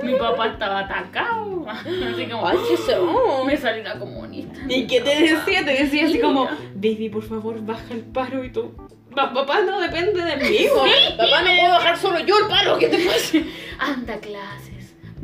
Mi 0.03 0.15
papá 0.17 0.49
estaba 0.49 0.81
atacado. 0.81 1.67
Así 1.69 2.27
como, 2.27 3.45
me 3.45 3.57
salió 3.57 3.81
una 3.81 3.99
comunista. 3.99 4.61
¿Y 4.69 4.87
qué 4.87 5.01
te 5.01 5.19
decía? 5.19 5.65
Te 5.65 5.73
decía 5.83 6.05
así 6.07 6.21
como, 6.21 6.47
baby, 6.75 7.09
por 7.09 7.23
favor, 7.25 7.61
baja 7.65 7.93
el 7.95 8.03
paro 8.03 8.45
y 8.45 8.51
tú. 8.53 8.73
"Pa- 9.15 9.33
Papá, 9.33 9.63
no 9.63 9.81
depende 9.81 10.23
de 10.23 10.37
mí, 10.37 10.57
Hijo, 10.57 10.75
weón". 10.83 11.17
papá, 11.17 11.41
no 11.43 11.51
puedo 11.59 11.73
bajar 11.73 11.97
solo 11.97 12.19
yo 12.21 12.39
el 12.39 12.47
paro, 12.49 12.79
¿qué 12.79 12.89
te 12.89 12.99
pasa? 12.99 13.39
Anda 13.79 14.15
a 14.15 14.19
clases. 14.19 14.76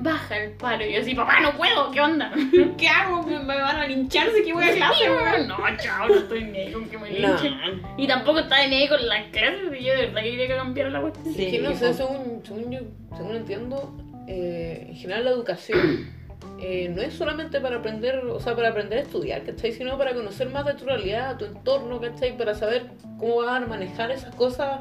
Baja 0.03 0.37
el 0.37 0.51
paro. 0.53 0.85
Y 0.85 0.95
yo 0.95 1.01
así, 1.01 1.15
papá, 1.15 1.41
no 1.41 1.57
puedo. 1.57 1.91
¿Qué 1.93 2.01
onda? 2.01 2.33
¿Qué 2.77 2.89
hago? 2.89 3.23
Me 3.23 3.39
me 3.39 3.61
van 3.61 3.77
a 3.77 3.87
linchar 3.87 4.29
si 4.35 4.43
que 4.43 4.53
voy 4.53 4.65
a 4.65 4.75
clase, 4.75 5.11
weón. 5.11 5.49
No, 5.49 5.57
chao, 5.79 6.09
no 6.09 6.15
estoy 6.17 6.45
ni 6.45 6.59
ahí 6.59 6.73
con 6.73 6.89
que 6.89 6.99
me 6.99 7.11
linchen. 7.11 7.83
Y 7.97 8.09
tampoco 8.09 8.41
estaba 8.41 8.67
ni 8.67 8.77
ahí 8.77 8.89
con 8.89 9.07
las 9.07 9.29
clases. 9.29 9.81
Y 9.81 9.85
yo 9.85 9.93
de 9.93 10.07
verdad 10.07 10.23
que 10.23 10.31
quería 10.31 10.49
que 10.49 10.57
cambiara 10.57 10.91
la 10.91 11.01
cuestión. 11.01 11.35
Sí, 11.35 11.45
Es 11.47 11.53
que 11.53 11.59
no 11.61 11.75
sé, 11.77 11.95
según, 11.95 12.43
según 12.45 12.71
yo, 12.73 12.81
según 13.17 13.37
entiendo, 13.37 13.95
eh, 14.27 14.87
en 14.89 14.97
general 14.97 15.25
la 15.25 15.31
educación 15.31 16.11
eh, 16.61 16.89
no 16.89 17.01
es 17.01 17.15
solamente 17.15 17.61
para 17.61 17.77
aprender, 17.77 18.25
o 18.27 18.41
sea, 18.41 18.57
para 18.57 18.71
aprender 18.71 18.99
a 18.99 19.03
estudiar, 19.03 19.45
¿cachai? 19.45 19.71
Sino 19.71 19.97
para 19.97 20.15
conocer 20.15 20.51
más 20.51 20.67
de 20.67 20.75
tu 20.75 20.85
realidad, 20.85 21.37
tu 21.37 21.45
entorno, 21.45 22.01
¿cachai? 22.01 22.37
Para 22.37 22.55
saber 22.55 22.87
cómo 23.19 23.37
vas 23.37 23.63
a 23.63 23.67
manejar 23.67 24.11
esas 24.11 24.35
cosas 24.35 24.81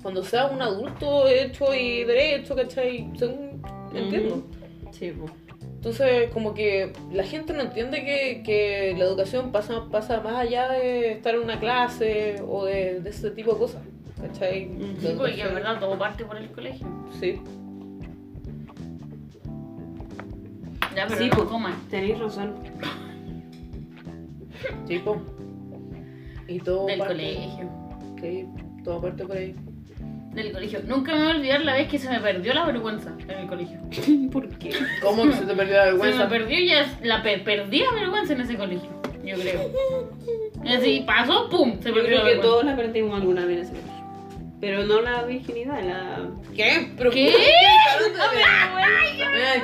cuando 0.00 0.24
seas 0.24 0.50
un 0.50 0.62
adulto 0.62 1.28
hecho 1.28 1.74
y 1.74 2.04
derecho, 2.04 2.56
¿cachai? 2.56 3.10
Según 3.18 3.62
entiendo. 3.94 4.42
Sí, 4.92 5.10
po. 5.10 5.26
Entonces, 5.76 6.30
como 6.32 6.54
que 6.54 6.92
la 7.12 7.24
gente 7.24 7.52
no 7.52 7.62
entiende 7.62 8.04
que, 8.04 8.42
que 8.44 8.94
la 8.96 9.04
educación 9.04 9.50
pasa, 9.50 9.86
pasa 9.90 10.20
más 10.20 10.36
allá 10.36 10.68
de 10.68 11.12
estar 11.12 11.34
en 11.34 11.40
una 11.40 11.58
clase 11.58 12.40
o 12.46 12.64
de, 12.66 13.00
de 13.00 13.10
ese 13.10 13.30
tipo 13.32 13.52
de 13.54 13.58
cosas. 13.58 13.82
¿Cachai? 14.20 14.68
La 14.68 15.00
Sí, 15.10 15.14
porque 15.18 15.40
en 15.42 15.54
verdad 15.54 15.80
todo 15.80 15.98
parte 15.98 16.24
por 16.24 16.36
el 16.36 16.48
colegio. 16.52 16.86
Sí. 17.20 17.40
Ya, 20.94 21.06
pero 21.08 21.18
Sí, 21.20 21.30
no 21.36 21.48
coman. 21.48 21.74
Tenéis 21.90 22.18
razón. 22.20 22.54
Sí. 24.86 25.00
Y 26.48 26.58
todo 26.60 26.86
Del 26.86 26.98
parte- 26.98 27.14
colegio. 27.14 27.70
Sí, 28.20 28.46
todo 28.84 29.00
parte 29.00 29.24
por 29.24 29.36
ahí. 29.36 29.54
Del 30.32 30.50
colegio. 30.52 30.80
Nunca 30.86 31.12
me 31.14 31.18
voy 31.24 31.32
a 31.32 31.36
olvidar 31.36 31.60
la 31.62 31.74
vez 31.74 31.88
que 31.88 31.98
se 31.98 32.08
me 32.08 32.18
perdió 32.20 32.54
la 32.54 32.64
vergüenza 32.64 33.12
en 33.28 33.30
el 33.38 33.46
colegio. 33.46 33.78
¿Por 34.32 34.48
qué? 34.58 34.70
¿Cómo 35.02 35.24
que 35.24 35.32
se 35.32 35.44
te 35.44 35.54
perdió 35.54 35.74
la 35.76 35.84
Se 35.84 35.92
me 35.92 35.98
vergüenza? 35.98 36.28
perdió 36.28 36.58
y 36.58 36.68
ya 36.68 36.98
la 37.02 37.22
per- 37.22 37.44
perdí 37.44 37.80
la 37.80 37.92
vergüenza 37.92 38.32
en 38.32 38.40
ese 38.40 38.56
colegio. 38.56 38.88
Yo 39.24 39.36
creo. 39.36 39.70
Y 40.64 40.72
así 40.74 41.02
pasó, 41.04 41.48
pum, 41.50 41.80
se 41.82 41.88
Yo 41.88 41.94
perdió 41.96 42.04
creo 42.04 42.18
la 42.18 42.24
que 42.24 42.30
vergüenza. 42.36 42.42
todos 42.42 42.64
la 42.64 42.76
perdimos 42.76 43.20
alguna 43.20 43.44
vez 43.46 43.56
en 43.56 43.62
ese 43.64 43.70
colegio. 43.72 43.92
Pero 44.60 44.84
no 44.84 45.00
la 45.00 45.24
virginidad, 45.24 45.82
la... 45.82 46.20
¿Qué? 46.54 46.92
¿Pero 46.96 47.10
¿Qué? 47.10 47.34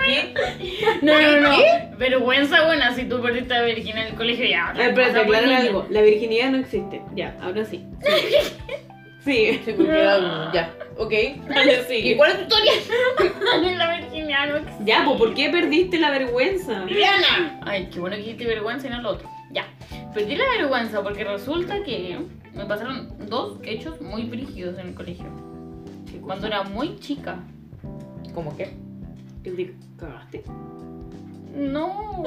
¿Qué? 0.04 0.34
No, 1.02 1.12
no, 1.20 1.40
no. 1.40 1.56
Vergüenza 1.98 2.64
buena 2.66 2.92
si 2.94 3.04
tú 3.04 3.20
perdiste 3.22 3.54
la 3.54 3.62
virginidad 3.62 4.06
en 4.06 4.12
el 4.12 4.14
colegio 4.16 4.44
ya. 4.46 4.72
Ah, 4.76 4.88
espérate, 4.88 5.20
aclarar 5.20 5.52
algo. 5.52 5.86
La 5.90 6.02
virginidad 6.02 6.50
no 6.50 6.58
existe. 6.58 7.00
Ya, 7.14 7.36
ahora 7.40 7.64
sí. 7.64 7.84
Sí. 8.02 8.36
Sí, 9.28 9.60
porque 9.76 9.92
ah, 9.92 10.50
ya. 10.54 10.74
Ok. 10.96 11.12
Dale, 11.48 11.80
¿Y 11.80 11.84
sigue. 11.84 12.16
cuál 12.16 12.30
es 12.30 12.36
tu 12.38 12.42
historia? 12.44 12.72
la 13.76 14.46
no 14.46 14.56
existe. 14.56 14.84
Ya, 14.84 15.02
pues 15.04 15.18
¿por 15.18 15.34
qué 15.34 15.50
perdiste 15.50 15.98
la 15.98 16.10
vergüenza? 16.10 16.84
Viviana. 16.84 17.60
Ay, 17.62 17.90
qué 17.92 18.00
bueno 18.00 18.16
que 18.16 18.22
dijiste 18.22 18.46
vergüenza 18.46 18.86
y 18.86 18.90
no 18.90 19.02
lo 19.02 19.10
otro. 19.10 19.28
Ya. 19.52 19.66
Perdí 20.14 20.34
la 20.34 20.48
vergüenza 20.56 21.02
porque 21.02 21.24
resulta 21.24 21.82
que 21.82 22.18
me 22.54 22.64
pasaron 22.64 23.28
dos 23.28 23.58
hechos 23.64 24.00
muy 24.00 24.24
brígidos 24.24 24.78
en 24.78 24.88
el 24.88 24.94
colegio. 24.94 25.26
Cuando 26.22 26.46
era 26.46 26.62
muy 26.62 26.98
chica. 26.98 27.38
¿Cómo 28.34 28.56
qué? 28.56 28.70
¿Qué 29.44 29.50
te 29.50 29.74
cagaste? 29.98 30.42
No. 31.58 32.22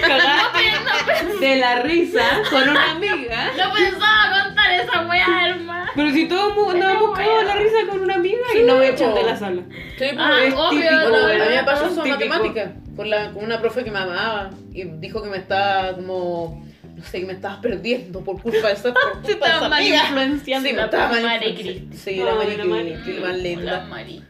Cagaste 0.00 1.38
de 1.40 1.56
la 1.56 1.76
risa 1.82 2.22
con 2.50 2.68
una 2.68 2.90
amiga. 2.92 3.50
No 3.56 3.72
pensaba 3.74 4.44
contar 4.44 4.70
esa 4.72 5.06
weá, 5.06 5.48
hermano. 5.48 5.90
Pero 5.94 6.10
si 6.10 6.28
todos 6.28 6.54
mu- 6.54 6.64
nos 6.66 6.74
Pero 6.74 6.90
hemos 6.90 7.16
cagado 7.18 7.38
de 7.38 7.44
la 7.44 7.54
risa 7.56 7.76
con 7.88 8.00
una 8.00 8.14
amiga 8.14 8.38
y 8.54 8.56
Sí, 8.58 8.62
no 8.64 8.76
me 8.76 8.88
echan 8.88 9.14
de 9.14 9.22
la 9.22 9.36
sala. 9.36 9.62
Sí, 9.98 10.04
Ah, 10.18 10.38
pues, 10.40 10.54
obvio, 10.54 10.70
típico, 10.80 10.94
no, 11.08 11.22
Bueno, 11.22 11.44
a 11.44 11.48
mí 11.48 11.54
me 11.56 11.64
pasó 11.64 11.86
eso 11.86 12.04
en 12.04 12.10
matemática, 12.10 12.72
con, 12.96 13.10
la, 13.10 13.32
con 13.32 13.44
una 13.44 13.60
profe 13.60 13.84
que 13.84 13.90
me 13.90 13.98
amaba 13.98 14.50
y 14.72 14.84
dijo 14.84 15.22
que 15.22 15.28
me 15.28 15.36
estaba 15.38 15.94
como, 15.94 16.64
no 17.00 17.06
sé, 17.06 17.20
me 17.20 17.32
estabas 17.32 17.60
perdiendo 17.60 18.20
por 18.20 18.40
culpa 18.42 18.68
de 18.68 18.72
esa, 18.74 18.90
de 18.90 19.32
esa 19.32 19.68
mal 19.68 19.82
influenciando 19.82 20.68
Sí, 20.68 20.74
me 20.74 20.82
estaba 20.82 21.08
mal 21.08 21.42
influenciando. 21.42 21.96
Sí, 21.96 22.16
la 22.16 22.34
Mari 22.34 22.56
la 22.56 23.84
Mari 23.86 24.22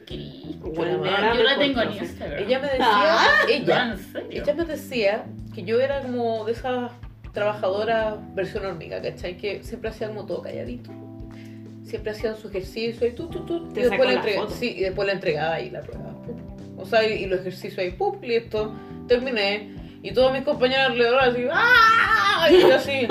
Yo 1.36 1.42
la 1.42 1.58
tengo 1.58 1.82
en. 1.82 1.92
Instagram. 1.92 2.42
Ella 2.44 2.58
me 2.60 2.68
decía, 2.68 2.86
Ah, 2.86 3.28
ella, 3.48 3.96
ella 4.30 4.54
me 4.54 4.64
decía 4.64 5.24
que 5.52 5.64
yo 5.64 5.80
era 5.80 6.02
como 6.02 6.44
de 6.44 6.52
esas 6.52 6.92
trabajadoras 7.32 8.16
versión 8.34 8.64
hormiga, 8.66 9.02
¿cachai? 9.02 9.36
Que 9.36 9.64
siempre 9.64 9.90
hacía 9.90 10.08
como 10.08 10.26
todo 10.26 10.42
calladito. 10.42 10.92
Siempre 11.82 12.12
hacían 12.12 12.36
su 12.36 12.48
ejercicio 12.48 13.04
y 13.08 13.12
tú, 13.12 13.28
tú, 13.28 13.44
tú. 13.44 13.68
Te 13.70 13.80
y 13.80 13.82
después 13.84 14.14
la. 14.14 14.48
Sí, 14.48 14.74
y 14.76 14.80
después 14.82 15.06
la 15.06 15.14
entregaba 15.14 15.60
y 15.60 15.70
la 15.70 15.80
prueba. 15.80 16.14
O 16.76 16.86
sea, 16.86 17.04
y, 17.04 17.24
y 17.24 17.26
los 17.26 17.40
ejercicios 17.40 17.78
ahí, 17.78 17.90
¡pum! 17.90 18.20
Listo. 18.22 18.72
Terminé. 19.08 19.79
Y 20.02 20.12
todos 20.14 20.32
mis 20.32 20.42
compañeros 20.42 20.86
alrededor 20.86 21.20
así, 21.20 21.44
¡ah! 21.52 22.48
Y 22.50 22.60
yo 22.60 22.74
así. 22.74 23.06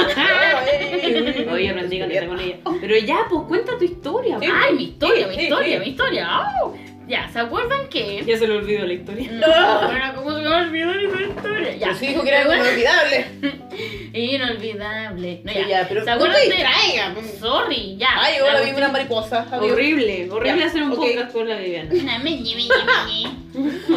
Oye, 1.51 1.69
aprendí 1.69 1.99
caleta 1.99 2.27
con 2.27 2.39
ella. 2.39 2.57
Pero 2.81 2.97
ya, 2.97 3.17
pues 3.29 3.43
cuenta 3.47 3.77
tu 3.77 3.83
historia. 3.85 4.39
Sí. 4.39 4.47
Ay, 4.51 4.73
mi 4.75 4.83
historia, 4.85 5.23
Sí, 5.25 5.29
mi 5.29 5.35
sí, 5.35 5.41
historia, 5.43 5.73
sí. 5.77 5.83
mi 5.85 5.91
historia. 5.91 6.27
Au. 6.35 6.75
Ya, 7.07 7.27
¿se 7.29 7.39
acuerdan 7.39 7.89
que? 7.89 8.23
Ya 8.25 8.37
se 8.37 8.47
le 8.47 8.57
olvidó 8.57 8.85
la 8.85 8.93
historia. 8.93 9.31
No, 9.31 9.87
bueno, 9.87 10.13
¿cómo 10.15 10.35
se 10.35 10.41
me 10.43 10.47
olvidó 10.55 10.91
esa 10.93 11.21
historia? 11.21 11.75
Ya. 11.75 11.93
Sí 11.93 12.07
dijo 12.07 12.23
que 12.23 12.29
era 12.29 12.41
algo 12.41 12.53
inolvidable. 12.55 13.25
Inolvidable. 14.19 15.41
No, 15.43 15.51
Sí, 15.51 15.59
ya. 15.59 15.67
ya, 15.67 15.85
pero 15.87 16.01
¿Se 16.01 16.05
no 16.07 16.13
acuerdan 16.13 16.41
de- 16.41 16.47
distraigas. 16.47 17.17
Sorry, 17.39 17.95
ya. 17.97 18.07
Ay, 18.17 18.33
La 18.37 18.39
ahora 18.41 18.53
vi 18.53 18.57
cuestión- 18.59 18.77
una 18.77 18.87
mariposa. 18.89 19.47
Adiós. 19.51 19.71
Horrible, 19.73 20.29
horrible 20.31 20.59
Ya, 20.59 20.65
hacer 20.67 20.83
un 20.83 20.91
ok. 20.91 20.97
podcast 20.97 21.31
con 21.33 21.49
la 21.49 21.55
Viviana. 21.57 22.19
Meñe. 22.23 22.55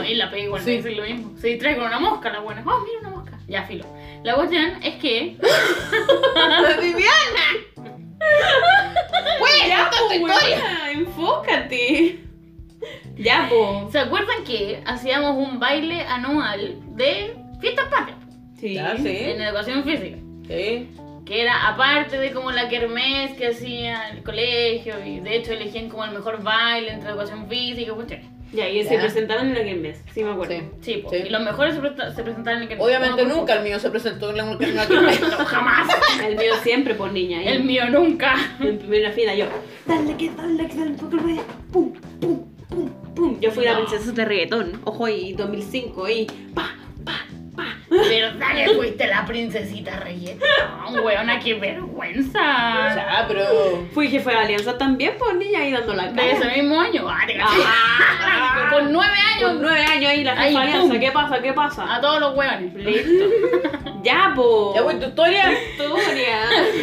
Ay, 0.01 0.14
la 0.14 0.31
pegué 0.31 0.45
igual, 0.45 0.62
Sí. 0.62 0.77
dice 0.77 0.91
lo 0.93 1.03
mismo. 1.05 1.33
Se 1.39 1.49
distrae 1.49 1.77
con 1.77 1.87
una 1.87 1.99
mosca, 1.99 2.31
la 2.31 2.41
buena. 2.41 2.62
Oh, 2.66 2.81
mira 2.81 2.99
una 3.01 3.11
mosca. 3.11 3.39
Ya, 3.49 3.64
filo. 3.64 3.85
La 4.25 4.35
cuestión 4.35 4.83
es 4.83 4.95
que. 4.97 5.37
Viviana. 6.81 7.47
Ya, 9.68 9.89
cuenta 9.91 9.99
tu 9.99 10.09
po, 10.09 10.29
historia. 10.29 10.91
enfócate. 10.93 12.18
Ya, 13.16 13.47
po. 13.49 13.89
¿Se 13.93 13.99
acuerdan 13.99 14.45
que 14.45 14.83
hacíamos 14.87 15.37
un 15.37 15.59
baile 15.61 16.03
anual 16.03 16.77
de 16.97 17.37
fiestas 17.61 17.87
patrias 17.89 18.18
Sí. 18.70 18.78
En 18.78 19.40
educación 19.42 19.84
física? 19.84 20.16
Sí. 20.46 20.88
Que 21.24 21.42
era 21.42 21.68
aparte 21.68 22.18
de 22.18 22.32
como 22.32 22.50
la 22.50 22.68
kermés 22.68 23.32
que 23.36 23.48
hacía 23.48 24.08
el 24.10 24.22
colegio 24.22 24.94
y 25.04 25.20
de 25.20 25.36
hecho 25.36 25.52
elegían 25.52 25.88
como 25.88 26.04
el 26.04 26.12
mejor 26.12 26.42
baile 26.42 26.92
entre 26.92 27.10
educación 27.10 27.48
física 27.48 27.92
y 27.92 27.94
cuestiones. 27.94 28.26
Ya, 28.52 28.68
y 28.68 28.84
se 28.84 28.94
Ya. 28.96 29.00
presentaron 29.00 29.46
en 29.48 29.54
la 29.54 29.64
Kermés, 29.64 30.02
sí 30.12 30.22
me 30.22 30.30
acuerdo. 30.32 30.54
Sí. 30.82 31.02
Sí, 31.10 31.16
y 31.26 31.30
los 31.30 31.42
mejores 31.42 31.74
se, 31.74 31.80
se 32.14 32.22
presentaron 32.22 32.58
en 32.58 32.62
el 32.64 32.68
kermés. 32.68 32.86
Obviamente 32.86 33.24
por 33.24 33.34
nunca 33.34 33.54
el 33.54 33.62
mío 33.64 33.78
se 33.80 33.88
presentó 33.90 34.28
en 34.28 34.36
la 34.36 34.44
la 34.44 34.58
poco. 34.88 35.00
No, 35.00 35.44
jamás. 35.46 35.88
El 36.22 36.36
mío 36.36 36.52
siempre 36.62 36.94
por 36.94 37.12
niña. 37.12 37.38
ahí. 37.38 37.48
El 37.48 37.64
mío 37.64 37.88
nunca. 37.88 38.34
En 38.60 38.78
primera 38.78 39.10
fila 39.12 39.34
yo. 39.34 39.46
Dale 39.86 40.14
que 40.18 40.28
dale 40.30 40.68
que 40.68 40.74
dale 40.76 40.90
porque 41.00 41.16
voy 41.16 41.38
a- 41.38 41.42
Pum, 41.72 41.94
pum, 42.20 42.44
pum, 42.68 42.90
pum. 43.14 43.40
Yo 43.40 43.50
fui 43.52 43.64
la 43.64 43.76
princesa 43.76 44.12
de 44.12 44.24
reggaetón. 44.24 44.80
Ojo, 44.84 45.08
y 45.08 45.32
2005 45.32 46.08
y 46.10 46.26
pa. 46.54 46.76
¿Verdad 47.93 48.55
que 48.55 48.70
fuiste 48.74 49.07
la 49.07 49.24
princesita 49.26 50.01
reggaetón, 50.01 51.01
weona? 51.05 51.38
¡Qué 51.38 51.55
vergüenza! 51.55 52.40
Ya, 52.95 53.24
pero. 53.28 53.86
Fui 53.93 54.09
jefe 54.09 54.30
de 54.30 54.36
alianza 54.36 54.78
también, 54.78 55.14
pues 55.18 55.34
niña 55.36 55.61
ahí 55.61 55.72
dando 55.72 55.95
la 55.95 56.09
De 56.11 56.30
ese 56.30 56.40
cara. 56.43 56.55
mismo 56.55 56.80
año. 56.80 57.07
Ah, 57.09 57.20
te. 57.26 57.36
Ah. 57.40 58.68
Con 58.72 58.93
nueve 58.93 59.12
años. 59.34 59.51
Con 59.51 59.62
nueve 59.62 59.80
años 59.82 60.11
ahí 60.11 60.24
la 60.24 60.36
jefa 60.36 60.61
de 60.61 60.70
alianza. 60.72 60.99
¿Qué 61.01 61.11
pasa? 61.12 61.43
¿Qué 61.43 61.53
pasa? 61.53 61.95
A 61.95 62.01
todos 62.01 62.20
los 62.20 62.36
weones. 62.36 62.74
Listo. 62.74 63.24
ya, 64.03 64.32
po. 64.34 64.72
Ya, 64.74 64.82
pues 64.82 64.99
tu 65.01 65.07
historia. 65.07 65.53
Historia. 65.53 66.38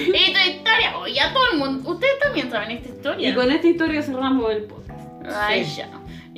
Y 0.07 0.33
tu 0.33 0.39
historia. 0.39 0.97
Oye, 0.97 1.19
a 1.21 1.33
todo 1.33 1.51
el 1.51 1.57
mundo. 1.57 1.89
Ustedes 1.89 2.19
también 2.19 2.51
saben 2.51 2.71
esta 2.71 2.89
historia. 2.89 3.29
Y 3.29 3.33
con 3.33 3.51
esta 3.51 3.67
historia 3.67 4.01
cerramos 4.03 4.51
el 4.51 4.63
podcast. 4.63 4.99
Ay, 5.35 5.65
Sí. 5.65 5.77
ya. 5.77 5.89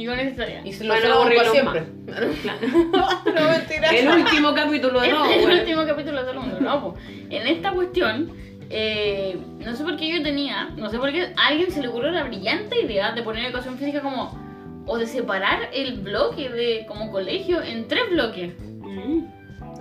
Y 0.02 0.06
con 0.08 0.20
esta 0.20 0.30
historia. 0.32 0.62
Y 0.64 0.74
se 0.74 0.84
lo 0.84 0.94
para 0.96 1.14
aburrirlos 1.14 1.52
siempre. 1.52 1.84
Claro. 2.06 2.28
no, 3.36 3.50
mentira. 3.50 3.90
El 3.90 4.08
último 4.08 4.54
capítulo 4.54 5.00
de 5.02 5.08
Este 5.10 5.34
el 5.36 5.42
bueno. 5.46 5.60
último 5.62 5.86
capítulo 5.86 6.26
del 6.26 6.40
mundo, 6.40 6.58
¿no? 6.60 6.82
po. 6.82 6.96
En 7.30 7.48
esta 7.48 7.72
cuestión, 7.72 8.32
eh, 8.70 9.38
no 9.60 9.76
sé 9.76 9.84
por 9.84 9.98
qué 9.98 10.10
yo 10.12 10.24
tenía, 10.24 10.70
no 10.78 10.90
sé 10.90 10.98
por 10.98 11.12
qué 11.12 11.34
a 11.38 11.48
alguien 11.48 11.72
se 11.72 11.82
le 11.82 11.88
ocurrió 11.90 12.12
la 12.12 12.24
brillante 12.24 12.82
idea 12.82 13.12
de 13.12 13.22
poner 13.22 13.46
educación 13.46 13.78
física 13.78 14.02
como, 14.02 14.84
o 14.88 14.98
de 14.98 15.06
separar 15.06 15.70
el 15.74 16.00
bloque 16.00 16.50
de 16.50 16.86
como 16.88 17.12
colegio 17.12 17.62
en 17.62 17.88
tres 17.88 18.10
bloques. 18.10 18.54
Mm. 18.60 19.26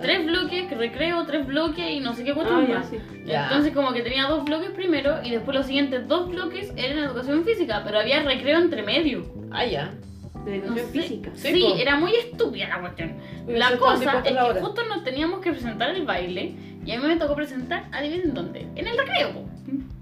Tres 0.01 0.25
bloques, 0.25 0.71
recreo, 0.77 1.25
tres 1.25 1.45
bloques 1.45 1.89
y 1.91 1.99
no 1.99 2.13
sé 2.13 2.23
qué 2.23 2.31
Ah, 2.31 2.35
cuestión 2.35 2.67
ya, 2.67 2.73
más. 2.79 2.89
sí. 2.89 2.97
Entonces 3.27 3.71
como 3.73 3.93
que 3.93 4.01
tenía 4.01 4.25
dos 4.25 4.43
bloques 4.45 4.71
primero 4.71 5.17
y 5.23 5.29
después 5.31 5.55
los 5.55 5.67
siguientes 5.67 6.07
dos 6.07 6.27
bloques 6.29 6.73
eran 6.75 6.97
educación 6.99 7.43
física, 7.45 7.81
pero 7.85 7.99
había 7.99 8.21
recreo 8.23 8.57
entre 8.59 8.81
medio. 8.83 9.25
Ah, 9.51 9.65
ya. 9.65 9.93
De 10.45 10.57
No 10.57 10.65
educación 10.65 10.85
sé. 10.87 11.01
física. 11.01 11.31
Sí, 11.35 11.53
Sí, 11.53 11.73
era 11.77 11.95
muy 11.97 12.15
estúpida 12.15 12.67
la 12.69 12.79
cuestión. 12.81 13.13
Pero 13.45 13.57
La 13.59 13.77
cosa 13.77 14.19
es 14.19 14.23
que 14.33 14.39
hora. 14.39 14.61
justo 14.61 14.83
nos 14.85 15.03
teníamos 15.03 15.39
que 15.41 15.51
presentar 15.51 15.89
el 15.91 16.05
baile 16.05 16.53
y 16.85 16.91
a 16.91 16.99
mí 16.99 17.07
me 17.07 17.15
tocó 17.17 17.35
presentar, 17.35 17.85
adivinen 17.91 18.33
dónde, 18.33 18.67
en 18.75 18.87
el 18.87 18.97
recreo, 18.97 19.33
po. 19.33 19.45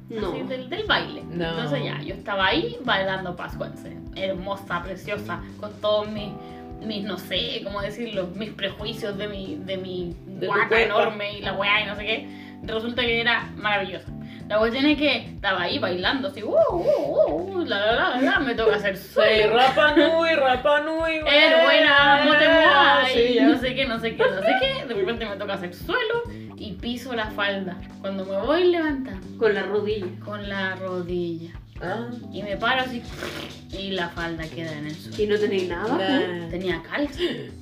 No. 0.10 0.30
Así, 0.32 0.42
del, 0.44 0.70
del 0.70 0.86
baile. 0.88 1.24
No. 1.30 1.50
Entonces 1.50 1.84
ya, 1.84 2.02
yo 2.02 2.16
estaba 2.16 2.48
ahí 2.48 2.78
bailando 2.84 3.36
pascuense, 3.36 3.96
hermosa, 4.16 4.82
preciosa, 4.82 5.42
con 5.60 5.72
todos 5.82 6.10
mis, 6.10 6.30
mis, 6.84 7.04
no 7.04 7.18
sé, 7.18 7.62
cómo 7.64 7.82
decirlo, 7.82 8.28
mis 8.36 8.50
prejuicios 8.52 9.18
de 9.18 9.28
mi, 9.28 9.58
de 9.66 9.78
mi 9.78 10.16
De 10.26 10.48
cuerpo. 10.48 10.76
enorme 10.76 11.38
y 11.38 11.42
la 11.42 11.54
weá 11.54 11.84
y 11.84 11.86
no 11.86 11.96
sé 11.96 12.06
qué. 12.06 12.50
Resulta 12.64 13.02
que 13.04 13.22
era 13.22 13.50
maravillosa. 13.58 14.12
La 14.50 14.58
cuestión 14.58 14.86
es 14.88 14.98
que 14.98 15.16
estaba 15.36 15.62
ahí 15.62 15.78
bailando 15.78 16.28
así, 16.30 16.42
uh, 16.42 16.50
uh, 16.50 17.60
uh, 17.60 17.66
la, 17.66 17.78
la, 17.86 17.94
la, 18.18 18.22
la, 18.22 18.40
me 18.40 18.56
toca 18.56 18.78
hacer 18.78 18.98
Sí, 18.98 19.14
suelo. 19.14 19.54
Rapa 19.56 19.96
Nui, 19.96 20.34
Rapa 20.34 20.82
Nui. 20.82 21.18
Es 21.18 21.64
buena, 21.64 23.06
Sí, 23.14 23.34
ya. 23.36 23.46
no 23.48 23.60
sé 23.60 23.76
qué, 23.76 23.86
no 23.86 24.00
sé 24.00 24.16
qué, 24.16 24.24
no 24.24 24.42
sé 24.42 24.56
qué. 24.60 24.86
De 24.88 24.94
repente 24.96 25.26
me 25.28 25.36
toca 25.38 25.54
hacer 25.54 25.74
suelo 25.76 26.24
y 26.58 26.74
piso 26.74 27.16
la 27.16 27.28
falda. 27.28 27.78
Cuando 28.02 28.26
me 28.26 28.38
voy 28.38 28.66
levantando 28.72 29.38
Con 29.38 29.54
la 29.54 29.62
rodilla. 29.64 30.08
con 30.26 30.50
la 30.50 30.76
rodilla 30.76 31.52
Ah, 31.82 32.10
y 32.34 32.44
me 32.44 32.58
paro 32.58 32.82
así 32.82 33.02
y 33.72 33.92
la 33.92 34.10
falda 34.10 34.44
queda 34.48 34.74
en 34.74 34.88
el 34.88 34.96
suelo. 34.96 35.24
¿Y 35.24 35.28
no 35.28 35.38
tenéis 35.38 35.70
nada? 35.70 35.98
Tenía 36.50 36.82
calza. 36.82 37.20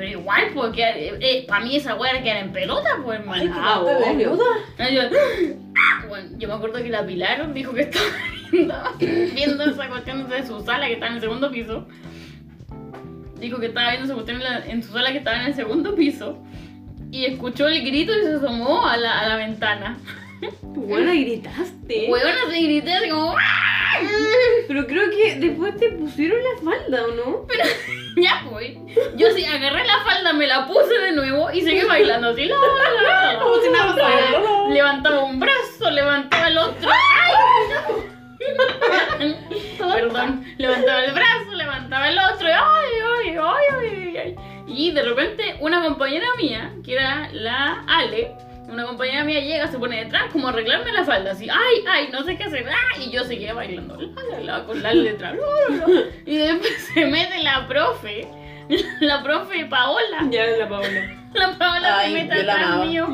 Pero 0.00 0.12
igual, 0.18 0.44
porque 0.54 1.44
para 1.46 1.62
mí 1.62 1.76
esa 1.76 1.94
weá 1.94 2.12
era 2.18 2.40
en 2.40 2.52
pelota, 2.52 2.88
pues 3.04 3.20
Ay, 3.28 3.48
hermano. 3.48 3.54
Ah, 4.78 4.88
Yo, 4.88 5.02
bueno, 6.08 6.28
yo 6.38 6.48
me 6.48 6.54
acuerdo 6.54 6.82
que 6.82 6.88
la 6.88 7.04
Pilar 7.04 7.52
dijo 7.52 7.74
que 7.74 7.82
estaba 7.82 8.06
viendo, 8.50 8.74
viendo 9.34 9.64
esa 9.64 9.88
cuestión 9.90 10.26
de 10.30 10.46
su 10.46 10.58
sala 10.62 10.86
que 10.86 10.94
está 10.94 11.08
en 11.08 11.12
el 11.16 11.20
segundo 11.20 11.50
piso. 11.50 11.86
Dijo 13.38 13.58
que 13.60 13.66
estaba 13.66 13.90
viendo 13.90 14.06
esa 14.06 14.14
cuestión 14.14 14.38
en, 14.38 14.42
la- 14.44 14.66
en 14.66 14.82
su 14.82 14.90
sala 14.90 15.12
que 15.12 15.18
estaba 15.18 15.36
en 15.38 15.46
el 15.48 15.54
segundo 15.54 15.94
piso. 15.94 16.38
Y 17.10 17.26
escuchó 17.26 17.68
el 17.68 17.84
grito 17.84 18.12
y 18.18 18.22
se 18.22 18.34
asomó 18.36 18.86
a 18.86 18.96
la, 18.96 19.20
a 19.20 19.28
la 19.28 19.36
ventana. 19.36 19.98
Bueno, 20.62 21.12
gritaste. 21.12 22.06
Huevona 22.10 22.50
se 22.50 22.60
grité 22.62 22.92
así 22.92 23.08
como. 23.10 23.34
Pero 24.68 24.86
creo 24.86 25.10
que 25.10 25.34
después 25.36 25.76
te 25.76 25.90
pusieron 25.90 26.38
la 26.42 26.62
falda, 26.70 27.04
¿o 27.04 27.14
no? 27.14 27.46
Ya 28.16 28.44
pues. 28.50 28.76
Yo 29.16 29.30
sí 29.32 29.44
agarré 29.44 29.86
la 29.86 30.00
falda, 30.04 30.32
me 30.32 30.46
la 30.46 30.66
puse 30.66 30.98
de 30.98 31.12
nuevo 31.12 31.50
y 31.52 31.62
seguí 31.62 31.82
bailando 31.86 32.28
así. 32.28 32.44
la, 32.46 32.56
la, 32.56 33.02
la, 33.02 33.32
la. 33.32 33.38
Como 33.40 33.56
si 33.56 33.70
nada 33.70 33.94
pasara. 33.94 34.68
Levantaba 34.70 35.24
un 35.24 35.38
brazo, 35.40 35.90
levantaba 35.90 36.48
el 36.48 36.58
otro. 36.58 36.90
¡Ay! 37.22 37.34
no! 39.78 39.90
Perdón. 39.94 40.44
Levantaba 40.58 41.04
el 41.04 41.12
brazo, 41.12 41.52
levantaba 41.54 42.08
el 42.08 42.18
otro. 42.18 42.48
y 42.48 42.52
¡Ay, 42.52 42.92
ay, 43.24 43.36
ay, 43.38 43.96
ay, 43.96 44.16
ay! 44.16 44.36
Y 44.66 44.92
de 44.92 45.02
repente 45.02 45.56
una 45.60 45.82
compañera 45.82 46.26
mía, 46.36 46.72
que 46.84 46.94
era 46.94 47.28
la 47.32 47.84
Ale, 47.88 48.32
una 48.68 48.84
compañera 48.86 49.24
mía 49.24 49.40
llega, 49.40 49.68
se 49.68 49.78
pone 49.78 50.04
detrás 50.04 50.30
como 50.32 50.46
a 50.46 50.50
arreglarme 50.50 50.92
la 50.92 51.04
falda, 51.04 51.32
así, 51.32 51.48
ay, 51.50 51.84
ay, 51.88 52.08
no 52.12 52.22
sé 52.24 52.36
qué 52.36 52.44
hacer, 52.44 52.66
¡ay! 52.68 53.06
y 53.06 53.10
yo 53.10 53.24
seguía 53.24 53.54
bailando, 53.54 53.96
la, 53.96 54.22
la, 54.30 54.40
la, 54.40 54.64
con 54.64 54.82
la, 54.82 54.94
la. 54.94 55.12
y 56.24 56.36
después 56.36 56.90
se 56.94 57.06
mete 57.06 57.42
la 57.42 57.66
profe, 57.66 58.28
la 59.00 59.22
profe 59.22 59.66
Paola, 59.66 60.26
Ya 60.30 60.44
es 60.44 60.58
la 60.58 60.68
Paola. 60.68 61.16
la 61.34 61.58
Paola 61.58 61.98
Ay, 61.98 62.12
se 62.12 62.22
mete 62.22 62.40
atrás 62.40 62.86
mío 62.86 63.08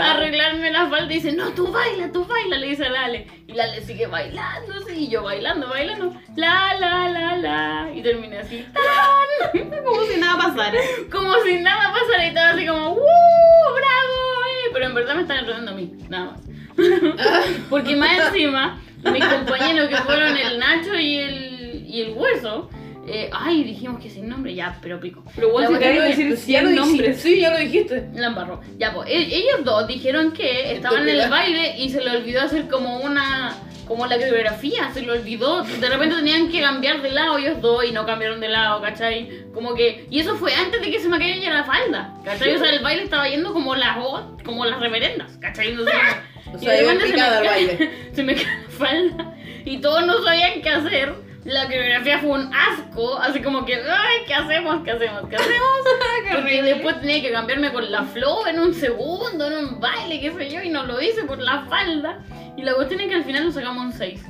a 0.00 0.12
arreglarme 0.12 0.70
la 0.70 0.88
falda 0.88 1.12
y 1.12 1.16
dice, 1.16 1.32
no, 1.32 1.50
tú 1.50 1.70
baila, 1.72 2.10
tú 2.12 2.24
baila, 2.24 2.58
le 2.58 2.68
dice 2.68 2.86
a 2.86 2.90
Lale. 2.90 3.26
Y 3.46 3.52
Lale 3.52 3.80
sigue 3.82 4.06
bailando, 4.06 4.80
sí, 4.86 5.04
y 5.04 5.08
yo 5.08 5.22
bailando, 5.22 5.68
bailando, 5.68 6.14
la, 6.36 6.74
la, 6.78 7.08
la, 7.08 7.36
la. 7.36 7.90
Y 7.94 8.02
terminé 8.02 8.38
así, 8.38 8.66
¡tan! 8.72 9.84
Como 9.84 10.04
si 10.04 10.20
nada 10.20 10.36
pasara. 10.36 10.78
como 11.10 11.34
si 11.44 11.58
nada 11.60 11.92
pasara 11.92 12.26
y 12.26 12.34
todo 12.34 12.44
así 12.44 12.66
como, 12.66 12.92
¡uh! 12.92 13.74
¡Bravo! 13.76 14.27
Eh". 14.68 14.70
Pero 14.72 14.86
en 14.86 14.94
verdad 14.94 15.14
me 15.16 15.22
están 15.22 15.38
enredando 15.38 15.72
a 15.72 15.74
mí, 15.74 15.92
nada 16.08 16.24
más. 16.32 16.40
Porque 17.70 17.96
más 17.96 18.28
encima, 18.28 18.80
mis 19.12 19.24
compañeros 19.24 19.88
que 19.88 19.96
fueron 19.96 20.36
el 20.36 20.58
Nacho 20.58 20.94
y 20.98 21.18
el, 21.18 21.84
y 21.88 22.00
el 22.02 22.12
Hueso, 22.12 22.70
eh, 23.06 23.30
ay, 23.32 23.64
dijimos 23.64 24.00
que 24.02 24.10
sin 24.10 24.28
nombre, 24.28 24.54
ya, 24.54 24.78
pero 24.82 25.00
pico. 25.00 25.24
Pero 25.34 25.50
cuestión 25.50 25.80
te 25.80 25.86
que- 25.92 26.00
decir 26.00 26.28
Pues 26.28 26.46
ya 26.46 26.62
lo 26.62 26.68
100 26.68 26.74
dijiste. 26.82 26.96
nombres. 27.02 27.20
Sí, 27.20 27.40
ya 27.40 27.50
lo 27.50 27.58
dijiste. 27.58 28.08
La 28.14 28.26
embarró. 28.28 28.60
Ya, 28.78 28.92
pues, 28.92 29.08
e- 29.08 29.34
ellos 29.34 29.64
dos 29.64 29.88
dijeron 29.88 30.32
que 30.32 30.72
estaban 30.72 31.08
en 31.08 31.18
el 31.20 31.30
baile 31.30 31.78
y 31.78 31.88
se 31.88 32.02
le 32.04 32.10
olvidó 32.16 32.42
hacer 32.42 32.68
como 32.68 33.00
una. 33.00 33.56
Como 33.88 34.06
la 34.06 34.16
coreografía, 34.16 34.90
se 34.92 35.00
le 35.02 35.10
olvidó. 35.10 35.62
De 35.64 35.88
repente 35.88 36.14
tenían 36.16 36.50
que 36.50 36.60
cambiar 36.60 37.02
de 37.02 37.10
lado 37.10 37.38
ellos 37.38 37.60
dos 37.60 37.84
y 37.84 37.92
no 37.92 38.04
cambiaron 38.06 38.38
de 38.40 38.48
lado, 38.48 38.80
¿cachai? 38.82 39.46
Como 39.54 39.74
que. 39.74 40.06
Y 40.10 40.20
eso 40.20 40.36
fue 40.36 40.54
antes 40.54 40.80
de 40.80 40.90
que 40.90 41.00
se 41.00 41.08
me 41.08 41.18
cayera 41.18 41.54
la 41.54 41.64
falda, 41.64 42.14
¿cachai? 42.24 42.54
O 42.54 42.58
sea, 42.58 42.70
el 42.70 42.80
baile 42.84 43.02
estaba 43.04 43.28
yendo 43.28 43.52
como 43.52 43.74
las 43.74 43.96
como 44.44 44.64
las 44.66 44.78
reverendas, 44.78 45.36
¿cachai? 45.38 45.70
Entonces, 45.70 45.94
O 46.52 46.56
y 46.56 46.60
sea, 46.60 46.72
de 46.74 46.82
iba 46.82 46.92
repente 46.92 47.08
se 47.08 47.16
me 47.16 47.22
cae- 47.22 47.46
baile. 47.46 47.90
se 48.12 48.22
me 48.22 48.34
cae 48.34 48.44
la 48.62 48.70
falda 48.70 49.34
y 49.64 49.78
todos 49.78 50.06
no 50.06 50.22
sabían 50.22 50.62
qué 50.62 50.70
hacer. 50.70 51.14
La 51.44 51.64
coreografía 51.64 52.18
fue 52.18 52.30
un 52.30 52.50
asco, 52.54 53.16
así 53.18 53.40
como 53.40 53.64
que, 53.64 53.76
ay, 53.76 54.16
¿qué 54.26 54.34
hacemos? 54.34 54.82
¿Qué 54.84 54.90
hacemos? 54.90 55.28
¿Qué 55.30 55.36
hacemos? 55.36 55.68
Porque 56.34 56.62
después 56.62 57.00
tenía 57.00 57.22
que 57.22 57.32
cambiarme 57.32 57.72
con 57.72 57.90
la 57.90 58.02
flow 58.04 58.46
en 58.46 58.58
un 58.60 58.74
segundo, 58.74 59.46
en 59.46 59.56
un 59.56 59.80
baile, 59.80 60.20
qué 60.20 60.32
sé 60.32 60.50
yo, 60.50 60.62
y 60.62 60.68
no 60.68 60.84
lo 60.84 61.00
hice 61.00 61.24
por 61.24 61.38
la 61.38 61.64
falda. 61.66 62.18
Y 62.56 62.62
la 62.62 62.74
cuestión 62.74 63.00
es 63.00 63.08
que 63.08 63.14
al 63.14 63.24
final 63.24 63.44
nos 63.46 63.54
sacamos 63.54 63.84
un 63.86 63.92
6. 63.92 64.20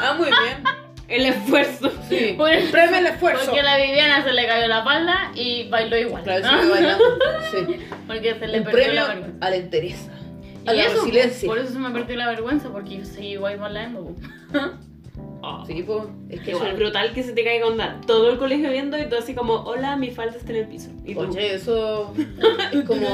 Ah, 0.00 0.14
muy 0.16 0.26
bien. 0.26 0.62
El 1.08 1.24
esfuerzo. 1.24 1.90
Sí. 2.06 2.34
Por 2.36 2.50
el- 2.52 2.68
Premio 2.70 2.98
el 2.98 3.06
esfuerzo. 3.06 3.46
Porque 3.46 3.60
a 3.60 3.62
la 3.62 3.78
Viviana 3.78 4.22
se 4.24 4.30
le 4.34 4.46
cayó 4.46 4.66
la 4.68 4.84
falda 4.84 5.32
y 5.34 5.66
bailó 5.70 5.96
igual. 5.96 6.22
Claro, 6.22 6.44
¿no? 6.62 6.68
bailando. 6.70 7.04
Sí. 7.50 7.86
Porque 8.06 8.34
se 8.38 8.46
le 8.46 8.60
perdió 8.60 8.92
la 8.92 9.06
vergüenza. 9.08 9.46
a 9.46 9.48
la 9.48 9.56
entereza. 9.56 10.10
Y 10.66 10.68
A 10.68 10.72
la 10.74 10.82
eso, 10.82 10.96
resiliencia. 10.96 11.46
Por 11.48 11.56
eso 11.58 11.72
se 11.72 11.78
me 11.78 11.88
perdió 11.92 12.14
la 12.16 12.26
vergüenza, 12.26 12.68
porque 12.70 12.98
yo 12.98 13.06
seguí 13.06 13.28
igual 13.28 13.56
bailando. 13.56 14.14
Sí, 15.66 15.82
pues. 15.86 16.04
Es 16.30 16.40
que 16.40 16.50
Igual 16.52 16.74
brutal 16.76 17.12
que 17.12 17.22
se 17.22 17.32
te 17.32 17.44
caiga 17.44 17.66
onda. 17.66 18.00
Todo 18.06 18.30
el 18.30 18.38
colegio 18.38 18.70
viendo 18.70 18.98
y 18.98 19.06
tú 19.08 19.16
así 19.16 19.34
como, 19.34 19.54
hola, 19.64 19.96
mi 19.96 20.10
falda 20.10 20.36
está 20.36 20.50
en 20.52 20.58
el 20.58 20.66
piso. 20.68 20.90
Y 21.04 21.14
tú, 21.14 21.20
Oye, 21.20 21.54
eso 21.54 22.12
es 22.72 22.82
como, 22.84 23.08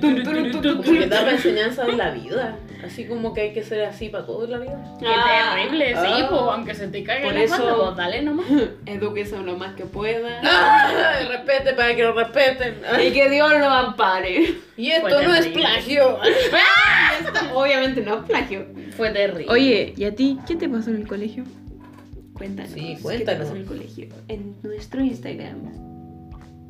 como 0.00 0.82
que 0.82 1.06
da 1.06 1.20
para 1.20 1.32
enseñanza 1.32 1.84
de 1.84 1.92
la 1.94 2.10
vida. 2.10 2.56
Así 2.84 3.06
como 3.06 3.34
que 3.34 3.42
hay 3.42 3.52
que 3.52 3.62
ser 3.62 3.84
así 3.84 4.08
para 4.08 4.24
todo 4.24 4.44
en 4.46 4.50
la 4.52 4.58
vida. 4.58 4.82
Qué 4.98 5.06
Ah. 5.06 5.54
terrible, 5.54 5.88
sí, 5.90 5.94
Ah. 6.22 6.26
pues, 6.30 6.40
aunque 6.40 6.74
se 6.74 6.88
te 6.88 7.04
caiga 7.04 7.24
Por 7.24 7.34
la 7.34 7.46
falda, 7.48 7.64
eso- 7.66 7.84
pues 7.84 7.96
dale 7.96 8.22
nomás. 8.22 8.46
Edúquese 8.86 9.36
lo 9.38 9.56
más 9.58 9.74
que 9.74 9.84
pueda. 9.84 10.40
¡Ah! 10.42 11.18
Respete 11.28 11.74
para 11.74 11.94
que 11.94 12.02
lo 12.02 12.12
respeten. 12.14 12.76
Y 13.06 13.10
que 13.12 13.28
Dios 13.28 13.50
lo 13.50 13.68
ampare. 13.68 14.54
Y 14.78 14.90
esto 14.90 15.08
Fue 15.10 15.26
no 15.26 15.34
es 15.34 15.40
terrible. 15.42 15.60
plagio. 15.62 16.18
Esto 16.22 17.40
obviamente 17.58 18.00
no 18.00 18.16
es 18.18 18.22
plagio. 18.24 18.66
Fue 18.96 19.10
terrible. 19.10 19.46
Oye, 19.50 19.92
¿y 19.96 20.04
a 20.04 20.14
ti 20.14 20.38
qué 20.46 20.56
te 20.56 20.68
pasó 20.68 20.90
en 20.90 20.96
el 20.96 21.06
colegio? 21.06 21.44
Cuéntanos. 22.40 22.72
Sí, 22.72 22.94
¿Qué 22.96 23.02
cuéntanos. 23.02 23.48
te 23.48 23.52
en 23.54 23.60
el 23.60 23.66
colegio? 23.66 24.08
En 24.28 24.54
nuestro 24.62 25.02
Instagram. 25.04 25.58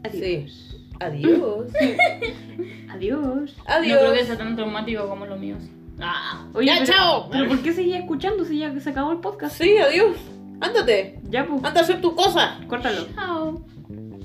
Adiós. 0.03 0.75
Sí. 0.75 0.89
Adiós. 0.99 1.71
Adiós. 2.89 3.55
no 3.57 3.65
creo 3.67 4.01
que 4.01 4.07
Adiós. 4.09 4.27
sea 4.27 4.37
tan 4.37 4.57
traumático 4.57 5.09
como 5.09 5.27
los 5.27 5.39
míos. 5.39 5.63
Ah, 6.01 6.45
Oye, 6.55 6.67
Ya, 6.67 6.75
pero- 6.81 6.87
chao. 6.93 7.29
¿Pero 7.31 7.47
por 7.47 7.63
qué 7.63 7.73
seguía 7.73 7.99
escuchando 8.01 8.45
si 8.45 8.59
ya 8.59 8.81
se 8.81 8.91
acabó 8.91 9.13
el 9.13 9.19
podcast? 9.19 9.57
Sí, 9.59 9.77
adiós. 9.79 10.17
Ándate. 10.61 11.21
Ya, 11.31 11.47
pues. 11.47 11.63
Anda 11.63 11.81
a 11.81 11.85
hacer 11.85 12.01
tu 12.01 12.17
cosa. 12.17 12.59
Córtalo. 12.67 13.07
chao. 13.15 13.65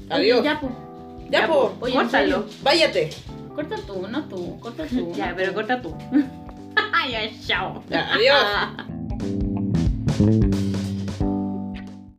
Adiós. 0.10 0.40
Oye, 0.40 0.46
ya, 0.50 0.60
pues. 0.60 0.72
Ya, 1.30 1.42
Ya, 1.42 1.48
po. 1.48 1.76
Oye, 1.80 1.94
Córtalo. 1.94 2.46
Váyate. 2.64 3.10
Corta 3.54 3.76
tú, 3.86 4.08
no 4.10 4.24
tú. 4.26 4.60
Corta 4.60 4.86
tú. 4.90 5.14
Ya, 5.16 5.32
pero 5.38 5.54
corta 5.54 5.80
tú. 5.80 5.96
ya, 7.12 7.30
chao. 7.46 7.84
Ya, 7.88 8.12
adiós. 8.16 8.46